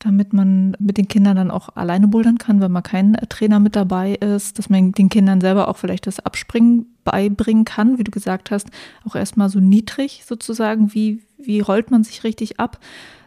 damit 0.00 0.32
man 0.32 0.74
mit 0.80 0.96
den 0.96 1.08
Kindern 1.08 1.36
dann 1.36 1.50
auch 1.50 1.76
alleine 1.76 2.08
bouldern 2.08 2.38
kann, 2.38 2.60
wenn 2.60 2.72
man 2.72 2.82
kein 2.82 3.18
Trainer 3.28 3.60
mit 3.60 3.76
dabei 3.76 4.14
ist, 4.14 4.58
dass 4.58 4.70
man 4.70 4.92
den 4.92 5.10
Kindern 5.10 5.42
selber 5.42 5.68
auch 5.68 5.76
vielleicht 5.76 6.06
das 6.06 6.20
Abspringen 6.20 6.86
beibringen 7.04 7.66
kann, 7.66 7.98
wie 7.98 8.04
du 8.04 8.10
gesagt 8.10 8.50
hast, 8.50 8.68
auch 9.06 9.14
erstmal 9.14 9.50
so 9.50 9.60
niedrig 9.60 10.24
sozusagen, 10.26 10.94
wie, 10.94 11.22
wie 11.36 11.60
rollt 11.60 11.90
man 11.90 12.02
sich 12.02 12.24
richtig 12.24 12.58
ab. 12.58 12.80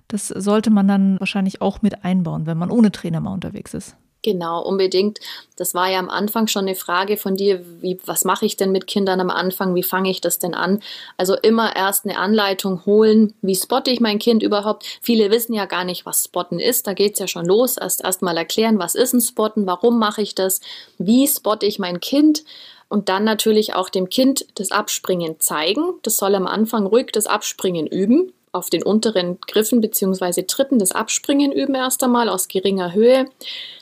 Das 0.07 0.27
sollte 0.27 0.71
man 0.71 0.87
dann 0.87 1.19
wahrscheinlich 1.19 1.61
auch 1.61 1.83
mit 1.83 2.03
einbauen, 2.03 2.47
wenn 2.47 2.57
man 2.57 2.71
ohne 2.71 2.91
Trainer 2.91 3.19
mal 3.19 3.33
unterwegs 3.33 3.75
ist. 3.75 3.95
Genau, 4.23 4.63
unbedingt. 4.63 5.19
Das 5.57 5.75
war 5.75 5.91
ja 5.91 5.99
am 5.99 6.09
Anfang 6.09 6.47
schon 6.47 6.65
eine 6.65 6.75
Frage 6.75 7.17
von 7.17 7.35
dir, 7.35 7.63
wie, 7.81 7.99
was 8.05 8.23
mache 8.23 8.45
ich 8.45 8.55
denn 8.55 8.71
mit 8.71 8.87
Kindern 8.87 9.19
am 9.19 9.29
Anfang, 9.29 9.75
wie 9.75 9.83
fange 9.83 10.09
ich 10.09 10.21
das 10.21 10.39
denn 10.39 10.53
an? 10.53 10.81
Also 11.17 11.35
immer 11.35 11.75
erst 11.75 12.05
eine 12.05 12.17
Anleitung 12.17 12.85
holen, 12.85 13.33
wie 13.41 13.55
spotte 13.55 13.91
ich 13.91 13.99
mein 13.99 14.19
Kind 14.19 14.41
überhaupt? 14.41 14.85
Viele 15.01 15.29
wissen 15.29 15.53
ja 15.53 15.65
gar 15.65 15.83
nicht, 15.83 16.05
was 16.05 16.23
Spotten 16.23 16.57
ist, 16.57 16.87
da 16.87 16.93
geht 16.93 17.13
es 17.13 17.19
ja 17.19 17.27
schon 17.27 17.45
los. 17.45 17.75
Erst 17.75 18.01
erstmal 18.01 18.37
erklären, 18.37 18.79
was 18.79 18.95
ist 18.95 19.13
ein 19.13 19.21
Spotten, 19.21 19.67
warum 19.67 19.99
mache 19.99 20.21
ich 20.21 20.35
das, 20.35 20.61
wie 20.97 21.27
spotte 21.27 21.65
ich 21.65 21.77
mein 21.77 21.99
Kind? 21.99 22.45
Und 22.87 23.09
dann 23.09 23.25
natürlich 23.25 23.73
auch 23.73 23.89
dem 23.89 24.07
Kind 24.07 24.45
das 24.55 24.71
Abspringen 24.71 25.39
zeigen. 25.39 25.95
Das 26.03 26.15
soll 26.15 26.35
am 26.35 26.47
Anfang 26.47 26.85
ruhig 26.85 27.07
das 27.11 27.25
Abspringen 27.25 27.87
üben 27.87 28.31
auf 28.53 28.69
den 28.69 28.83
unteren 28.83 29.39
Griffen 29.41 29.81
bzw. 29.81 30.43
Tritten 30.43 30.79
das 30.79 30.91
Abspringen 30.91 31.51
üben 31.51 31.75
erst 31.75 32.03
einmal 32.03 32.29
aus 32.29 32.47
geringer 32.47 32.93
Höhe. 32.93 33.25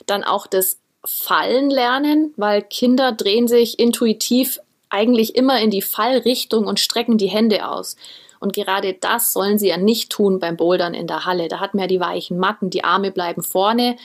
Dann 0.06 0.24
auch 0.24 0.46
das 0.48 0.78
Fallen 1.04 1.70
lernen, 1.70 2.32
weil 2.36 2.62
Kinder 2.62 3.12
drehen 3.12 3.48
sich 3.48 3.78
intuitiv 3.78 4.58
eigentlich 4.88 5.34
immer 5.34 5.60
in 5.60 5.70
die 5.70 5.82
Fallrichtung 5.82 6.66
und 6.66 6.80
strecken 6.80 7.18
die 7.18 7.28
Hände 7.28 7.68
aus. 7.68 7.96
Und 8.40 8.52
gerade 8.52 8.94
das 8.94 9.32
sollen 9.32 9.58
sie 9.58 9.68
ja 9.68 9.76
nicht 9.76 10.10
tun 10.10 10.38
beim 10.38 10.56
Bouldern 10.56 10.94
in 10.94 11.06
der 11.06 11.24
Halle. 11.24 11.48
Da 11.48 11.60
hat 11.60 11.74
man 11.74 11.82
ja 11.82 11.86
die 11.86 12.00
weichen 12.00 12.38
Matten, 12.38 12.70
die 12.70 12.84
Arme 12.84 13.10
bleiben 13.10 13.42
vorne. 13.42 13.96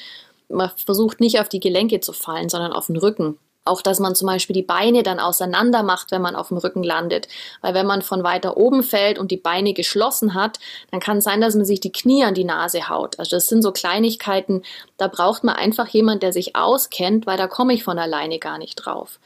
Man 0.50 0.72
versucht 0.76 1.20
nicht 1.20 1.40
auf 1.40 1.50
die 1.50 1.60
Gelenke 1.60 2.02
zu 2.02 2.14
fallen, 2.14 2.50
sondern 2.50 2.72
auf 2.72 2.88
den 2.88 2.98
Rücken. 2.98 3.38
Auch, 3.68 3.82
dass 3.82 4.00
man 4.00 4.16
zum 4.16 4.28
Beispiel 4.28 4.54
die 4.54 4.64
Beine 4.64 5.04
dann 5.04 5.20
auseinander 5.20 5.84
macht, 5.84 6.12
wenn 6.12 6.22
man 6.22 6.36
auf 6.36 6.48
dem 6.48 6.58
Rücken 6.58 6.84
landet. 6.84 7.28
Weil 7.62 7.74
wenn 7.74 7.86
man 7.86 8.02
von 8.02 8.24
weiter 8.24 8.58
oben 8.58 8.84
fällt 8.84 9.20
und 9.20 9.32
die 9.32 9.38
Beine 9.38 9.74
geschlossen 9.74 10.34
hat, 10.34 10.60
dann 10.92 11.00
kann 11.00 11.18
es 11.18 11.24
sein, 11.24 11.42
dass 11.42 11.56
man 11.56 11.66
sich 11.66 11.80
die 11.80 11.92
Knie 11.92 12.24
an 12.24 12.34
die 12.34 12.44
Nase 12.44 12.90
haut. 12.90 13.20
Also 13.20 13.36
das 13.36 13.48
sind 13.48 13.62
so 13.62 13.72
Kleinigkeiten, 13.72 14.64
da 14.98 15.08
braucht 15.08 15.44
man 15.44 15.56
einfach 15.56 15.88
jemand, 15.88 16.24
der 16.24 16.34
sich 16.34 16.56
auskennt, 16.56 17.28
weil 17.28 17.38
da 17.38 17.48
komme 17.48 17.74
ich 17.74 17.84
von 17.84 18.00
alleine 18.00 18.40
gar 18.40 18.58
nicht 18.58 18.76
drauf. 18.76 19.20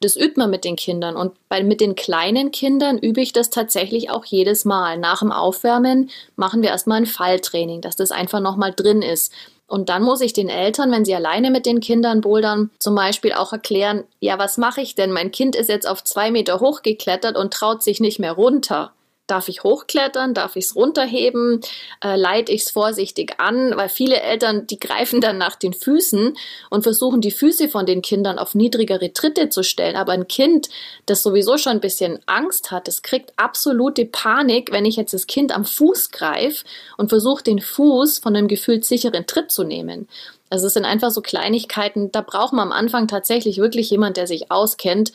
Das 0.00 0.16
übt 0.16 0.34
man 0.36 0.50
mit 0.50 0.64
den 0.64 0.76
Kindern. 0.76 1.16
Und 1.16 1.32
bei, 1.48 1.62
mit 1.62 1.80
den 1.80 1.96
kleinen 1.96 2.52
Kindern 2.52 2.98
übe 2.98 3.20
ich 3.20 3.32
das 3.32 3.50
tatsächlich 3.50 4.10
auch 4.10 4.24
jedes 4.24 4.64
Mal. 4.64 4.96
Nach 4.96 5.18
dem 5.18 5.32
Aufwärmen 5.32 6.10
machen 6.36 6.62
wir 6.62 6.70
erstmal 6.70 6.98
ein 6.98 7.06
Falltraining, 7.06 7.80
dass 7.80 7.96
das 7.96 8.12
einfach 8.12 8.40
nochmal 8.40 8.72
drin 8.72 9.02
ist. 9.02 9.32
Und 9.68 9.90
dann 9.90 10.02
muss 10.02 10.22
ich 10.22 10.32
den 10.32 10.48
Eltern, 10.48 10.90
wenn 10.90 11.04
sie 11.04 11.14
alleine 11.14 11.50
mit 11.50 11.66
den 11.66 11.80
Kindern 11.80 12.22
bouldern, 12.22 12.70
zum 12.78 12.94
Beispiel 12.94 13.34
auch 13.34 13.52
erklären, 13.52 14.04
ja, 14.18 14.38
was 14.38 14.56
mache 14.56 14.80
ich 14.80 14.94
denn? 14.94 15.12
Mein 15.12 15.30
Kind 15.30 15.54
ist 15.54 15.68
jetzt 15.68 15.86
auf 15.86 16.02
zwei 16.02 16.30
Meter 16.30 16.58
hochgeklettert 16.58 17.36
und 17.36 17.52
traut 17.52 17.82
sich 17.82 18.00
nicht 18.00 18.18
mehr 18.18 18.32
runter. 18.32 18.92
Darf 19.28 19.48
ich 19.48 19.62
hochklettern? 19.62 20.32
Darf 20.34 20.56
ich 20.56 20.64
es 20.64 20.74
runterheben? 20.74 21.60
Äh, 22.02 22.16
leite 22.16 22.50
ich 22.50 22.62
es 22.62 22.70
vorsichtig 22.70 23.38
an? 23.38 23.76
Weil 23.76 23.90
viele 23.90 24.20
Eltern, 24.20 24.66
die 24.66 24.80
greifen 24.80 25.20
dann 25.20 25.36
nach 25.36 25.54
den 25.54 25.74
Füßen 25.74 26.36
und 26.70 26.82
versuchen, 26.82 27.20
die 27.20 27.30
Füße 27.30 27.68
von 27.68 27.84
den 27.84 28.00
Kindern 28.00 28.38
auf 28.38 28.54
niedrigere 28.54 29.12
Tritte 29.12 29.50
zu 29.50 29.62
stellen. 29.62 29.96
Aber 29.96 30.12
ein 30.12 30.28
Kind, 30.28 30.70
das 31.04 31.22
sowieso 31.22 31.58
schon 31.58 31.72
ein 31.72 31.80
bisschen 31.80 32.20
Angst 32.24 32.70
hat, 32.70 32.88
das 32.88 33.02
kriegt 33.02 33.32
absolute 33.36 34.06
Panik, 34.06 34.72
wenn 34.72 34.86
ich 34.86 34.96
jetzt 34.96 35.12
das 35.12 35.26
Kind 35.26 35.54
am 35.54 35.66
Fuß 35.66 36.10
greife 36.10 36.64
und 36.96 37.10
versuche, 37.10 37.44
den 37.44 37.60
Fuß 37.60 38.20
von 38.20 38.34
einem 38.34 38.48
gefühlt 38.48 38.86
sicheren 38.86 39.26
Tritt 39.26 39.52
zu 39.52 39.62
nehmen. 39.62 40.08
Also 40.50 40.66
es 40.66 40.74
sind 40.74 40.86
einfach 40.86 41.10
so 41.10 41.20
Kleinigkeiten, 41.20 42.10
da 42.10 42.22
braucht 42.22 42.54
man 42.54 42.68
am 42.68 42.72
Anfang 42.72 43.06
tatsächlich 43.06 43.58
wirklich 43.58 43.90
jemand, 43.90 44.16
der 44.16 44.26
sich 44.26 44.50
auskennt, 44.50 45.12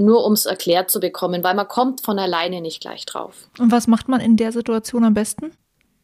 nur 0.00 0.24
um 0.24 0.32
es 0.32 0.46
erklärt 0.46 0.90
zu 0.90 0.98
bekommen, 0.98 1.44
weil 1.44 1.54
man 1.54 1.68
kommt 1.68 2.00
von 2.00 2.18
alleine 2.18 2.60
nicht 2.60 2.80
gleich 2.80 3.06
drauf. 3.06 3.48
Und 3.58 3.70
was 3.70 3.86
macht 3.86 4.08
man 4.08 4.20
in 4.20 4.36
der 4.36 4.52
Situation 4.52 5.04
am 5.04 5.14
besten? 5.14 5.52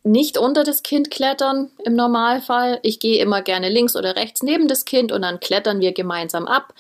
Nicht 0.05 0.39
unter 0.39 0.63
das 0.63 0.85
Kind 0.85 1.11
klettern 1.11 1.71
im 1.85 1.97
Normalfall. 1.97 2.79
Ich 2.83 3.01
gehe 3.01 3.21
immer 3.21 3.43
gerne 3.43 3.69
links 3.69 3.97
oder 3.97 4.15
rechts 4.15 4.43
neben 4.43 4.69
das 4.69 4.85
Kind 4.85 5.11
und 5.11 5.23
dann 5.23 5.41
klettern 5.41 5.81
wir 5.81 5.93
gemeinsam 5.93 6.47
ab. 6.47 6.75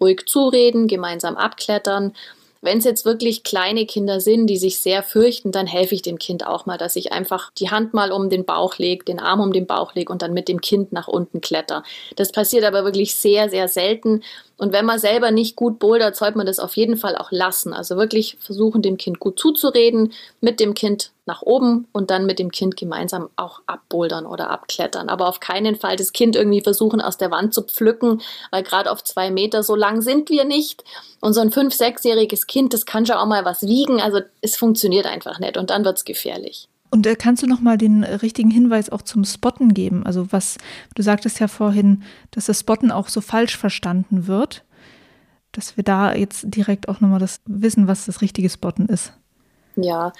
Ruhig 0.00 0.22
zureden, 0.26 0.88
gemeinsam 0.88 1.36
abklettern. 1.36 2.14
Wenn 2.62 2.78
es 2.78 2.84
jetzt 2.84 3.06
wirklich 3.06 3.42
kleine 3.42 3.86
Kinder 3.86 4.20
sind, 4.20 4.46
die 4.46 4.58
sich 4.58 4.78
sehr 4.80 5.02
fürchten, 5.02 5.50
dann 5.50 5.66
helfe 5.66 5.94
ich 5.94 6.02
dem 6.02 6.18
Kind 6.18 6.46
auch 6.46 6.66
mal, 6.66 6.76
dass 6.76 6.94
ich 6.94 7.10
einfach 7.10 7.50
die 7.58 7.70
Hand 7.70 7.94
mal 7.94 8.12
um 8.12 8.28
den 8.28 8.44
Bauch 8.44 8.76
lege, 8.76 9.04
den 9.04 9.18
Arm 9.18 9.40
um 9.40 9.52
den 9.52 9.66
Bauch 9.66 9.94
lege 9.94 10.12
und 10.12 10.20
dann 10.20 10.34
mit 10.34 10.46
dem 10.46 10.60
Kind 10.60 10.92
nach 10.92 11.08
unten 11.08 11.40
kletter. 11.40 11.82
Das 12.16 12.32
passiert 12.32 12.64
aber 12.64 12.84
wirklich 12.84 13.14
sehr, 13.14 13.48
sehr 13.48 13.66
selten. 13.68 14.22
Und 14.60 14.74
wenn 14.74 14.84
man 14.84 14.98
selber 14.98 15.30
nicht 15.30 15.56
gut 15.56 15.78
bouldert, 15.78 16.16
sollte 16.16 16.36
man 16.36 16.46
das 16.46 16.58
auf 16.58 16.76
jeden 16.76 16.98
Fall 16.98 17.16
auch 17.16 17.32
lassen. 17.32 17.72
Also 17.72 17.96
wirklich 17.96 18.36
versuchen, 18.40 18.82
dem 18.82 18.98
Kind 18.98 19.18
gut 19.18 19.38
zuzureden, 19.38 20.12
mit 20.42 20.60
dem 20.60 20.74
Kind 20.74 21.12
nach 21.24 21.40
oben 21.40 21.88
und 21.92 22.10
dann 22.10 22.26
mit 22.26 22.38
dem 22.38 22.50
Kind 22.50 22.76
gemeinsam 22.76 23.30
auch 23.36 23.62
abbouldern 23.64 24.26
oder 24.26 24.50
abklettern. 24.50 25.08
Aber 25.08 25.28
auf 25.28 25.40
keinen 25.40 25.76
Fall 25.76 25.96
das 25.96 26.12
Kind 26.12 26.36
irgendwie 26.36 26.60
versuchen, 26.60 27.00
aus 27.00 27.16
der 27.16 27.30
Wand 27.30 27.54
zu 27.54 27.62
pflücken, 27.62 28.20
weil 28.50 28.62
gerade 28.62 28.90
auf 28.92 29.02
zwei 29.02 29.30
Meter 29.30 29.62
so 29.62 29.74
lang 29.74 30.02
sind 30.02 30.28
wir 30.28 30.44
nicht. 30.44 30.84
Und 31.22 31.32
so 31.32 31.40
ein 31.40 31.52
fünf-, 31.52 31.72
sechsjähriges 31.72 32.46
Kind, 32.46 32.74
das 32.74 32.84
kann 32.84 33.06
schon 33.06 33.16
auch 33.16 33.24
mal 33.24 33.46
was 33.46 33.62
wiegen. 33.62 34.02
Also 34.02 34.20
es 34.42 34.58
funktioniert 34.58 35.06
einfach 35.06 35.38
nicht 35.38 35.56
und 35.56 35.70
dann 35.70 35.86
wird 35.86 35.96
es 35.96 36.04
gefährlich. 36.04 36.68
Und 36.90 37.06
äh, 37.06 37.14
kannst 37.14 37.42
du 37.42 37.46
noch 37.46 37.60
mal 37.60 37.78
den 37.78 38.04
richtigen 38.04 38.50
Hinweis 38.50 38.90
auch 38.90 39.02
zum 39.02 39.24
Spotten 39.24 39.74
geben? 39.74 40.04
Also 40.04 40.32
was 40.32 40.58
du 40.94 41.02
sagtest 41.02 41.38
ja 41.40 41.48
vorhin, 41.48 42.02
dass 42.32 42.46
das 42.46 42.60
Spotten 42.60 42.90
auch 42.90 43.08
so 43.08 43.20
falsch 43.20 43.56
verstanden 43.56 44.26
wird, 44.26 44.64
dass 45.52 45.76
wir 45.76 45.84
da 45.84 46.14
jetzt 46.14 46.46
direkt 46.48 46.88
auch 46.88 47.00
noch 47.00 47.08
mal 47.08 47.18
das 47.18 47.40
wissen, 47.46 47.86
was 47.86 48.06
das 48.06 48.22
richtige 48.22 48.50
Spotten 48.50 48.86
ist. 48.86 49.12
Ja, 49.76 50.12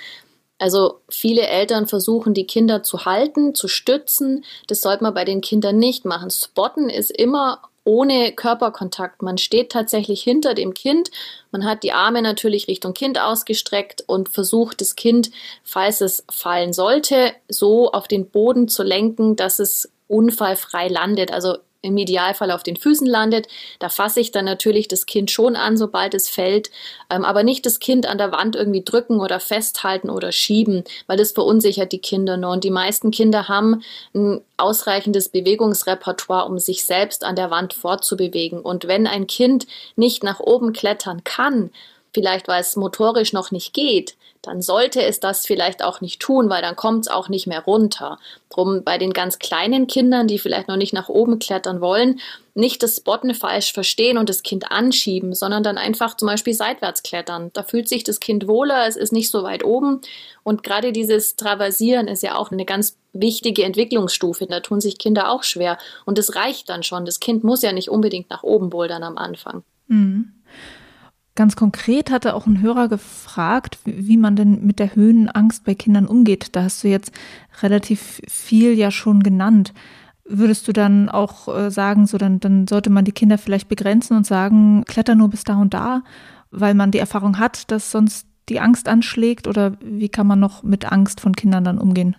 also 0.58 1.00
viele 1.08 1.46
Eltern 1.46 1.86
versuchen, 1.86 2.34
die 2.34 2.46
Kinder 2.46 2.82
zu 2.82 3.06
halten, 3.06 3.54
zu 3.54 3.66
stützen. 3.66 4.44
Das 4.66 4.82
sollte 4.82 5.02
man 5.02 5.14
bei 5.14 5.24
den 5.24 5.40
Kindern 5.40 5.78
nicht 5.78 6.04
machen. 6.04 6.30
Spotten 6.30 6.90
ist 6.90 7.10
immer 7.10 7.62
ohne 7.84 8.32
Körperkontakt. 8.32 9.22
Man 9.22 9.38
steht 9.38 9.72
tatsächlich 9.72 10.22
hinter 10.22 10.54
dem 10.54 10.74
Kind. 10.74 11.10
Man 11.50 11.64
hat 11.64 11.82
die 11.82 11.92
Arme 11.92 12.22
natürlich 12.22 12.68
Richtung 12.68 12.94
Kind 12.94 13.18
ausgestreckt 13.18 14.04
und 14.06 14.28
versucht, 14.28 14.80
das 14.80 14.96
Kind, 14.96 15.30
falls 15.64 16.00
es 16.00 16.24
fallen 16.30 16.72
sollte, 16.72 17.32
so 17.48 17.92
auf 17.92 18.06
den 18.06 18.28
Boden 18.28 18.68
zu 18.68 18.82
lenken, 18.82 19.36
dass 19.36 19.58
es 19.58 19.90
unfallfrei 20.08 20.88
landet. 20.88 21.32
Also 21.32 21.58
im 21.82 21.96
Idealfall 21.96 22.50
auf 22.50 22.62
den 22.62 22.76
Füßen 22.76 23.06
landet. 23.06 23.48
Da 23.78 23.88
fasse 23.88 24.20
ich 24.20 24.32
dann 24.32 24.44
natürlich 24.44 24.88
das 24.88 25.06
Kind 25.06 25.30
schon 25.30 25.56
an, 25.56 25.76
sobald 25.76 26.14
es 26.14 26.28
fällt, 26.28 26.70
ähm, 27.08 27.24
aber 27.24 27.42
nicht 27.42 27.64
das 27.64 27.80
Kind 27.80 28.06
an 28.06 28.18
der 28.18 28.32
Wand 28.32 28.56
irgendwie 28.56 28.84
drücken 28.84 29.20
oder 29.20 29.40
festhalten 29.40 30.10
oder 30.10 30.32
schieben, 30.32 30.84
weil 31.06 31.16
das 31.16 31.32
verunsichert 31.32 31.92
die 31.92 31.98
Kinder 31.98 32.36
nur. 32.36 32.52
Und 32.52 32.64
die 32.64 32.70
meisten 32.70 33.10
Kinder 33.10 33.48
haben 33.48 33.82
ein 34.14 34.40
ausreichendes 34.56 35.30
Bewegungsrepertoire, 35.30 36.46
um 36.46 36.58
sich 36.58 36.84
selbst 36.84 37.24
an 37.24 37.36
der 37.36 37.50
Wand 37.50 37.72
fortzubewegen. 37.72 38.60
Und 38.60 38.86
wenn 38.86 39.06
ein 39.06 39.26
Kind 39.26 39.66
nicht 39.96 40.22
nach 40.22 40.40
oben 40.40 40.72
klettern 40.72 41.24
kann, 41.24 41.70
vielleicht 42.12 42.48
weil 42.48 42.60
es 42.60 42.76
motorisch 42.76 43.32
noch 43.32 43.50
nicht 43.50 43.72
geht, 43.72 44.16
dann 44.42 44.62
sollte 44.62 45.02
es 45.02 45.20
das 45.20 45.44
vielleicht 45.44 45.84
auch 45.84 46.00
nicht 46.00 46.20
tun, 46.20 46.48
weil 46.48 46.62
dann 46.62 46.76
kommt 46.76 47.06
es 47.06 47.12
auch 47.12 47.28
nicht 47.28 47.46
mehr 47.46 47.60
runter. 47.60 48.18
Drum 48.48 48.82
bei 48.84 48.96
den 48.96 49.12
ganz 49.12 49.38
kleinen 49.38 49.86
Kindern, 49.86 50.26
die 50.26 50.38
vielleicht 50.38 50.68
noch 50.68 50.76
nicht 50.76 50.94
nach 50.94 51.08
oben 51.08 51.38
klettern 51.38 51.80
wollen, 51.80 52.20
nicht 52.54 52.82
das 52.82 52.96
Spotten 52.96 53.34
falsch 53.34 53.72
verstehen 53.72 54.18
und 54.18 54.28
das 54.28 54.42
Kind 54.42 54.70
anschieben, 54.72 55.34
sondern 55.34 55.62
dann 55.62 55.78
einfach 55.78 56.16
zum 56.16 56.26
Beispiel 56.26 56.54
seitwärts 56.54 57.02
klettern. 57.02 57.50
Da 57.52 57.62
fühlt 57.62 57.88
sich 57.88 58.02
das 58.02 58.18
Kind 58.18 58.48
wohler, 58.48 58.86
es 58.86 58.96
ist 58.96 59.12
nicht 59.12 59.30
so 59.30 59.42
weit 59.42 59.64
oben. 59.64 60.00
Und 60.42 60.62
gerade 60.62 60.92
dieses 60.92 61.36
Traversieren 61.36 62.08
ist 62.08 62.22
ja 62.22 62.36
auch 62.36 62.50
eine 62.50 62.64
ganz 62.64 62.96
wichtige 63.12 63.64
Entwicklungsstufe. 63.64 64.46
Da 64.46 64.60
tun 64.60 64.80
sich 64.80 64.98
Kinder 64.98 65.30
auch 65.30 65.42
schwer. 65.42 65.78
Und 66.06 66.18
es 66.18 66.34
reicht 66.34 66.68
dann 66.70 66.82
schon. 66.82 67.04
Das 67.04 67.20
Kind 67.20 67.44
muss 67.44 67.62
ja 67.62 67.72
nicht 67.72 67.90
unbedingt 67.90 68.30
nach 68.30 68.42
oben 68.42 68.70
bouldern 68.70 69.02
am 69.02 69.18
Anfang. 69.18 69.62
Mhm. 69.88 70.32
Ganz 71.40 71.56
konkret 71.56 72.10
hatte 72.10 72.34
auch 72.34 72.46
ein 72.46 72.60
Hörer 72.60 72.88
gefragt, 72.88 73.78
wie 73.86 74.18
man 74.18 74.36
denn 74.36 74.62
mit 74.66 74.78
der 74.78 74.94
Höhenangst 74.94 75.64
bei 75.64 75.74
Kindern 75.74 76.04
umgeht. 76.04 76.48
Da 76.52 76.64
hast 76.64 76.84
du 76.84 76.88
jetzt 76.88 77.12
relativ 77.62 78.20
viel 78.28 78.74
ja 78.74 78.90
schon 78.90 79.22
genannt. 79.22 79.72
Würdest 80.26 80.68
du 80.68 80.74
dann 80.74 81.08
auch 81.08 81.48
äh, 81.48 81.70
sagen, 81.70 82.06
so 82.06 82.18
dann, 82.18 82.40
dann 82.40 82.66
sollte 82.68 82.90
man 82.90 83.06
die 83.06 83.12
Kinder 83.12 83.38
vielleicht 83.38 83.70
begrenzen 83.70 84.18
und 84.18 84.26
sagen, 84.26 84.84
kletter 84.84 85.14
nur 85.14 85.30
bis 85.30 85.44
da 85.44 85.56
und 85.56 85.72
da, 85.72 86.02
weil 86.50 86.74
man 86.74 86.90
die 86.90 86.98
Erfahrung 86.98 87.38
hat, 87.38 87.70
dass 87.70 87.90
sonst 87.90 88.26
die 88.50 88.60
Angst 88.60 88.86
anschlägt? 88.86 89.48
Oder 89.48 89.78
wie 89.80 90.10
kann 90.10 90.26
man 90.26 90.40
noch 90.40 90.62
mit 90.62 90.92
Angst 90.92 91.22
von 91.22 91.34
Kindern 91.34 91.64
dann 91.64 91.78
umgehen? 91.78 92.16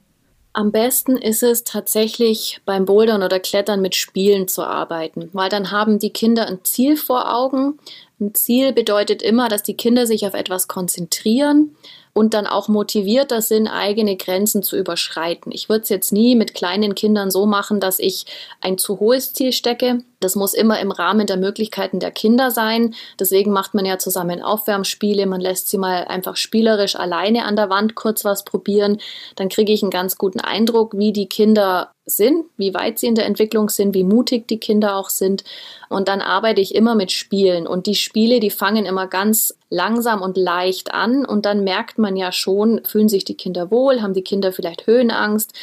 Am 0.54 0.72
besten 0.72 1.16
ist 1.16 1.44
es 1.44 1.64
tatsächlich 1.64 2.60
beim 2.66 2.84
Bouldern 2.86 3.24
oder 3.24 3.40
Klettern 3.40 3.82
mit 3.82 3.96
Spielen 3.96 4.50
zu 4.50 4.64
arbeiten, 4.64 5.30
weil 5.32 5.50
dann 5.50 5.72
haben 5.72 5.98
die 5.98 6.10
Kinder 6.10 6.46
ein 6.46 6.60
Ziel 6.64 6.98
vor 6.98 7.34
Augen. 7.34 7.80
Ein 8.22 8.36
Ziel 8.36 8.72
bedeutet 8.72 9.24
immer, 9.24 9.50
dass 9.50 9.64
die 9.64 9.76
Kinder 9.76 10.06
sich 10.06 10.28
auf 10.28 10.36
etwas 10.36 10.68
konzentrieren 10.68 11.76
und 12.14 12.34
dann 12.34 12.48
auch 12.48 12.68
motivierter 12.68 13.42
sind, 13.42 13.68
eigene 13.68 14.18
Grenzen 14.18 14.64
zu 14.64 14.78
überschreiten. 14.78 15.52
Ich 15.52 15.70
würde 15.70 15.84
es 15.84 15.90
jetzt 15.90 16.12
nie 16.12 16.36
mit 16.36 16.54
kleinen 16.54 16.96
Kindern 16.96 17.32
so 17.32 17.46
machen, 17.46 17.80
dass 17.80 18.00
ich 18.00 18.26
ein 18.60 18.78
zu 18.78 19.00
hohes 19.00 19.34
Ziel 19.34 19.54
stecke. 19.54 20.00
Das 20.20 20.36
muss 20.36 20.54
immer 20.54 20.80
im 20.80 20.92
Rahmen 20.92 21.26
der 21.26 21.38
Möglichkeiten 21.38 22.00
der 22.00 22.12
Kinder 22.12 22.52
sein. 22.52 22.94
Deswegen 23.20 23.52
macht 23.52 23.74
man 23.74 23.86
ja 23.86 23.98
zusammen 23.98 24.42
Aufwärmspiele. 24.42 25.26
Man 25.26 25.42
lässt 25.42 25.70
sie 25.70 25.78
mal 25.78 26.06
einfach 26.06 26.36
spielerisch 26.36 26.96
alleine 26.96 27.46
an 27.46 27.56
der 27.56 27.70
Wand 27.70 27.96
kurz 27.96 28.24
was 28.24 28.46
probieren. 28.46 29.00
Dann 29.36 29.50
kriege 29.50 29.74
ich 29.74 29.82
einen 29.82 29.90
ganz 29.90 30.18
guten 30.18 30.40
Eindruck, 30.40 30.96
wie 30.96 31.12
die 31.12 31.28
Kinder 31.28 31.92
sind, 32.06 32.46
wie 32.58 32.74
weit 32.74 33.00
sie 33.00 33.08
in 33.08 33.16
der 33.16 33.26
Entwicklung 33.26 33.70
sind, 33.70 33.94
wie 33.94 34.04
mutig 34.04 34.48
die 34.48 34.60
Kinder 34.60 34.96
auch 34.96 35.10
sind. 35.10 35.44
Und 35.90 36.08
dann 36.08 36.22
arbeite 36.22 36.62
ich 36.62 36.76
immer 36.76 36.96
mit 36.96 37.12
Spielen. 37.12 37.68
Und 37.68 37.86
die 37.86 37.96
Spiele, 37.96 38.40
die 38.40 38.50
fangen 38.50 38.86
immer 38.86 39.08
ganz 39.08 39.56
langsam 39.70 40.22
und 40.22 40.38
leicht 40.38 40.94
an. 40.94 41.26
Und 41.26 41.46
dann 41.46 41.64
merkt 41.64 41.98
man 42.02 42.16
ja 42.16 42.32
schon, 42.32 42.84
fühlen 42.84 43.10
sich 43.10 43.24
die 43.24 43.36
Kinder 43.36 43.72
wohl, 43.72 44.02
haben 44.02 44.14
die 44.14 44.24
Kinder 44.24 44.52
vielleicht 44.52 44.88
Höhenangst. 44.88 45.54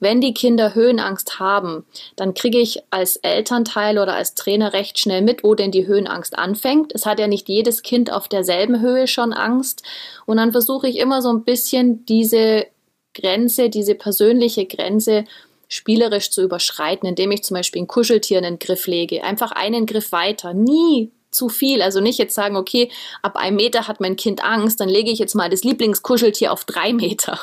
Wenn 0.00 0.20
die 0.20 0.32
Kinder 0.32 0.74
Höhenangst 0.74 1.38
haben, 1.38 1.84
dann 2.16 2.34
kriege 2.34 2.58
ich 2.58 2.80
als 2.90 3.16
Elternteil 3.16 3.98
oder 3.98 4.14
als 4.14 4.34
Trainer 4.34 4.72
recht 4.72 4.98
schnell 4.98 5.22
mit, 5.22 5.44
wo 5.44 5.54
denn 5.54 5.70
die 5.70 5.86
Höhenangst 5.86 6.38
anfängt. 6.38 6.94
Es 6.94 7.04
hat 7.04 7.18
ja 7.18 7.26
nicht 7.26 7.48
jedes 7.48 7.82
Kind 7.82 8.12
auf 8.12 8.28
derselben 8.28 8.80
Höhe 8.80 9.06
schon 9.06 9.32
Angst. 9.32 9.82
Und 10.24 10.38
dann 10.38 10.52
versuche 10.52 10.88
ich 10.88 10.98
immer 10.98 11.20
so 11.20 11.30
ein 11.30 11.44
bisschen 11.44 12.06
diese 12.06 12.66
Grenze, 13.14 13.68
diese 13.68 13.94
persönliche 13.94 14.66
Grenze 14.66 15.24
spielerisch 15.68 16.30
zu 16.30 16.42
überschreiten, 16.42 17.08
indem 17.08 17.30
ich 17.30 17.44
zum 17.44 17.56
Beispiel 17.56 17.82
ein 17.82 17.88
Kuscheltier 17.88 18.38
einen 18.38 18.58
Griff 18.58 18.86
lege, 18.86 19.22
einfach 19.22 19.52
einen 19.52 19.84
Griff 19.84 20.12
weiter, 20.12 20.54
nie 20.54 21.10
zu 21.38 21.48
viel. 21.48 21.80
Also 21.80 22.00
nicht 22.00 22.18
jetzt 22.18 22.34
sagen, 22.34 22.56
okay, 22.56 22.90
ab 23.22 23.36
einem 23.36 23.56
Meter 23.56 23.88
hat 23.88 24.00
mein 24.00 24.16
Kind 24.16 24.44
Angst, 24.44 24.80
dann 24.80 24.88
lege 24.88 25.10
ich 25.10 25.18
jetzt 25.18 25.34
mal 25.34 25.48
das 25.48 25.64
Lieblingskuscheltier 25.64 26.52
auf 26.52 26.64
drei 26.64 26.92
Meter. 26.92 27.38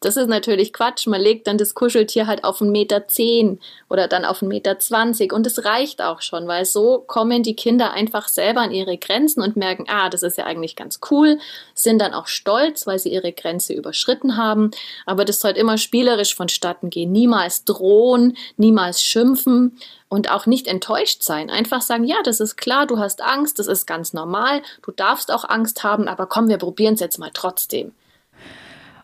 Das 0.00 0.16
ist 0.16 0.28
natürlich 0.28 0.72
Quatsch. 0.72 1.06
Man 1.06 1.20
legt 1.20 1.46
dann 1.46 1.56
das 1.56 1.74
Kuscheltier 1.74 2.26
halt 2.26 2.44
auf 2.44 2.60
einen 2.60 2.72
Meter 2.72 3.08
zehn 3.08 3.60
oder 3.88 4.08
dann 4.08 4.24
auf 4.24 4.42
einen 4.42 4.48
Meter 4.48 4.78
zwanzig 4.78 5.32
und 5.32 5.46
es 5.46 5.64
reicht 5.64 6.02
auch 6.02 6.20
schon, 6.20 6.46
weil 6.46 6.64
so 6.64 6.98
kommen 7.06 7.42
die 7.42 7.56
Kinder 7.56 7.92
einfach 7.92 8.28
selber 8.28 8.60
an 8.60 8.72
ihre 8.72 8.98
Grenzen 8.98 9.40
und 9.42 9.56
merken, 9.56 9.86
ah, 9.88 10.10
das 10.10 10.22
ist 10.22 10.36
ja 10.36 10.44
eigentlich 10.44 10.76
ganz 10.76 11.00
cool, 11.10 11.38
sind 11.74 12.00
dann 12.00 12.12
auch 12.12 12.26
stolz, 12.26 12.86
weil 12.86 12.98
sie 12.98 13.12
ihre 13.12 13.32
Grenze 13.32 13.72
überschritten 13.72 14.36
haben. 14.36 14.72
Aber 15.06 15.24
das 15.24 15.40
sollte 15.40 15.60
immer 15.60 15.78
spielerisch 15.78 16.34
vonstatten 16.34 16.90
gehen. 16.90 17.12
Niemals 17.12 17.64
drohen, 17.64 18.36
niemals 18.56 19.02
schimpfen 19.02 19.78
und 20.08 20.30
auch 20.30 20.46
nicht 20.46 20.66
enttäuscht 20.66 21.22
sein. 21.22 21.50
Einfach 21.50 21.80
sagen, 21.80 22.04
ja, 22.04 22.16
das 22.24 22.40
ist 22.40 22.56
klar, 22.56 22.86
du 22.86 22.98
hast 22.98 23.22
Angst, 23.22 23.58
das 23.58 23.66
ist 23.66 23.86
ganz 23.86 24.12
normal, 24.12 24.62
du 24.82 24.92
darfst 24.92 25.32
auch 25.32 25.48
Angst 25.48 25.82
haben, 25.82 26.08
aber 26.08 26.26
komm, 26.26 26.48
wir 26.48 26.58
probieren 26.58 26.94
es 26.94 27.00
jetzt 27.00 27.18
mal 27.18 27.30
trotzdem. 27.32 27.92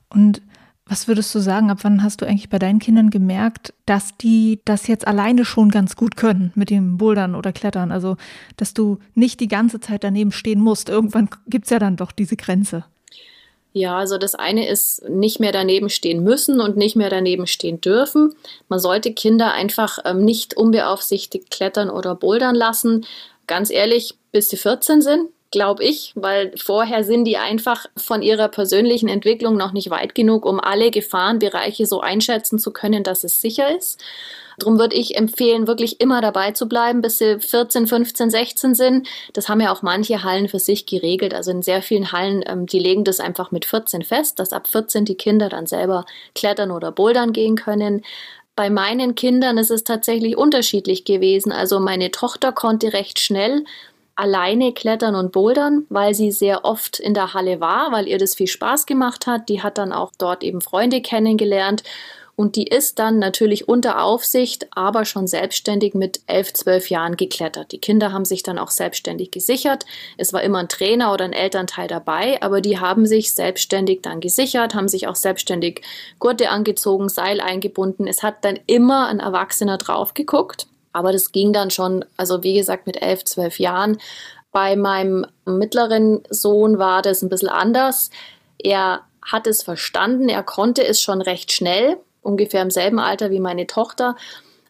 Und 0.09 0.43
was 0.85 1.09
würdest 1.09 1.35
du 1.35 1.39
sagen, 1.39 1.71
ab 1.71 1.79
wann 1.83 2.03
hast 2.03 2.21
du 2.21 2.27
eigentlich 2.27 2.51
bei 2.51 2.59
deinen 2.59 2.79
Kindern 2.79 3.11
gemerkt, 3.11 3.73
dass 3.87 4.17
die 4.19 4.61
das 4.65 4.89
jetzt 4.89 5.07
alleine 5.07 5.45
schon 5.45 5.71
ganz 5.71 5.97
gut 5.97 6.17
können 6.17 6.53
mit 6.55 6.71
dem 6.71 6.99
Bouldern 6.99 7.35
oder 7.35 7.53
Klettern? 7.53 7.93
Also, 7.93 8.17
dass 8.57 8.75
du 8.75 8.99
nicht 9.15 9.41
die 9.41 9.49
ganze 9.49 9.81
Zeit 9.81 10.05
daneben 10.05 10.33
stehen 10.33 10.61
musst. 10.61 10.89
Irgendwann 10.89 11.31
gibt 11.47 11.65
es 11.65 11.71
ja 11.71 11.79
dann 11.79 11.97
doch 11.97 12.13
diese 12.13 12.37
Grenze. 12.37 12.85
Ja, 13.73 13.97
also 13.97 14.18
das 14.18 14.35
eine 14.35 14.68
ist 14.68 15.09
nicht 15.09 15.41
mehr 15.41 15.53
daneben 15.53 15.89
stehen 15.89 16.23
müssen 16.23 16.61
und 16.61 16.77
nicht 16.77 16.95
mehr 16.95 17.09
daneben 17.09 17.47
stehen 17.47 17.81
dürfen. 17.81 18.35
Man 18.68 18.79
sollte 18.79 19.14
Kinder 19.14 19.53
einfach 19.55 19.99
ähm, 20.05 20.25
nicht 20.25 20.55
unbeaufsichtigt 20.55 21.51
klettern 21.51 21.89
oder 21.89 22.14
bouldern 22.14 22.55
lassen. 22.55 23.07
Ganz 23.47 23.70
ehrlich, 23.70 24.14
bis 24.31 24.51
sie 24.51 24.59
14 24.59 25.01
sind, 25.01 25.29
glaube 25.53 25.85
ich, 25.85 26.13
weil 26.17 26.53
vorher 26.57 27.05
sind 27.05 27.25
die 27.25 27.37
einfach 27.37 27.87
von 27.97 28.23
ihrer 28.23 28.49
persönlichen 28.49 29.09
Entwicklung 29.09 29.57
noch 29.57 29.73
nicht 29.73 29.91
weit 29.91 30.15
genug, 30.17 30.45
um 30.45 30.59
alle 30.59 30.91
Gefahrenbereiche 30.91 31.87
so 31.87 32.01
einschätzen 32.01 32.59
zu 32.59 32.73
können, 32.73 33.05
dass 33.05 33.23
es 33.23 33.41
sicher 33.41 33.77
ist. 33.77 34.03
Darum 34.59 34.79
würde 34.79 34.97
ich 34.97 35.17
empfehlen, 35.17 35.67
wirklich 35.67 36.01
immer 36.01 36.21
dabei 36.21 36.53
zu 36.53 36.69
bleiben, 36.69 37.01
bis 37.01 37.19
sie 37.19 37.39
14, 37.39 37.87
15, 37.87 38.31
16 38.31 38.75
sind. 38.75 39.09
Das 39.33 39.49
haben 39.49 39.61
ja 39.61 39.73
auch 39.73 39.83
manche 39.83 40.25
Hallen 40.25 40.49
für 40.49 40.59
sich 40.59 40.87
geregelt. 40.87 41.35
Also 41.35 41.51
in 41.51 41.63
sehr 41.63 41.83
vielen 41.83 42.13
Hallen, 42.13 42.45
ähm, 42.47 42.67
die 42.67 42.79
legen 42.79 43.05
das 43.05 43.21
einfach 43.21 43.51
mit 43.51 43.65
14 43.65 44.03
fest, 44.03 44.39
dass 44.39 44.53
ab 44.53 44.67
14 44.67 45.05
die 45.05 45.17
Kinder 45.17 45.49
dann 45.49 45.67
selber 45.67 46.05
klettern 46.35 46.71
oder 46.71 46.93
bouldern 46.93 47.33
gehen 47.33 47.57
können. 47.57 48.03
Bei 48.55 48.69
meinen 48.69 49.15
Kindern 49.15 49.57
ist 49.57 49.71
es 49.71 49.85
tatsächlich 49.85 50.37
unterschiedlich 50.37 51.05
gewesen. 51.05 51.53
Also 51.53 51.81
meine 51.81 52.11
Tochter 52.11 52.53
konnte 52.53 52.93
recht 52.93 53.19
schnell 53.19 53.65
alleine 54.15 54.73
klettern 54.73 55.15
und 55.15 55.33
bouldern, 55.33 55.87
weil 55.89 56.15
sie 56.15 56.33
sehr 56.33 56.65
oft 56.65 56.99
in 56.99 57.15
der 57.15 57.35
Halle 57.35 57.61
war, 57.61 57.93
weil 57.93 58.09
ihr 58.09 58.19
das 58.19 58.35
viel 58.35 58.47
Spaß 58.47 58.87
gemacht 58.87 59.27
hat. 59.27 59.49
Die 59.49 59.63
hat 59.63 59.79
dann 59.79 59.93
auch 59.93 60.13
dort 60.19 60.43
eben 60.45 60.61
Freunde 60.61 61.01
kennengelernt 61.01 61.83
und 62.35 62.57
die 62.57 62.67
ist 62.67 62.99
dann 62.99 63.19
natürlich 63.19 63.69
unter 63.69 64.03
Aufsicht, 64.03 64.67
aber 64.71 65.05
schon 65.05 65.27
selbstständig 65.27 65.95
mit 65.95 66.21
elf, 66.27 66.53
zwölf 66.55 66.89
Jahren 66.89 67.17
geklettert. 67.17 67.73
Die 67.73 67.79
Kinder 67.79 68.11
haben 68.11 68.25
sich 68.25 68.43
dann 68.43 68.59
auch 68.59 68.71
selbstständig 68.71 69.31
gesichert. 69.31 69.85
Es 70.17 70.33
war 70.33 70.43
immer 70.43 70.59
ein 70.59 70.69
Trainer 70.69 71.13
oder 71.13 71.27
ein 71.27 71.35
Elternteil 71.35 71.89
dabei, 71.89 72.41
aber 72.43 72.61
die 72.63 72.79
haben 72.79 73.07
sich 73.07 73.35
selbstständig 73.35 74.01
dann 74.03 74.21
gesichert, 74.21 74.75
haben 74.75 74.89
sich 74.89 75.07
auch 75.09 75.17
selbstständig 75.17 75.83
Gurte 76.19 76.49
angezogen, 76.49 77.11
Seil 77.11 77.41
eingebunden. 77.41 78.07
Es 78.07 78.23
hat 78.23 78.45
dann 78.45 78.59
immer 78.67 79.09
ein 79.09 79.21
Erwachsener 79.21 79.77
drauf 79.77 80.15
geguckt. 80.15 80.67
Aber 80.93 81.12
das 81.12 81.32
ging 81.32 81.53
dann 81.53 81.70
schon, 81.70 82.05
also 82.16 82.43
wie 82.43 82.55
gesagt, 82.55 82.86
mit 82.86 83.01
elf, 83.01 83.24
zwölf 83.24 83.59
Jahren. 83.59 83.99
Bei 84.51 84.76
meinem 84.76 85.26
mittleren 85.45 86.22
Sohn 86.28 86.78
war 86.78 87.03
das 87.03 87.22
ein 87.22 87.28
bisschen 87.28 87.49
anders. 87.49 88.11
Er 88.62 89.03
hat 89.22 89.47
es 89.47 89.62
verstanden, 89.62 90.28
er 90.28 90.43
konnte 90.43 90.86
es 90.86 91.01
schon 91.01 91.22
recht 91.22 91.53
schnell 91.53 91.97
ungefähr 92.22 92.62
im 92.62 92.70
selben 92.70 92.99
Alter 92.99 93.30
wie 93.30 93.40
meine 93.40 93.66
Tochter. 93.66 94.16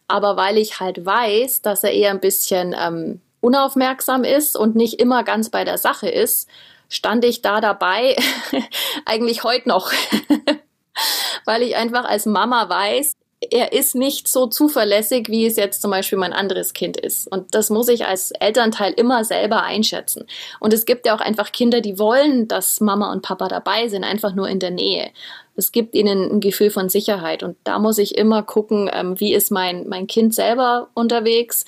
Aber 0.07 0.37
weil 0.37 0.57
ich 0.57 0.79
halt 0.79 1.05
weiß, 1.05 1.61
dass 1.61 1.83
er 1.83 1.91
eher 1.91 2.11
ein 2.11 2.19
bisschen 2.19 2.75
ähm, 2.77 3.21
unaufmerksam 3.41 4.23
ist 4.23 4.55
und 4.55 4.75
nicht 4.75 4.99
immer 4.99 5.23
ganz 5.23 5.49
bei 5.49 5.63
der 5.63 5.77
Sache 5.77 6.09
ist, 6.09 6.47
stand 6.89 7.25
ich 7.25 7.41
da 7.41 7.61
dabei, 7.61 8.15
eigentlich 9.05 9.43
heute 9.43 9.69
noch. 9.69 9.91
weil 11.45 11.63
ich 11.63 11.75
einfach 11.75 12.05
als 12.05 12.25
Mama 12.25 12.69
weiß, 12.69 13.13
er 13.51 13.73
ist 13.73 13.95
nicht 13.95 14.27
so 14.27 14.47
zuverlässig, 14.47 15.29
wie 15.29 15.45
es 15.45 15.55
jetzt 15.55 15.81
zum 15.81 15.91
Beispiel 15.91 16.17
mein 16.17 16.33
anderes 16.33 16.73
Kind 16.73 16.97
ist. 16.97 17.27
Und 17.31 17.55
das 17.55 17.69
muss 17.69 17.87
ich 17.87 18.05
als 18.05 18.31
Elternteil 18.31 18.93
immer 18.93 19.23
selber 19.23 19.63
einschätzen. 19.63 20.25
Und 20.59 20.73
es 20.73 20.85
gibt 20.85 21.05
ja 21.05 21.15
auch 21.15 21.21
einfach 21.21 21.51
Kinder, 21.51 21.81
die 21.81 21.99
wollen, 21.99 22.47
dass 22.47 22.81
Mama 22.81 23.11
und 23.11 23.21
Papa 23.21 23.47
dabei 23.47 23.87
sind, 23.87 24.03
einfach 24.03 24.33
nur 24.35 24.47
in 24.47 24.59
der 24.59 24.71
Nähe. 24.71 25.11
Es 25.55 25.71
gibt 25.71 25.95
ihnen 25.95 26.31
ein 26.31 26.39
Gefühl 26.39 26.71
von 26.71 26.89
Sicherheit. 26.89 27.43
Und 27.43 27.57
da 27.63 27.79
muss 27.79 27.97
ich 27.97 28.17
immer 28.17 28.43
gucken, 28.43 28.89
ähm, 28.91 29.19
wie 29.19 29.33
ist 29.33 29.51
mein, 29.51 29.87
mein 29.87 30.07
Kind 30.07 30.33
selber 30.33 30.89
unterwegs. 30.93 31.65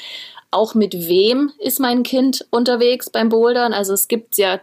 Auch 0.52 0.74
mit 0.74 0.94
wem 0.94 1.52
ist 1.60 1.80
mein 1.80 2.04
Kind 2.04 2.46
unterwegs 2.50 3.10
beim 3.10 3.30
Bouldern? 3.30 3.74
Also 3.74 3.94
es 3.94 4.08
gibt 4.08 4.38
ja 4.38 4.60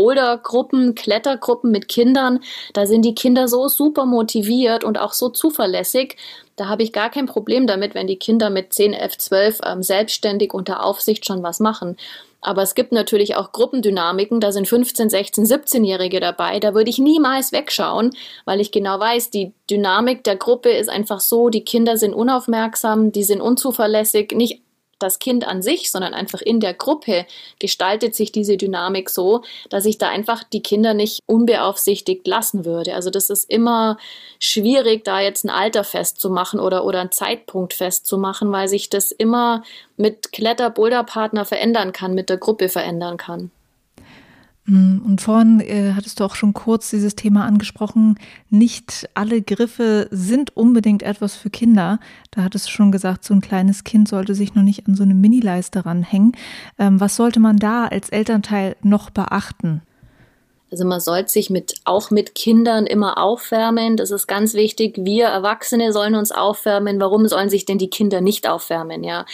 Bouldergruppen, 0.00 0.94
Klettergruppen 0.94 1.70
mit 1.70 1.86
Kindern. 1.86 2.40
Da 2.72 2.86
sind 2.86 3.02
die 3.02 3.14
Kinder 3.14 3.48
so 3.48 3.68
super 3.68 4.06
motiviert 4.06 4.82
und 4.82 4.98
auch 4.98 5.12
so 5.12 5.28
zuverlässig. 5.28 6.16
Da 6.56 6.68
habe 6.68 6.82
ich 6.82 6.94
gar 6.94 7.10
kein 7.10 7.26
Problem 7.26 7.66
damit, 7.66 7.94
wenn 7.94 8.06
die 8.06 8.16
Kinder 8.16 8.48
mit 8.48 8.72
10, 8.72 8.94
11, 8.94 9.18
12 9.18 9.58
ähm, 9.62 9.82
selbstständig 9.82 10.54
unter 10.54 10.84
Aufsicht 10.86 11.26
schon 11.26 11.42
was 11.42 11.60
machen. 11.60 11.98
Aber 12.40 12.62
es 12.62 12.74
gibt 12.74 12.92
natürlich 12.92 13.36
auch 13.36 13.52
Gruppendynamiken, 13.52 14.40
da 14.40 14.52
sind 14.52 14.66
15, 14.66 15.10
16, 15.10 15.44
17-Jährige 15.44 16.20
dabei. 16.20 16.60
Da 16.60 16.72
würde 16.72 16.88
ich 16.88 16.98
niemals 16.98 17.52
wegschauen, 17.52 18.12
weil 18.46 18.62
ich 18.62 18.72
genau 18.72 18.98
weiß, 18.98 19.28
die 19.28 19.52
Dynamik 19.68 20.24
der 20.24 20.36
Gruppe 20.36 20.70
ist 20.70 20.88
einfach 20.88 21.20
so, 21.20 21.50
die 21.50 21.64
Kinder 21.64 21.98
sind 21.98 22.14
unaufmerksam, 22.14 23.12
die 23.12 23.24
sind 23.24 23.42
unzuverlässig, 23.42 24.32
nicht 24.32 24.62
das 25.02 25.18
Kind 25.18 25.46
an 25.46 25.62
sich, 25.62 25.90
sondern 25.90 26.14
einfach 26.14 26.40
in 26.40 26.60
der 26.60 26.74
Gruppe 26.74 27.26
gestaltet 27.58 28.14
sich 28.14 28.32
diese 28.32 28.56
Dynamik 28.56 29.10
so, 29.10 29.42
dass 29.68 29.84
ich 29.84 29.98
da 29.98 30.08
einfach 30.08 30.44
die 30.44 30.62
Kinder 30.62 30.94
nicht 30.94 31.20
unbeaufsichtigt 31.26 32.26
lassen 32.26 32.64
würde. 32.64 32.94
Also 32.94 33.10
das 33.10 33.30
ist 33.30 33.50
immer 33.50 33.98
schwierig, 34.38 35.04
da 35.04 35.20
jetzt 35.20 35.44
ein 35.44 35.50
Alter 35.50 35.84
festzumachen 35.84 36.60
oder, 36.60 36.84
oder 36.84 37.00
einen 37.00 37.12
Zeitpunkt 37.12 37.74
festzumachen, 37.74 38.52
weil 38.52 38.68
sich 38.68 38.90
das 38.90 39.12
immer 39.12 39.62
mit 39.96 40.32
Kletter-Boulder-Partner 40.32 41.44
verändern 41.44 41.92
kann, 41.92 42.14
mit 42.14 42.30
der 42.30 42.38
Gruppe 42.38 42.68
verändern 42.68 43.16
kann. 43.16 43.50
Mm, 44.70 45.02
und 45.04 45.20
vorhin 45.20 45.58
äh, 45.60 45.94
hattest 45.96 46.20
du 46.20 46.24
auch 46.24 46.36
schon 46.36 46.52
kurz 46.52 46.90
dieses 46.90 47.16
Thema 47.16 47.44
angesprochen. 47.44 48.18
Nicht 48.50 49.08
alle 49.14 49.42
Griffe 49.42 50.06
sind 50.12 50.56
unbedingt 50.56 51.02
etwas 51.02 51.34
für 51.34 51.50
Kinder. 51.50 51.98
Da 52.30 52.44
hattest 52.44 52.66
du 52.66 52.70
schon 52.70 52.92
gesagt, 52.92 53.24
so 53.24 53.34
ein 53.34 53.40
kleines 53.40 53.82
Kind 53.82 54.08
sollte 54.08 54.36
sich 54.36 54.54
noch 54.54 54.62
nicht 54.62 54.86
an 54.86 54.94
so 54.94 55.02
eine 55.02 55.14
Mini-Leiste 55.14 55.84
ranhängen. 55.84 56.36
Ähm, 56.78 57.00
was 57.00 57.16
sollte 57.16 57.40
man 57.40 57.56
da 57.56 57.86
als 57.86 58.10
Elternteil 58.10 58.76
noch 58.82 59.10
beachten? 59.10 59.82
Also 60.70 60.84
man 60.84 61.00
sollte 61.00 61.30
sich 61.30 61.50
mit, 61.50 61.74
auch 61.84 62.12
mit 62.12 62.36
Kindern 62.36 62.86
immer 62.86 63.18
aufwärmen. 63.18 63.96
Das 63.96 64.12
ist 64.12 64.28
ganz 64.28 64.54
wichtig. 64.54 64.98
Wir 64.98 65.26
Erwachsene 65.26 65.92
sollen 65.92 66.14
uns 66.14 66.30
aufwärmen. 66.30 67.00
Warum 67.00 67.26
sollen 67.26 67.50
sich 67.50 67.64
denn 67.64 67.78
die 67.78 67.90
Kinder 67.90 68.20
nicht 68.20 68.48
aufwärmen? 68.48 69.02
Ja, 69.02 69.26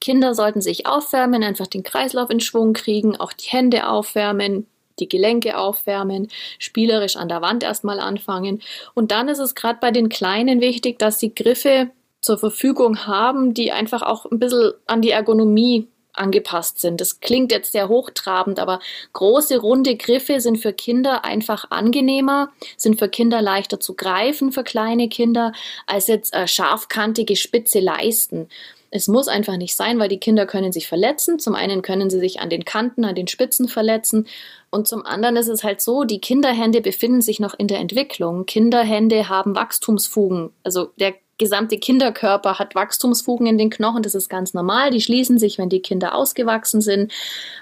Kinder 0.00 0.34
sollten 0.34 0.60
sich 0.60 0.86
aufwärmen, 0.86 1.42
einfach 1.42 1.66
den 1.66 1.82
Kreislauf 1.82 2.30
in 2.30 2.40
Schwung 2.40 2.72
kriegen, 2.72 3.16
auch 3.16 3.32
die 3.32 3.48
Hände 3.48 3.88
aufwärmen, 3.88 4.66
die 5.00 5.08
Gelenke 5.08 5.58
aufwärmen, 5.58 6.28
spielerisch 6.58 7.16
an 7.16 7.28
der 7.28 7.42
Wand 7.42 7.62
erstmal 7.62 8.00
anfangen. 8.00 8.62
Und 8.94 9.10
dann 9.10 9.28
ist 9.28 9.38
es 9.38 9.54
gerade 9.54 9.78
bei 9.80 9.90
den 9.90 10.08
Kleinen 10.08 10.60
wichtig, 10.60 10.98
dass 10.98 11.18
sie 11.18 11.34
Griffe 11.34 11.90
zur 12.20 12.38
Verfügung 12.38 13.06
haben, 13.06 13.54
die 13.54 13.72
einfach 13.72 14.02
auch 14.02 14.26
ein 14.26 14.38
bisschen 14.38 14.72
an 14.86 15.02
die 15.02 15.10
Ergonomie 15.10 15.88
angepasst 16.18 16.80
sind. 16.80 17.00
Das 17.00 17.20
klingt 17.20 17.52
jetzt 17.52 17.72
sehr 17.72 17.88
hochtrabend, 17.88 18.58
aber 18.58 18.80
große 19.12 19.58
runde 19.58 19.96
Griffe 19.96 20.40
sind 20.40 20.58
für 20.58 20.72
Kinder 20.72 21.24
einfach 21.24 21.70
angenehmer, 21.70 22.50
sind 22.76 22.98
für 22.98 23.08
Kinder 23.08 23.40
leichter 23.40 23.78
zu 23.78 23.94
greifen 23.94 24.50
für 24.50 24.64
kleine 24.64 25.08
Kinder 25.08 25.52
als 25.86 26.08
jetzt 26.08 26.34
äh, 26.34 26.48
scharfkantige 26.48 27.36
spitze 27.36 27.78
Leisten. 27.78 28.48
Es 28.90 29.06
muss 29.06 29.28
einfach 29.28 29.56
nicht 29.56 29.76
sein, 29.76 29.98
weil 29.98 30.08
die 30.08 30.20
Kinder 30.20 30.46
können 30.46 30.72
sich 30.72 30.88
verletzen. 30.88 31.38
Zum 31.38 31.54
einen 31.54 31.82
können 31.82 32.08
sie 32.08 32.20
sich 32.20 32.40
an 32.40 32.48
den 32.48 32.64
Kanten, 32.64 33.04
an 33.04 33.14
den 33.14 33.28
Spitzen 33.28 33.68
verletzen. 33.68 34.26
Und 34.70 34.88
zum 34.88 35.04
anderen 35.04 35.36
ist 35.36 35.48
es 35.48 35.62
halt 35.62 35.80
so, 35.80 36.04
die 36.04 36.20
Kinderhände 36.20 36.80
befinden 36.80 37.20
sich 37.20 37.40
noch 37.40 37.54
in 37.58 37.68
der 37.68 37.80
Entwicklung. 37.80 38.46
Kinderhände 38.46 39.28
haben 39.28 39.54
Wachstumsfugen. 39.54 40.50
Also 40.62 40.90
der 40.98 41.14
gesamte 41.38 41.78
Kinderkörper 41.78 42.58
hat 42.58 42.74
Wachstumsfugen 42.74 43.46
in 43.46 43.58
den 43.58 43.70
Knochen. 43.70 44.02
Das 44.02 44.14
ist 44.14 44.28
ganz 44.28 44.54
normal. 44.54 44.90
Die 44.90 45.00
schließen 45.00 45.38
sich, 45.38 45.58
wenn 45.58 45.68
die 45.68 45.82
Kinder 45.82 46.14
ausgewachsen 46.14 46.80
sind. 46.80 47.12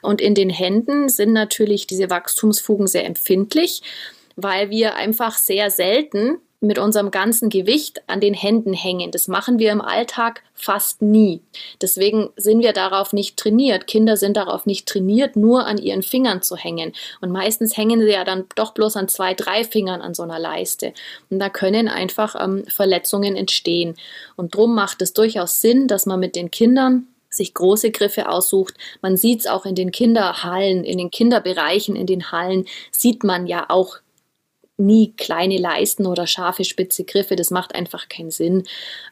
Und 0.03 0.21
in 0.21 0.35
den 0.35 0.51
Händen 0.51 1.09
sind 1.09 1.33
natürlich 1.33 1.87
diese 1.87 2.09
Wachstumsfugen 2.11 2.87
sehr 2.87 3.05
empfindlich, 3.05 3.83
weil 4.37 4.71
wir 4.71 4.95
einfach 4.95 5.37
sehr 5.37 5.71
selten 5.71 6.39
mit 6.61 6.79
unserem 6.79 7.11
ganzen 7.11 7.49
Gewicht 7.51 8.03
an 8.07 8.21
den 8.21 8.35
Händen 8.35 8.73
hängen. 8.73 9.11
Das 9.11 9.29
machen 9.29 9.59
wir 9.59 9.73
im 9.73 9.81
Alltag 9.81 10.43
fast 10.55 11.03
nie. 11.03 11.43
Deswegen 11.83 12.31
sind 12.37 12.63
wir 12.63 12.73
darauf 12.73 13.13
nicht 13.13 13.37
trainiert. 13.37 13.87
Kinder 13.87 14.17
sind 14.17 14.37
darauf 14.37 14.65
nicht 14.65 14.89
trainiert, 14.89 15.37
nur 15.37 15.67
an 15.67 15.79
ihren 15.79 16.03
Fingern 16.03 16.43
zu 16.43 16.57
hängen. 16.57 16.93
Und 17.21 17.31
meistens 17.31 17.77
hängen 17.77 18.01
sie 18.01 18.11
ja 18.11 18.25
dann 18.25 18.47
doch 18.55 18.73
bloß 18.73 18.97
an 18.97 19.09
zwei, 19.09 19.35
drei 19.35 19.65
Fingern 19.65 20.01
an 20.01 20.15
so 20.15 20.23
einer 20.23 20.39
Leiste. 20.39 20.93
Und 21.31 21.39
da 21.39 21.51
können 21.51 21.89
einfach 21.89 22.35
ähm, 22.43 22.65
Verletzungen 22.67 23.37
entstehen. 23.37 23.95
Und 24.37 24.55
darum 24.55 24.75
macht 24.75 25.03
es 25.03 25.13
durchaus 25.13 25.61
Sinn, 25.61 25.89
dass 25.89 26.07
man 26.07 26.21
mit 26.21 26.37
den 26.37 26.51
Kindern 26.51 27.07
sich 27.29 27.55
große 27.55 27.91
Griffe 27.91 28.29
aussucht. 28.29 28.75
Man 29.03 29.17
sieht 29.17 29.41
es 29.41 29.47
auch 29.47 29.67
in 29.67 29.75
den 29.75 29.93
Kinderhallen, 29.93 30.85
in 30.85 30.97
den 30.97 31.11
Kinderbereichen, 31.11 31.95
in 31.95 32.07
den 32.07 32.33
Hallen 32.33 32.65
sieht 32.91 33.25
man 33.25 33.47
ja 33.47 33.67
auch 33.69 33.99
nie 34.79 35.13
kleine 35.17 35.59
Leisten 35.59 36.07
oder 36.07 36.27
scharfe 36.27 36.65
spitze 36.65 37.05
Griffe. 37.05 37.37
Das 37.37 37.51
macht 37.51 37.75
einfach 37.75 38.09
keinen 38.09 38.31
Sinn. 38.31 38.65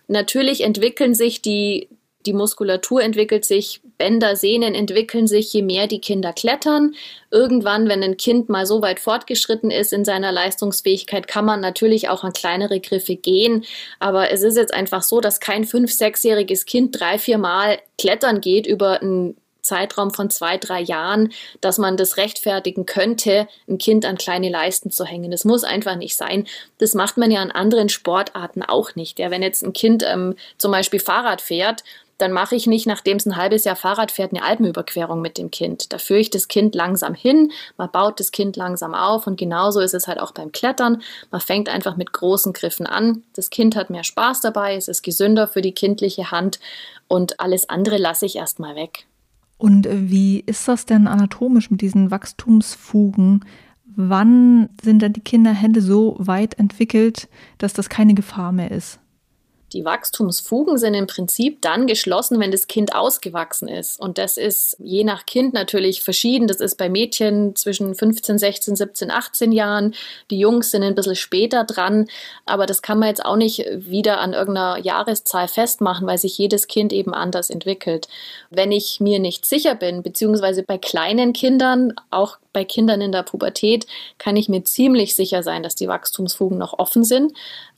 Natürlich 0.08 0.62
entwickeln 0.62 1.14
sich 1.14 1.42
die, 1.42 1.88
die 2.26 2.32
Muskulatur 2.32 3.02
entwickelt 3.02 3.44
sich, 3.44 3.80
Bänder, 3.98 4.34
Sehnen 4.34 4.74
entwickeln 4.74 5.26
sich, 5.26 5.52
je 5.52 5.62
mehr 5.62 5.86
die 5.86 6.00
Kinder 6.00 6.32
klettern. 6.32 6.94
Irgendwann, 7.30 7.88
wenn 7.88 8.02
ein 8.02 8.16
Kind 8.16 8.48
mal 8.48 8.66
so 8.66 8.82
weit 8.82 8.98
fortgeschritten 8.98 9.70
ist 9.70 9.92
in 9.92 10.04
seiner 10.04 10.32
Leistungsfähigkeit, 10.32 11.28
kann 11.28 11.44
man 11.44 11.60
natürlich 11.60 12.08
auch 12.08 12.24
an 12.24 12.32
kleinere 12.32 12.80
Griffe 12.80 13.16
gehen. 13.16 13.64
Aber 14.00 14.30
es 14.30 14.42
ist 14.42 14.56
jetzt 14.56 14.74
einfach 14.74 15.02
so, 15.02 15.20
dass 15.20 15.38
kein 15.40 15.64
fünf-, 15.64 15.92
sechsjähriges 15.92 16.66
Kind 16.66 16.98
drei, 16.98 17.18
vier 17.18 17.38
Mal 17.38 17.78
klettern 17.98 18.40
geht 18.40 18.66
über 18.66 19.00
ein 19.00 19.36
Zeitraum 19.64 20.12
von 20.12 20.30
zwei, 20.30 20.58
drei 20.58 20.80
Jahren, 20.80 21.32
dass 21.60 21.78
man 21.78 21.96
das 21.96 22.16
rechtfertigen 22.16 22.86
könnte, 22.86 23.48
ein 23.68 23.78
Kind 23.78 24.04
an 24.04 24.16
kleine 24.16 24.48
Leisten 24.48 24.90
zu 24.90 25.04
hängen. 25.04 25.30
Das 25.30 25.44
muss 25.44 25.64
einfach 25.64 25.96
nicht 25.96 26.16
sein. 26.16 26.46
Das 26.78 26.94
macht 26.94 27.16
man 27.16 27.30
ja 27.30 27.40
an 27.40 27.50
anderen 27.50 27.88
Sportarten 27.88 28.62
auch 28.62 28.94
nicht. 28.94 29.18
Ja, 29.18 29.30
wenn 29.30 29.42
jetzt 29.42 29.62
ein 29.62 29.72
Kind 29.72 30.04
ähm, 30.06 30.36
zum 30.58 30.70
Beispiel 30.70 31.00
Fahrrad 31.00 31.40
fährt, 31.40 31.82
dann 32.18 32.32
mache 32.32 32.54
ich 32.54 32.66
nicht, 32.66 32.86
nachdem 32.86 33.16
es 33.16 33.26
ein 33.26 33.36
halbes 33.36 33.64
Jahr 33.64 33.76
Fahrrad 33.76 34.12
fährt, 34.12 34.32
eine 34.32 34.44
Alpenüberquerung 34.44 35.20
mit 35.20 35.38
dem 35.38 35.50
Kind. 35.50 35.92
Da 35.92 35.98
führe 35.98 36.20
ich 36.20 36.30
das 36.30 36.48
Kind 36.48 36.74
langsam 36.74 37.14
hin, 37.14 37.50
man 37.76 37.90
baut 37.90 38.20
das 38.20 38.30
Kind 38.30 38.56
langsam 38.56 38.94
auf 38.94 39.26
und 39.26 39.36
genauso 39.36 39.80
ist 39.80 39.94
es 39.94 40.06
halt 40.06 40.20
auch 40.20 40.32
beim 40.32 40.52
Klettern. 40.52 41.02
Man 41.30 41.40
fängt 41.40 41.68
einfach 41.68 41.96
mit 41.96 42.12
großen 42.12 42.52
Griffen 42.52 42.86
an. 42.86 43.24
Das 43.34 43.50
Kind 43.50 43.76
hat 43.76 43.90
mehr 43.90 44.04
Spaß 44.04 44.40
dabei, 44.40 44.76
es 44.76 44.88
ist 44.88 45.02
gesünder 45.02 45.48
für 45.48 45.62
die 45.62 45.72
kindliche 45.74 46.30
Hand 46.30 46.60
und 47.08 47.40
alles 47.40 47.68
andere 47.68 47.98
lasse 47.98 48.26
ich 48.26 48.36
erstmal 48.36 48.76
weg. 48.76 49.06
Und 49.64 49.86
äh, 49.86 50.10
wie 50.10 50.40
ist 50.40 50.68
das 50.68 50.84
denn 50.84 51.06
anatomisch 51.06 51.70
mit 51.70 51.80
diesen 51.80 52.10
Wachstumsfugen? 52.10 53.46
Wann 53.96 54.68
sind 54.82 55.00
dann 55.00 55.14
die 55.14 55.22
Kinderhände 55.22 55.80
so 55.80 56.16
weit 56.18 56.58
entwickelt, 56.58 57.30
dass 57.56 57.72
das 57.72 57.88
keine 57.88 58.12
Gefahr 58.12 58.52
mehr 58.52 58.70
ist? 58.70 59.00
Die 59.74 59.84
Wachstumsfugen 59.84 60.78
sind 60.78 60.94
im 60.94 61.08
Prinzip 61.08 61.60
dann 61.60 61.88
geschlossen, 61.88 62.38
wenn 62.38 62.52
das 62.52 62.68
Kind 62.68 62.94
ausgewachsen 62.94 63.66
ist. 63.66 64.00
Und 64.00 64.18
das 64.18 64.36
ist 64.36 64.76
je 64.78 65.02
nach 65.02 65.26
Kind 65.26 65.52
natürlich 65.52 66.00
verschieden. 66.00 66.46
Das 66.46 66.58
ist 66.58 66.76
bei 66.76 66.88
Mädchen 66.88 67.56
zwischen 67.56 67.94
15, 67.94 68.38
16, 68.38 68.76
17, 68.76 69.10
18 69.10 69.50
Jahren. 69.50 69.94
Die 70.30 70.38
Jungs 70.38 70.70
sind 70.70 70.84
ein 70.84 70.94
bisschen 70.94 71.16
später 71.16 71.64
dran. 71.64 72.06
Aber 72.46 72.66
das 72.66 72.82
kann 72.82 73.00
man 73.00 73.08
jetzt 73.08 73.24
auch 73.24 73.36
nicht 73.36 73.66
wieder 73.74 74.20
an 74.20 74.32
irgendeiner 74.32 74.78
Jahreszahl 74.78 75.48
festmachen, 75.48 76.06
weil 76.06 76.18
sich 76.18 76.38
jedes 76.38 76.68
Kind 76.68 76.92
eben 76.92 77.12
anders 77.12 77.50
entwickelt. 77.50 78.06
Wenn 78.50 78.70
ich 78.70 79.00
mir 79.00 79.18
nicht 79.18 79.44
sicher 79.44 79.74
bin, 79.74 80.04
beziehungsweise 80.04 80.62
bei 80.62 80.78
kleinen 80.78 81.32
Kindern, 81.32 81.94
auch 82.10 82.38
bei 82.52 82.64
Kindern 82.64 83.00
in 83.00 83.10
der 83.12 83.24
Pubertät, 83.24 83.86
kann 84.18 84.36
ich 84.36 84.48
mir 84.48 84.62
ziemlich 84.62 85.16
sicher 85.16 85.42
sein, 85.42 85.64
dass 85.64 85.74
die 85.74 85.88
Wachstumsfugen 85.88 86.56
noch 86.56 86.78
offen 86.78 87.02
sind. 87.02 87.32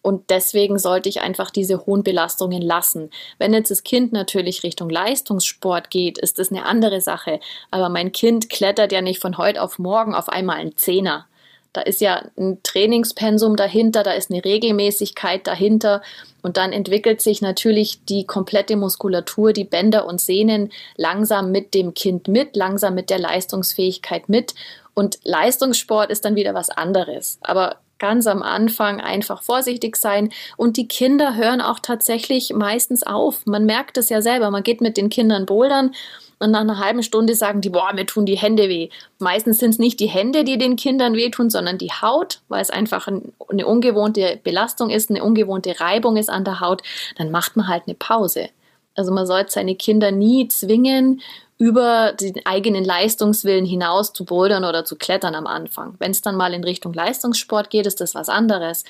Und 0.07 0.31
deswegen 0.31 0.79
sollte 0.79 1.09
ich 1.09 1.21
einfach 1.21 1.51
diese 1.51 1.85
hohen 1.85 2.05
Belastungen 2.05 2.63
lassen. 2.63 3.11
Wenn 3.39 3.53
jetzt 3.53 3.73
das 3.73 3.83
Kind 3.83 4.13
natürlich 4.13 4.63
Richtung 4.63 4.89
Leistungssport 4.89 5.91
geht, 5.91 6.17
ist 6.17 6.39
das 6.39 6.53
eine 6.53 6.65
andere 6.65 7.01
Sache. 7.01 7.41
Aber 7.73 7.89
mein 7.89 8.13
Kind 8.13 8.49
klettert 8.49 8.93
ja 8.93 9.01
nicht 9.01 9.21
von 9.21 9.37
heute 9.37 9.61
auf 9.61 9.81
morgen 9.81 10.15
auf 10.15 10.29
einmal 10.29 10.59
ein 10.59 10.77
Zehner. 10.77 11.27
Da 11.73 11.81
ist 11.81 12.01
ja 12.01 12.23
ein 12.39 12.61
Trainingspensum 12.63 13.57
dahinter, 13.57 14.05
da 14.05 14.13
ist 14.13 14.31
eine 14.31 14.45
Regelmäßigkeit 14.45 15.45
dahinter 15.45 16.03
und 16.41 16.57
dann 16.57 16.73
entwickelt 16.73 17.21
sich 17.21 17.43
natürlich 17.43 18.05
die 18.05 18.27
komplette 18.27 18.77
Muskulatur, 18.77 19.53
die 19.53 19.65
Bänder 19.65 20.07
und 20.07 20.21
Sehnen 20.21 20.71
langsam 20.97 21.51
mit 21.51 21.75
dem 21.75 21.95
Kind 21.95 22.29
mit, 22.29 22.55
langsam 22.55 22.95
mit 22.95 23.11
der 23.11 23.19
Leistungsfähigkeit 23.19 24.29
mit. 24.29 24.55
Und 24.95 25.19
Leistungssport 25.25 26.13
ist 26.13 26.25
dann 26.25 26.37
wieder 26.37 26.55
was 26.55 26.71
anderes. 26.71 27.39
Aber 27.41 27.81
ganz 27.99 28.27
am 28.27 28.43
Anfang 28.43 29.01
einfach 29.01 29.43
vorsichtig 29.43 29.97
sein. 29.97 30.31
Und 30.57 30.77
die 30.77 30.89
Kinder 30.89 31.35
hören 31.35 31.61
auch 31.61 31.79
tatsächlich 31.81 32.53
meistens 32.55 33.03
auf. 33.03 33.47
Man 33.47 33.67
merkt 33.67 33.99
es 33.99 34.09
ja 34.09 34.23
selber. 34.23 34.51
Man 34.51 34.63
geht 34.63 34.81
mit 34.81 34.97
den 34.97 35.09
Kindern 35.09 35.47
bouldern 35.47 35.93
und 36.39 36.51
nach 36.51 36.61
einer 36.61 36.79
halben 36.79 37.03
Stunde 37.03 37.35
sagen 37.35 37.63
die, 37.63 37.71
boah, 37.71 37.93
mir 37.95 38.05
tun 38.05 38.27
die 38.27 38.37
Hände 38.37 38.69
weh. 38.69 38.91
Meistens 39.19 39.59
sind 39.59 39.71
es 39.71 39.79
nicht 39.79 40.01
die 40.01 40.09
Hände, 40.09 40.45
die 40.45 40.59
den 40.59 40.77
Kindern 40.77 41.15
wehtun, 41.15 41.49
sondern 41.49 41.79
die 41.79 41.91
Haut, 41.91 42.41
weil 42.49 42.61
es 42.61 42.71
einfach 42.71 43.09
eine 43.09 43.67
ungewohnte 43.67 44.39
Belastung 44.43 44.91
ist, 44.91 45.09
eine 45.09 45.25
ungewohnte 45.25 45.81
Reibung 45.81 46.17
ist 46.17 46.29
an 46.29 46.45
der 46.45 46.61
Haut. 46.61 46.83
Dann 47.17 47.31
macht 47.31 47.57
man 47.57 47.69
halt 47.69 47.85
eine 47.87 47.95
Pause. 47.95 48.51
Also 48.95 49.13
man 49.13 49.27
sollte 49.27 49.53
seine 49.53 49.77
Kinder 49.77 50.11
nie 50.11 50.49
zwingen, 50.49 51.23
über 51.59 52.13
den 52.13 52.45
eigenen 52.45 52.85
Leistungswillen 52.85 53.65
hinaus 53.65 54.13
zu 54.13 54.25
bouldern 54.25 54.65
oder 54.65 54.85
zu 54.85 54.97
klettern 54.97 55.35
am 55.35 55.47
Anfang. 55.47 55.95
Wenn 55.99 56.11
es 56.11 56.21
dann 56.21 56.37
mal 56.37 56.53
in 56.53 56.65
Richtung 56.65 56.93
Leistungssport 56.93 57.71
geht, 57.71 57.87
ist 57.87 58.01
das 58.01 58.15
was 58.15 58.29
anderes. 58.29 58.85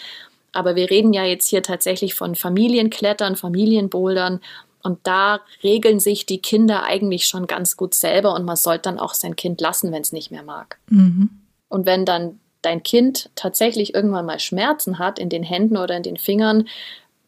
Aber 0.53 0.75
wir 0.75 0.91
reden 0.91 1.13
ja 1.13 1.25
jetzt 1.25 1.49
hier 1.49 1.63
tatsächlich 1.63 2.15
von 2.15 2.35
Familienklettern, 2.35 3.37
Familienbouldern. 3.37 4.41
Und 4.83 4.99
da 5.05 5.41
regeln 5.63 6.01
sich 6.01 6.27
die 6.27 6.39
Kinder 6.39 6.83
eigentlich 6.85 7.27
schon 7.27 7.47
ganz 7.47 7.77
gut 7.77 7.95
selber 7.95 8.35
und 8.35 8.45
man 8.45 8.57
sollte 8.57 8.83
dann 8.83 8.99
auch 8.99 9.15
sein 9.15 9.37
Kind 9.37 9.61
lassen, 9.61 9.93
wenn 9.93 10.03
es 10.03 10.13
nicht 10.13 10.31
mehr 10.31 10.43
mag. 10.43 10.79
Mhm. 10.89 11.31
Und 11.69 11.87
wenn 11.87 12.05
dann 12.05 12.41
dein 12.63 12.83
Kind 12.83 13.31
tatsächlich 13.35 13.95
irgendwann 13.95 14.27
mal 14.27 14.41
Schmerzen 14.41 14.99
hat 14.99 15.19
in 15.19 15.29
den 15.29 15.43
Händen 15.43 15.77
oder 15.77 15.97
in 15.97 16.03
den 16.03 16.17
Fingern, 16.17 16.67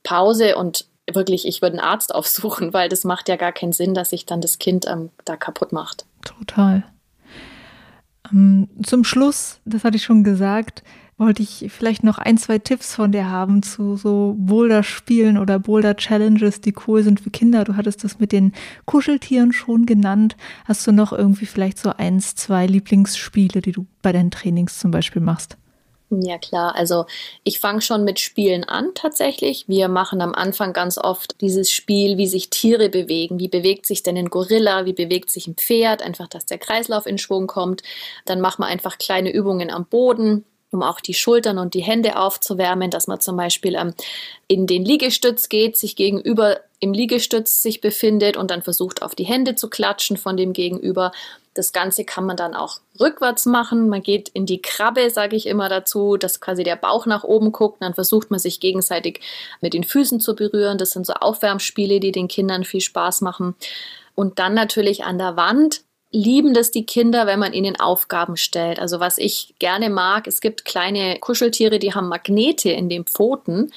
Pause 0.02 0.56
und 0.56 0.86
wirklich, 1.14 1.46
ich 1.46 1.62
würde 1.62 1.78
einen 1.78 1.88
Arzt 1.88 2.14
aufsuchen, 2.14 2.72
weil 2.72 2.88
das 2.88 3.04
macht 3.04 3.28
ja 3.28 3.36
gar 3.36 3.52
keinen 3.52 3.72
Sinn, 3.72 3.94
dass 3.94 4.10
sich 4.10 4.26
dann 4.26 4.40
das 4.40 4.58
Kind 4.58 4.86
ähm, 4.86 5.10
da 5.24 5.36
kaputt 5.36 5.72
macht. 5.72 6.06
Total. 6.24 6.84
Ähm, 8.32 8.68
zum 8.82 9.04
Schluss, 9.04 9.60
das 9.64 9.84
hatte 9.84 9.96
ich 9.96 10.04
schon 10.04 10.24
gesagt, 10.24 10.82
wollte 11.18 11.42
ich 11.42 11.66
vielleicht 11.70 12.04
noch 12.04 12.18
ein, 12.18 12.38
zwei 12.38 12.58
Tipps 12.58 12.94
von 12.94 13.10
dir 13.10 13.28
haben 13.28 13.62
zu 13.62 13.96
so 13.96 14.36
Boulder-Spielen 14.38 15.36
oder 15.36 15.58
Boulder-Challenges, 15.58 16.60
die 16.60 16.74
cool 16.86 17.02
sind 17.02 17.20
für 17.20 17.30
Kinder. 17.30 17.64
Du 17.64 17.76
hattest 17.76 18.04
das 18.04 18.20
mit 18.20 18.30
den 18.30 18.52
Kuscheltieren 18.86 19.52
schon 19.52 19.84
genannt. 19.84 20.36
Hast 20.64 20.86
du 20.86 20.92
noch 20.92 21.12
irgendwie 21.12 21.46
vielleicht 21.46 21.78
so 21.78 21.90
eins, 21.90 22.36
zwei 22.36 22.66
Lieblingsspiele, 22.66 23.60
die 23.60 23.72
du 23.72 23.86
bei 24.00 24.12
deinen 24.12 24.30
Trainings 24.30 24.78
zum 24.78 24.92
Beispiel 24.92 25.20
machst? 25.20 25.56
Ja 26.10 26.38
klar, 26.38 26.74
also 26.74 27.04
ich 27.44 27.60
fange 27.60 27.82
schon 27.82 28.02
mit 28.02 28.18
Spielen 28.18 28.64
an 28.64 28.92
tatsächlich. 28.94 29.68
Wir 29.68 29.88
machen 29.88 30.22
am 30.22 30.34
Anfang 30.34 30.72
ganz 30.72 30.96
oft 30.96 31.38
dieses 31.42 31.70
Spiel, 31.70 32.16
wie 32.16 32.26
sich 32.26 32.48
Tiere 32.48 32.88
bewegen. 32.88 33.38
Wie 33.38 33.48
bewegt 33.48 33.86
sich 33.86 34.02
denn 34.02 34.16
ein 34.16 34.30
Gorilla? 34.30 34.86
Wie 34.86 34.94
bewegt 34.94 35.28
sich 35.28 35.46
ein 35.46 35.56
Pferd? 35.56 36.00
Einfach, 36.00 36.26
dass 36.26 36.46
der 36.46 36.56
Kreislauf 36.56 37.04
in 37.04 37.18
Schwung 37.18 37.46
kommt. 37.46 37.82
Dann 38.24 38.40
machen 38.40 38.62
wir 38.62 38.68
einfach 38.68 38.96
kleine 38.96 39.30
Übungen 39.30 39.70
am 39.70 39.84
Boden 39.84 40.44
um 40.70 40.82
auch 40.82 41.00
die 41.00 41.14
Schultern 41.14 41.58
und 41.58 41.74
die 41.74 41.82
Hände 41.82 42.16
aufzuwärmen, 42.16 42.90
dass 42.90 43.06
man 43.06 43.20
zum 43.20 43.36
Beispiel 43.36 43.74
ähm, 43.74 43.94
in 44.46 44.66
den 44.66 44.84
Liegestütz 44.84 45.48
geht, 45.48 45.76
sich 45.76 45.96
gegenüber 45.96 46.60
im 46.80 46.92
Liegestütz 46.92 47.62
sich 47.62 47.80
befindet 47.80 48.36
und 48.36 48.50
dann 48.50 48.62
versucht 48.62 49.02
auf 49.02 49.14
die 49.14 49.24
Hände 49.24 49.54
zu 49.54 49.68
klatschen 49.68 50.16
von 50.16 50.36
dem 50.36 50.52
Gegenüber 50.52 51.12
das 51.58 51.72
Ganze 51.72 52.04
kann 52.04 52.24
man 52.24 52.36
dann 52.36 52.54
auch 52.54 52.78
rückwärts 53.00 53.44
machen. 53.44 53.88
Man 53.88 54.02
geht 54.02 54.28
in 54.28 54.46
die 54.46 54.62
Krabbe, 54.62 55.10
sage 55.10 55.34
ich 55.34 55.46
immer 55.46 55.68
dazu, 55.68 56.16
dass 56.16 56.40
quasi 56.40 56.62
der 56.62 56.76
Bauch 56.76 57.04
nach 57.04 57.24
oben 57.24 57.50
guckt. 57.50 57.82
Dann 57.82 57.94
versucht 57.94 58.30
man 58.30 58.38
sich 58.38 58.60
gegenseitig 58.60 59.20
mit 59.60 59.74
den 59.74 59.82
Füßen 59.82 60.20
zu 60.20 60.36
berühren. 60.36 60.78
Das 60.78 60.92
sind 60.92 61.04
so 61.04 61.14
Aufwärmspiele, 61.14 61.98
die 61.98 62.12
den 62.12 62.28
Kindern 62.28 62.62
viel 62.62 62.80
Spaß 62.80 63.22
machen. 63.22 63.56
Und 64.14 64.38
dann 64.38 64.54
natürlich 64.54 65.02
an 65.02 65.18
der 65.18 65.36
Wand 65.36 65.82
lieben 66.10 66.54
das 66.54 66.70
die 66.70 66.86
Kinder, 66.86 67.26
wenn 67.26 67.38
man 67.38 67.52
ihnen 67.52 67.78
Aufgaben 67.78 68.36
stellt. 68.36 68.78
Also 68.78 69.00
was 69.00 69.18
ich 69.18 69.54
gerne 69.58 69.90
mag, 69.90 70.26
es 70.26 70.40
gibt 70.40 70.64
kleine 70.64 71.18
Kuscheltiere, 71.18 71.78
die 71.78 71.94
haben 71.94 72.08
Magnete 72.08 72.70
in 72.70 72.88
den 72.88 73.04
Pfoten. 73.04 73.70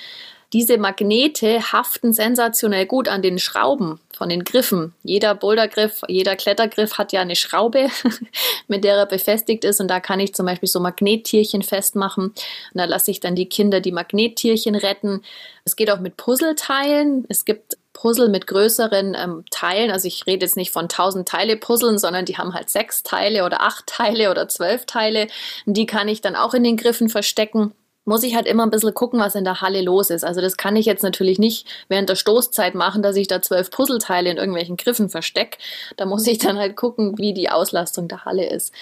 Diese 0.54 0.78
Magnete 0.78 1.72
haften 1.72 2.12
sensationell 2.12 2.86
gut 2.86 3.08
an 3.08 3.22
den 3.22 3.40
Schrauben 3.40 4.02
von 4.12 4.28
den 4.28 4.44
Griffen. 4.44 4.94
Jeder 5.02 5.34
Bouldergriff, 5.34 6.02
jeder 6.10 6.36
Klettergriff 6.36 6.98
hat 6.98 7.14
ja 7.14 7.22
eine 7.22 7.38
Schraube, 7.38 7.88
mit 8.68 8.84
der 8.84 8.96
er 8.96 9.06
befestigt 9.06 9.64
ist. 9.64 9.80
Und 9.80 9.88
da 9.88 10.02
kann 10.02 10.20
ich 10.20 10.36
zum 10.36 10.46
Beispiel 10.46 10.68
so 10.68 10.82
Magnettierchen 10.82 11.62
festmachen. 11.62 12.26
Und 12.26 12.36
da 12.74 12.84
lasse 12.84 13.12
ich 13.12 13.22
dann 13.22 13.36
die 13.36 13.48
Kinder 13.48 13.80
die 13.80 13.94
Magnettierchen 13.94 14.76
retten. 14.76 15.22
Es 15.64 15.78
geht 15.78 15.90
auch 15.90 16.02
mit 16.02 16.18
Puzzleteilen. 16.18 17.24
Es 17.30 17.46
gibt 17.46 17.78
Puzzle 18.02 18.30
mit 18.30 18.48
größeren 18.48 19.16
ähm, 19.16 19.44
Teilen. 19.52 19.92
Also 19.92 20.08
ich 20.08 20.26
rede 20.26 20.44
jetzt 20.44 20.58
nicht 20.58 20.72
von 20.72 20.86
1000 20.86 21.28
Teile 21.28 21.56
Puzzeln, 21.56 22.00
sondern 22.00 22.26
die 22.26 22.36
haben 22.36 22.56
halt 22.56 22.72
sechs 22.72 23.04
Teile 23.04 23.46
oder 23.46 23.62
acht 23.62 23.86
Teile 23.86 24.32
oder 24.32 24.48
zwölf 24.48 24.88
Teile. 24.88 25.28
Die 25.68 25.86
kann 25.86 26.08
ich 26.08 26.20
dann 26.20 26.36
auch 26.36 26.56
in 26.56 26.64
den 26.64 26.78
Griffen 26.78 27.10
verstecken. 27.10 27.76
muss 28.04 28.24
ich 28.24 28.36
halt 28.36 28.48
immer 28.48 28.66
ein 28.66 28.72
bisschen 28.72 28.96
gucken, 28.96 29.20
was 29.20 29.36
in 29.36 29.44
der 29.44 29.62
Halle 29.62 29.84
los 29.84 30.10
ist. 30.10 30.26
Also 30.26 30.42
das 30.42 30.58
kann 30.58 30.76
ich 30.76 30.88
jetzt 30.88 31.04
natürlich 31.04 31.38
nicht 31.38 31.68
während 31.90 32.10
der 32.10 32.16
Stoßzeit 32.16 32.74
machen, 32.74 33.04
dass 33.04 33.16
ich 33.16 33.28
da 33.28 33.40
zwölf 33.44 33.70
Puzzleteile 33.70 34.32
in 34.32 34.38
irgendwelchen 34.38 34.78
Griffen 34.78 35.08
verstecke. 35.08 35.60
Da 35.96 36.08
muss 36.08 36.26
ich 36.26 36.40
dann 36.40 36.58
halt 36.58 36.76
gucken, 36.76 37.20
wie 37.20 37.36
die 37.36 37.52
Auslastung 37.52 38.08
der 38.08 38.26
Halle 38.26 38.50
ist. 38.50 38.74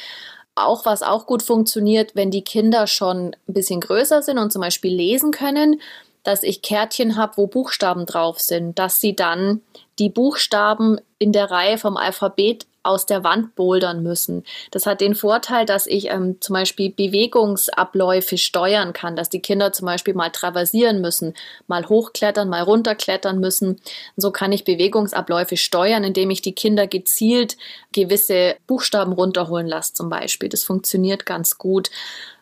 Auch 0.56 0.86
was 0.86 1.04
auch 1.04 1.26
gut 1.26 1.44
funktioniert, 1.44 2.16
wenn 2.16 2.32
die 2.32 2.46
Kinder 2.46 2.88
schon 2.88 3.36
ein 3.50 3.54
bisschen 3.54 3.82
größer 3.82 4.22
sind 4.22 4.38
und 4.38 4.54
zum 4.54 4.62
Beispiel 4.62 4.96
lesen 4.96 5.32
können, 5.32 5.82
dass 6.24 6.44
ich 6.44 6.62
Kärtchen 6.62 7.16
habe, 7.16 7.38
wo 7.38 7.48
Buchstaben 7.48 8.06
drauf 8.06 8.40
sind, 8.40 8.78
dass 8.78 9.00
sie 9.00 9.16
dann 9.16 9.62
die 10.00 10.10
Buchstaben 10.10 11.00
in 11.18 11.32
der 11.32 11.52
Reihe 11.52 11.78
vom 11.78 11.98
Alphabet 11.98 12.66
aus 12.82 13.06
der 13.06 13.24
Wand 13.24 13.56
bouldern 13.56 14.04
müssen. 14.04 14.44
Das 14.72 14.86
hat 14.86 15.02
den 15.02 15.14
Vorteil, 15.14 15.66
dass 15.66 15.86
ich 15.86 16.10
ähm, 16.10 16.38
zum 16.40 16.54
Beispiel 16.54 16.92
Bewegungsabläufe 16.92 18.38
steuern 18.38 18.94
kann, 18.94 19.16
dass 19.16 19.30
die 19.30 19.42
Kinder 19.42 19.74
zum 19.74 19.86
Beispiel 19.86 20.14
mal 20.14 20.30
traversieren 20.30 21.02
müssen, 21.02 21.34
mal 21.68 21.88
hochklettern, 21.88 22.48
mal 22.48 22.64
runterklettern 22.64 23.40
müssen. 23.40 23.70
Und 23.70 23.82
so 24.16 24.32
kann 24.32 24.54
ich 24.54 24.64
Bewegungsabläufe 24.64 25.58
steuern, 25.58 26.06
indem 26.06 26.30
ich 26.30 26.42
die 26.42 26.56
Kinder 26.56 26.88
gezielt 26.88 27.58
gewisse 27.92 28.56
Buchstaben 28.66 29.12
runterholen 29.12 29.68
lasse 29.68 29.94
zum 29.94 30.10
Beispiel. 30.10 30.48
Das 30.48 30.64
funktioniert 30.64 31.26
ganz 31.26 31.58
gut. 31.58 31.90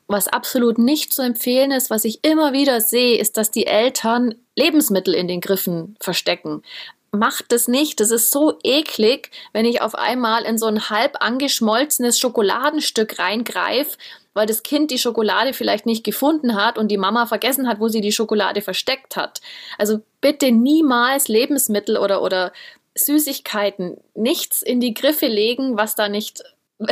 Was 0.08 0.28
absolut 0.28 0.78
nicht 0.78 1.14
zu 1.14 1.22
empfehlen 1.22 1.72
ist, 1.72 1.90
was 1.90 2.06
ich 2.06 2.24
immer 2.24 2.54
wieder 2.54 2.80
sehe, 2.80 3.18
ist, 3.18 3.38
dass 3.38 3.52
die 3.52 3.68
Eltern 3.68 4.36
Lebensmittel 4.56 5.14
in 5.14 5.28
den 5.28 5.42
Griffen 5.42 5.98
verstecken 6.00 6.64
macht 7.12 7.52
das 7.52 7.68
nicht. 7.68 8.00
Das 8.00 8.12
ist 8.12 8.32
so 8.32 8.58
eklig, 8.64 9.32
wenn 9.54 9.66
ich 9.66 9.82
auf 9.82 9.96
einmal 9.96 10.44
in 10.44 10.58
so 10.58 10.68
ein 10.68 10.90
halb 10.90 11.18
angeschmolzenes 11.22 12.20
Schokoladenstück 12.20 13.20
reingreife, 13.20 13.98
weil 14.34 14.46
das 14.46 14.64
Kind 14.64 14.92
die 14.92 15.00
Schokolade 15.00 15.54
vielleicht 15.54 15.86
nicht 15.86 16.04
gefunden 16.04 16.56
hat 16.56 16.78
und 16.78 16.90
die 16.90 16.98
Mama 16.98 17.26
vergessen 17.26 17.68
hat, 17.68 17.80
wo 17.80 17.88
sie 17.88 18.02
die 18.02 18.12
Schokolade 18.12 18.62
versteckt 18.62 19.16
hat. 19.16 19.42
Also 19.78 20.02
bitte 20.22 20.52
niemals 20.52 21.28
Lebensmittel 21.28 21.98
oder, 21.98 22.22
oder 22.22 22.54
Süßigkeiten, 22.96 23.98
nichts 24.14 24.62
in 24.62 24.80
die 24.80 24.94
Griffe 24.94 25.28
legen, 25.28 25.78
was 25.78 25.96
da 25.96 26.10
nicht, 26.10 26.44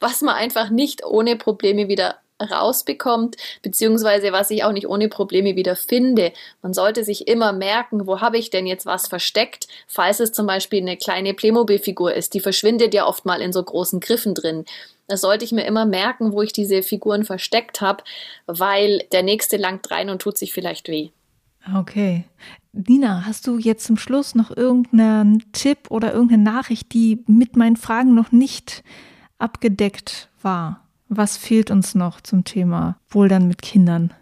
was 0.00 0.22
man 0.22 0.34
einfach 0.34 0.70
nicht 0.70 1.04
ohne 1.04 1.36
Probleme 1.36 1.88
wieder 1.88 2.16
rausbekommt, 2.40 3.36
beziehungsweise 3.62 4.32
was 4.32 4.50
ich 4.50 4.64
auch 4.64 4.72
nicht 4.72 4.88
ohne 4.88 5.08
Probleme 5.08 5.56
wieder 5.56 5.76
finde. 5.76 6.32
Man 6.62 6.74
sollte 6.74 7.04
sich 7.04 7.28
immer 7.28 7.52
merken, 7.52 8.06
wo 8.06 8.20
habe 8.20 8.38
ich 8.38 8.50
denn 8.50 8.66
jetzt 8.66 8.86
was 8.86 9.08
versteckt, 9.08 9.68
falls 9.86 10.20
es 10.20 10.32
zum 10.32 10.46
Beispiel 10.46 10.80
eine 10.80 10.96
kleine 10.96 11.34
Playmobil-Figur 11.34 12.12
ist. 12.14 12.34
Die 12.34 12.40
verschwindet 12.40 12.94
ja 12.94 13.06
oft 13.06 13.24
mal 13.24 13.40
in 13.40 13.52
so 13.52 13.62
großen 13.62 14.00
Griffen 14.00 14.34
drin. 14.34 14.64
Da 15.08 15.16
sollte 15.16 15.44
ich 15.44 15.52
mir 15.52 15.64
immer 15.64 15.86
merken, 15.86 16.32
wo 16.32 16.42
ich 16.42 16.52
diese 16.52 16.82
Figuren 16.82 17.24
versteckt 17.24 17.80
habe, 17.80 18.02
weil 18.46 19.04
der 19.12 19.22
nächste 19.22 19.56
langt 19.56 19.90
rein 19.90 20.10
und 20.10 20.20
tut 20.20 20.36
sich 20.36 20.52
vielleicht 20.52 20.88
weh. 20.88 21.10
Okay. 21.74 22.24
Nina, 22.72 23.24
hast 23.24 23.46
du 23.46 23.58
jetzt 23.58 23.86
zum 23.86 23.96
Schluss 23.96 24.34
noch 24.34 24.54
irgendeinen 24.54 25.50
Tipp 25.52 25.90
oder 25.90 26.12
irgendeine 26.12 26.42
Nachricht, 26.42 26.92
die 26.92 27.24
mit 27.26 27.56
meinen 27.56 27.76
Fragen 27.76 28.14
noch 28.14 28.32
nicht 28.32 28.84
abgedeckt 29.38 30.28
war? 30.42 30.80
Was 31.08 31.36
fehlt 31.36 31.70
uns 31.70 31.94
noch 31.94 32.20
zum 32.20 32.44
Thema 32.44 32.96
Bouldern 33.08 33.46
mit 33.46 33.62
Kindern? 33.62 34.12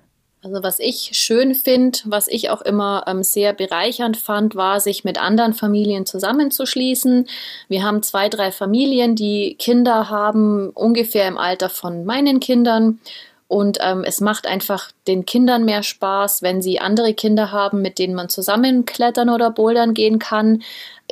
Also 0.45 0.63
was 0.63 0.79
ich 0.79 1.11
schön 1.15 1.55
finde, 1.55 2.01
was 2.05 2.29
ich 2.29 2.51
auch 2.51 2.61
immer 2.61 3.05
ähm, 3.07 3.23
sehr 3.23 3.55
bereichernd 3.55 4.19
fand, 4.19 4.55
war, 4.55 4.79
sich 4.79 5.03
mit 5.03 5.19
anderen 5.19 5.55
Familien 5.55 6.05
zusammenzuschließen. 6.05 7.27
Wir 7.69 7.83
haben 7.83 8.03
zwei, 8.03 8.29
drei 8.29 8.53
Familien, 8.53 9.17
die 9.17 9.57
Kinder 9.59 10.11
haben, 10.11 10.69
ungefähr 10.69 11.27
im 11.29 11.39
Alter 11.39 11.71
von 11.71 12.05
meinen 12.05 12.41
Kindern. 12.41 13.01
Und 13.49 13.79
ähm, 13.81 14.05
es 14.05 14.21
macht 14.21 14.47
einfach 14.47 14.91
den 15.07 15.25
Kindern 15.25 15.65
mehr 15.65 15.83
Spaß, 15.83 16.43
wenn 16.43 16.61
sie 16.61 16.81
andere 16.81 17.15
Kinder 17.15 17.51
haben, 17.51 17.81
mit 17.81 17.99
denen 17.99 18.15
man 18.15 18.29
zusammen 18.29 18.85
klettern 18.85 19.31
oder 19.31 19.51
bouldern 19.51 19.95
gehen 19.95 20.19
kann. 20.19 20.63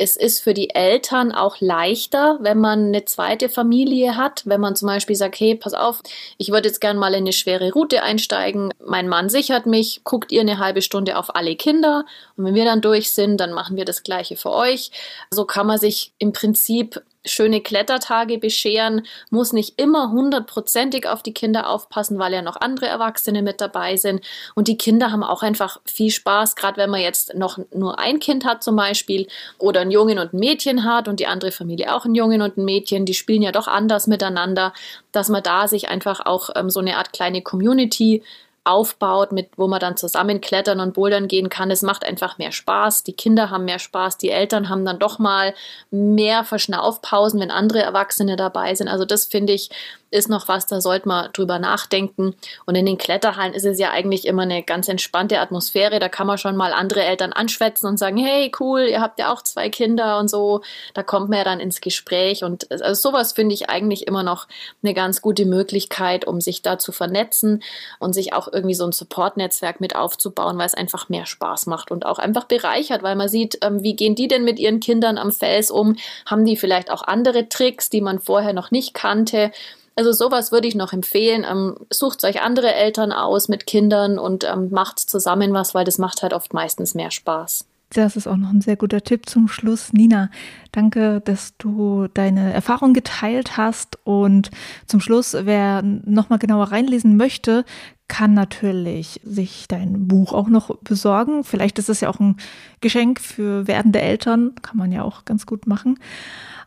Es 0.02 0.16
ist 0.16 0.40
für 0.40 0.52
die 0.52 0.70
Eltern 0.70 1.30
auch 1.30 1.60
leichter, 1.60 2.36
wenn 2.40 2.58
man 2.58 2.86
eine 2.86 3.04
zweite 3.04 3.48
Familie 3.48 4.16
hat, 4.16 4.42
wenn 4.46 4.60
man 4.60 4.74
zum 4.74 4.88
Beispiel 4.88 5.14
sagt, 5.14 5.38
hey, 5.38 5.54
pass 5.54 5.74
auf, 5.74 6.02
ich 6.38 6.50
würde 6.50 6.66
jetzt 6.66 6.80
gern 6.80 6.96
mal 6.96 7.14
in 7.14 7.20
eine 7.20 7.32
schwere 7.32 7.70
Route 7.70 8.02
einsteigen. 8.02 8.74
Mein 8.84 9.08
Mann 9.08 9.28
sichert 9.28 9.66
mich, 9.66 10.00
guckt 10.02 10.32
ihr 10.32 10.40
eine 10.40 10.58
halbe 10.58 10.82
Stunde 10.82 11.16
auf 11.16 11.36
alle 11.36 11.54
Kinder 11.54 12.04
und 12.36 12.44
wenn 12.44 12.56
wir 12.56 12.64
dann 12.64 12.80
durch 12.80 13.12
sind, 13.12 13.38
dann 13.38 13.52
machen 13.52 13.76
wir 13.76 13.84
das 13.84 14.02
gleiche 14.02 14.34
für 14.34 14.50
euch. 14.50 14.90
So 15.30 15.44
kann 15.44 15.68
man 15.68 15.78
sich 15.78 16.12
im 16.18 16.32
Prinzip 16.32 17.00
schöne 17.24 17.60
Klettertage 17.60 18.38
bescheren, 18.38 19.06
muss 19.30 19.52
nicht 19.52 19.80
immer 19.80 20.10
hundertprozentig 20.10 21.08
auf 21.08 21.22
die 21.22 21.34
Kinder 21.34 21.68
aufpassen, 21.68 22.18
weil 22.18 22.32
ja 22.32 22.42
noch 22.42 22.56
andere 22.60 22.86
Erwachsene 22.86 23.42
mit 23.42 23.60
dabei 23.60 23.96
sind. 23.96 24.24
Und 24.54 24.68
die 24.68 24.76
Kinder 24.76 25.12
haben 25.12 25.22
auch 25.22 25.42
einfach 25.42 25.80
viel 25.84 26.10
Spaß, 26.10 26.56
gerade 26.56 26.78
wenn 26.78 26.90
man 26.90 27.00
jetzt 27.00 27.34
noch 27.34 27.58
nur 27.72 27.98
ein 27.98 28.18
Kind 28.18 28.44
hat 28.44 28.62
zum 28.62 28.76
Beispiel 28.76 29.28
oder 29.58 29.80
einen 29.80 29.90
Jungen 29.90 30.18
und 30.18 30.34
ein 30.34 30.38
Mädchen 30.38 30.84
hat 30.84 31.08
und 31.08 31.20
die 31.20 31.26
andere 31.26 31.52
Familie 31.52 31.94
auch 31.94 32.04
einen 32.04 32.14
Jungen 32.14 32.42
und 32.42 32.56
ein 32.56 32.64
Mädchen, 32.64 33.06
die 33.06 33.14
spielen 33.14 33.42
ja 33.42 33.52
doch 33.52 33.68
anders 33.68 34.06
miteinander, 34.06 34.72
dass 35.12 35.28
man 35.28 35.42
da 35.42 35.68
sich 35.68 35.88
einfach 35.88 36.24
auch 36.24 36.50
ähm, 36.56 36.70
so 36.70 36.80
eine 36.80 36.96
Art 36.96 37.12
kleine 37.12 37.42
Community 37.42 38.22
aufbaut, 38.64 39.32
mit 39.32 39.50
wo 39.56 39.66
man 39.66 39.80
dann 39.80 39.96
zusammen 39.96 40.40
klettern 40.40 40.80
und 40.80 40.94
bouldern 40.94 41.28
gehen 41.28 41.48
kann. 41.48 41.70
Es 41.70 41.82
macht 41.82 42.04
einfach 42.04 42.38
mehr 42.38 42.52
Spaß. 42.52 43.02
Die 43.02 43.12
Kinder 43.12 43.50
haben 43.50 43.64
mehr 43.64 43.78
Spaß, 43.78 44.18
die 44.18 44.30
Eltern 44.30 44.68
haben 44.68 44.84
dann 44.84 44.98
doch 44.98 45.18
mal 45.18 45.54
mehr 45.90 46.44
Verschnaufpausen, 46.44 47.40
wenn 47.40 47.50
andere 47.50 47.82
Erwachsene 47.82 48.36
dabei 48.36 48.74
sind. 48.74 48.88
Also 48.88 49.04
das 49.04 49.24
finde 49.24 49.52
ich 49.52 49.70
ist 50.12 50.28
noch 50.28 50.46
was, 50.48 50.66
da 50.66 50.80
sollte 50.80 51.08
man 51.08 51.32
drüber 51.32 51.58
nachdenken. 51.58 52.34
Und 52.66 52.74
in 52.74 52.86
den 52.86 52.98
Kletterhallen 52.98 53.54
ist 53.54 53.64
es 53.64 53.78
ja 53.78 53.90
eigentlich 53.90 54.26
immer 54.26 54.42
eine 54.42 54.62
ganz 54.62 54.88
entspannte 54.88 55.40
Atmosphäre. 55.40 55.98
Da 55.98 56.08
kann 56.08 56.26
man 56.26 56.38
schon 56.38 56.54
mal 56.54 56.72
andere 56.72 57.02
Eltern 57.02 57.32
anschwätzen 57.32 57.88
und 57.88 57.98
sagen, 57.98 58.18
hey, 58.18 58.52
cool, 58.60 58.82
ihr 58.82 59.00
habt 59.00 59.18
ja 59.18 59.32
auch 59.32 59.42
zwei 59.42 59.70
Kinder 59.70 60.18
und 60.18 60.28
so. 60.28 60.60
Da 60.94 61.02
kommt 61.02 61.30
man 61.30 61.38
ja 61.38 61.44
dann 61.44 61.60
ins 61.60 61.80
Gespräch. 61.80 62.44
Und 62.44 62.70
also 62.70 63.08
sowas 63.10 63.32
finde 63.32 63.54
ich 63.54 63.70
eigentlich 63.70 64.06
immer 64.06 64.22
noch 64.22 64.48
eine 64.82 64.94
ganz 64.94 65.22
gute 65.22 65.46
Möglichkeit, 65.46 66.26
um 66.26 66.40
sich 66.40 66.62
da 66.62 66.78
zu 66.78 66.92
vernetzen 66.92 67.62
und 67.98 68.12
sich 68.12 68.34
auch 68.34 68.48
irgendwie 68.52 68.74
so 68.74 68.84
ein 68.84 68.92
Support-Netzwerk 68.92 69.80
mit 69.80 69.96
aufzubauen, 69.96 70.58
weil 70.58 70.66
es 70.66 70.74
einfach 70.74 71.08
mehr 71.08 71.26
Spaß 71.26 71.66
macht 71.66 71.90
und 71.90 72.04
auch 72.04 72.18
einfach 72.18 72.44
bereichert, 72.44 73.02
weil 73.02 73.16
man 73.16 73.28
sieht, 73.28 73.58
ähm, 73.62 73.82
wie 73.82 73.96
gehen 73.96 74.14
die 74.14 74.28
denn 74.28 74.44
mit 74.44 74.58
ihren 74.58 74.80
Kindern 74.80 75.16
am 75.16 75.32
Fels 75.32 75.70
um? 75.70 75.96
Haben 76.26 76.44
die 76.44 76.56
vielleicht 76.56 76.90
auch 76.90 77.02
andere 77.02 77.48
Tricks, 77.48 77.88
die 77.88 78.02
man 78.02 78.18
vorher 78.18 78.52
noch 78.52 78.70
nicht 78.70 78.92
kannte? 78.92 79.50
Also 79.94 80.12
sowas 80.12 80.52
würde 80.52 80.68
ich 80.68 80.74
noch 80.74 80.92
empfehlen. 80.92 81.44
Ähm, 81.48 81.76
sucht 81.90 82.24
euch 82.24 82.42
andere 82.42 82.74
Eltern 82.74 83.12
aus 83.12 83.48
mit 83.48 83.66
Kindern 83.66 84.18
und 84.18 84.44
ähm, 84.44 84.70
macht 84.70 84.98
zusammen 84.98 85.52
was, 85.52 85.74
weil 85.74 85.84
das 85.84 85.98
macht 85.98 86.22
halt 86.22 86.32
oft 86.32 86.54
meistens 86.54 86.94
mehr 86.94 87.10
Spaß. 87.10 87.66
Das 87.94 88.16
ist 88.16 88.26
auch 88.26 88.38
noch 88.38 88.48
ein 88.48 88.62
sehr 88.62 88.76
guter 88.76 89.02
Tipp 89.02 89.28
zum 89.28 89.48
Schluss. 89.48 89.92
Nina, 89.92 90.30
danke, 90.72 91.20
dass 91.20 91.54
du 91.58 92.08
deine 92.14 92.54
Erfahrung 92.54 92.94
geteilt 92.94 93.58
hast. 93.58 93.98
Und 94.04 94.50
zum 94.86 95.00
Schluss, 95.00 95.36
wer 95.38 95.82
nochmal 95.82 96.38
genauer 96.38 96.72
reinlesen 96.72 97.18
möchte, 97.18 97.66
kann 98.08 98.32
natürlich 98.32 99.20
sich 99.24 99.68
dein 99.68 100.08
Buch 100.08 100.32
auch 100.32 100.48
noch 100.48 100.74
besorgen. 100.78 101.44
Vielleicht 101.44 101.78
ist 101.78 101.90
es 101.90 102.00
ja 102.00 102.08
auch 102.08 102.18
ein 102.18 102.36
Geschenk 102.80 103.20
für 103.20 103.66
werdende 103.66 104.00
Eltern. 104.00 104.54
Kann 104.62 104.78
man 104.78 104.90
ja 104.90 105.02
auch 105.02 105.26
ganz 105.26 105.44
gut 105.44 105.66
machen. 105.66 105.98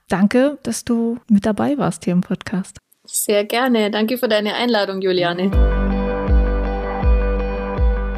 Danke, 0.07 0.59
dass 0.61 0.85
du 0.85 1.17
mit 1.27 1.47
dabei 1.47 1.79
warst 1.79 2.03
hier 2.03 2.13
im 2.13 2.21
Podcast. 2.21 2.77
Sehr 3.05 3.45
gerne. 3.45 3.91
Danke 3.91 4.17
für 4.17 4.27
deine 4.27 4.55
Einladung, 4.55 5.01
Juliane. 5.01 5.51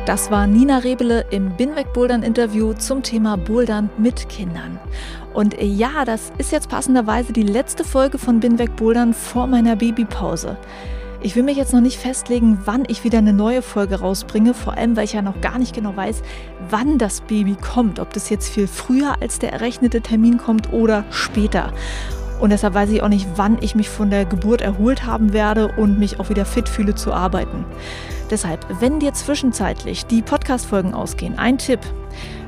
Das 0.05 0.31
war 0.31 0.47
Nina 0.47 0.77
Rebele 0.77 1.25
im 1.31 1.57
Binweg 1.57 1.91
Bouldern 1.91 2.23
Interview 2.23 2.73
zum 2.73 3.03
Thema 3.03 3.35
Bouldern 3.35 3.89
mit 3.97 4.29
Kindern. 4.29 4.79
Und 5.33 5.55
ja, 5.61 6.05
das 6.05 6.31
ist 6.37 6.53
jetzt 6.53 6.69
passenderweise 6.69 7.33
die 7.33 7.43
letzte 7.43 7.83
Folge 7.83 8.17
von 8.17 8.39
Binweg 8.39 8.77
Bouldern 8.77 9.13
vor 9.13 9.47
meiner 9.47 9.75
Babypause. 9.75 10.57
Ich 11.21 11.35
will 11.35 11.43
mich 11.43 11.57
jetzt 11.57 11.73
noch 11.73 11.81
nicht 11.81 11.97
festlegen, 11.97 12.59
wann 12.63 12.85
ich 12.87 13.03
wieder 13.03 13.17
eine 13.17 13.33
neue 13.33 13.61
Folge 13.61 13.99
rausbringe, 13.99 14.53
vor 14.53 14.77
allem 14.77 14.95
weil 14.95 15.03
ich 15.03 15.13
ja 15.13 15.21
noch 15.21 15.41
gar 15.41 15.59
nicht 15.59 15.75
genau 15.75 15.93
weiß, 15.95 16.21
wann 16.69 16.97
das 16.97 17.21
Baby 17.21 17.55
kommt, 17.55 17.99
ob 17.99 18.13
das 18.13 18.29
jetzt 18.29 18.47
viel 18.47 18.67
früher 18.67 19.21
als 19.21 19.39
der 19.39 19.51
errechnete 19.51 19.99
Termin 19.99 20.37
kommt 20.37 20.71
oder 20.71 21.03
später. 21.09 21.73
Und 22.39 22.51
deshalb 22.51 22.73
weiß 22.73 22.89
ich 22.91 23.01
auch 23.01 23.09
nicht, 23.09 23.27
wann 23.35 23.57
ich 23.61 23.75
mich 23.75 23.89
von 23.89 24.09
der 24.09 24.25
Geburt 24.25 24.61
erholt 24.61 25.05
haben 25.05 25.33
werde 25.33 25.69
und 25.75 25.97
mich 25.97 26.19
auch 26.19 26.29
wieder 26.29 26.45
fit 26.45 26.69
fühle 26.69 26.95
zu 26.95 27.13
arbeiten. 27.13 27.65
Deshalb, 28.29 28.65
wenn 28.81 28.99
dir 28.99 29.13
zwischenzeitlich 29.13 30.05
die 30.05 30.21
Podcast-Folgen 30.21 30.93
ausgehen, 30.93 31.39
ein 31.39 31.57
Tipp. 31.57 31.79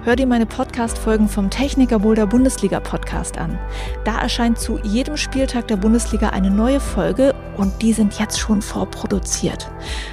Hör 0.04 0.16
dir 0.16 0.28
meine 0.28 0.46
Podcast-Folgen 0.46 1.28
vom 1.28 1.50
Techniker 1.50 2.00
Boulder 2.00 2.26
Bundesliga 2.26 2.80
Podcast 2.80 3.38
an. 3.38 3.58
Da 4.06 4.20
erscheint 4.22 4.58
zu 4.58 4.80
jedem 4.80 5.18
Spieltag 5.18 5.68
der 5.68 5.78
Bundesliga 5.78 6.30
eine 6.30 6.50
neue 6.50 6.80
Folge 6.80 7.36
und 7.58 7.82
die 7.82 7.94
sind 7.94 8.18
jetzt 8.18 8.40
schon 8.40 8.62
vorproduziert. 8.62 9.70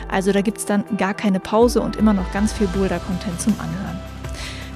Also 0.09 0.33
da 0.33 0.41
gibt 0.41 0.59
es 0.59 0.66
dann 0.66 0.85
gar 0.97 1.14
keine 1.14 1.41
Pause 1.41 1.81
und 1.81 1.97
immer 1.97 2.12
noch 2.12 2.31
ganz 2.33 2.53
viel 2.53 2.66
Boulder-Content 2.68 3.41
zum 3.41 3.55
Anhören. 3.61 4.05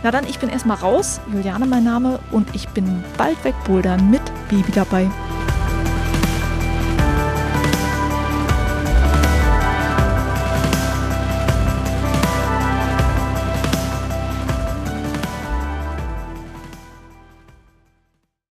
Na 0.02 0.10
dann, 0.10 0.26
ich 0.26 0.38
bin 0.38 0.48
erstmal 0.48 0.78
raus. 0.78 1.20
Juliane 1.32 1.66
mein 1.66 1.84
Name 1.84 2.18
und 2.30 2.54
ich 2.54 2.68
bin 2.68 3.04
bald 3.18 3.42
weg 3.44 3.54
bouldern 3.64 4.10
mit 4.10 4.22
Baby 4.48 4.72
dabei. 4.72 5.10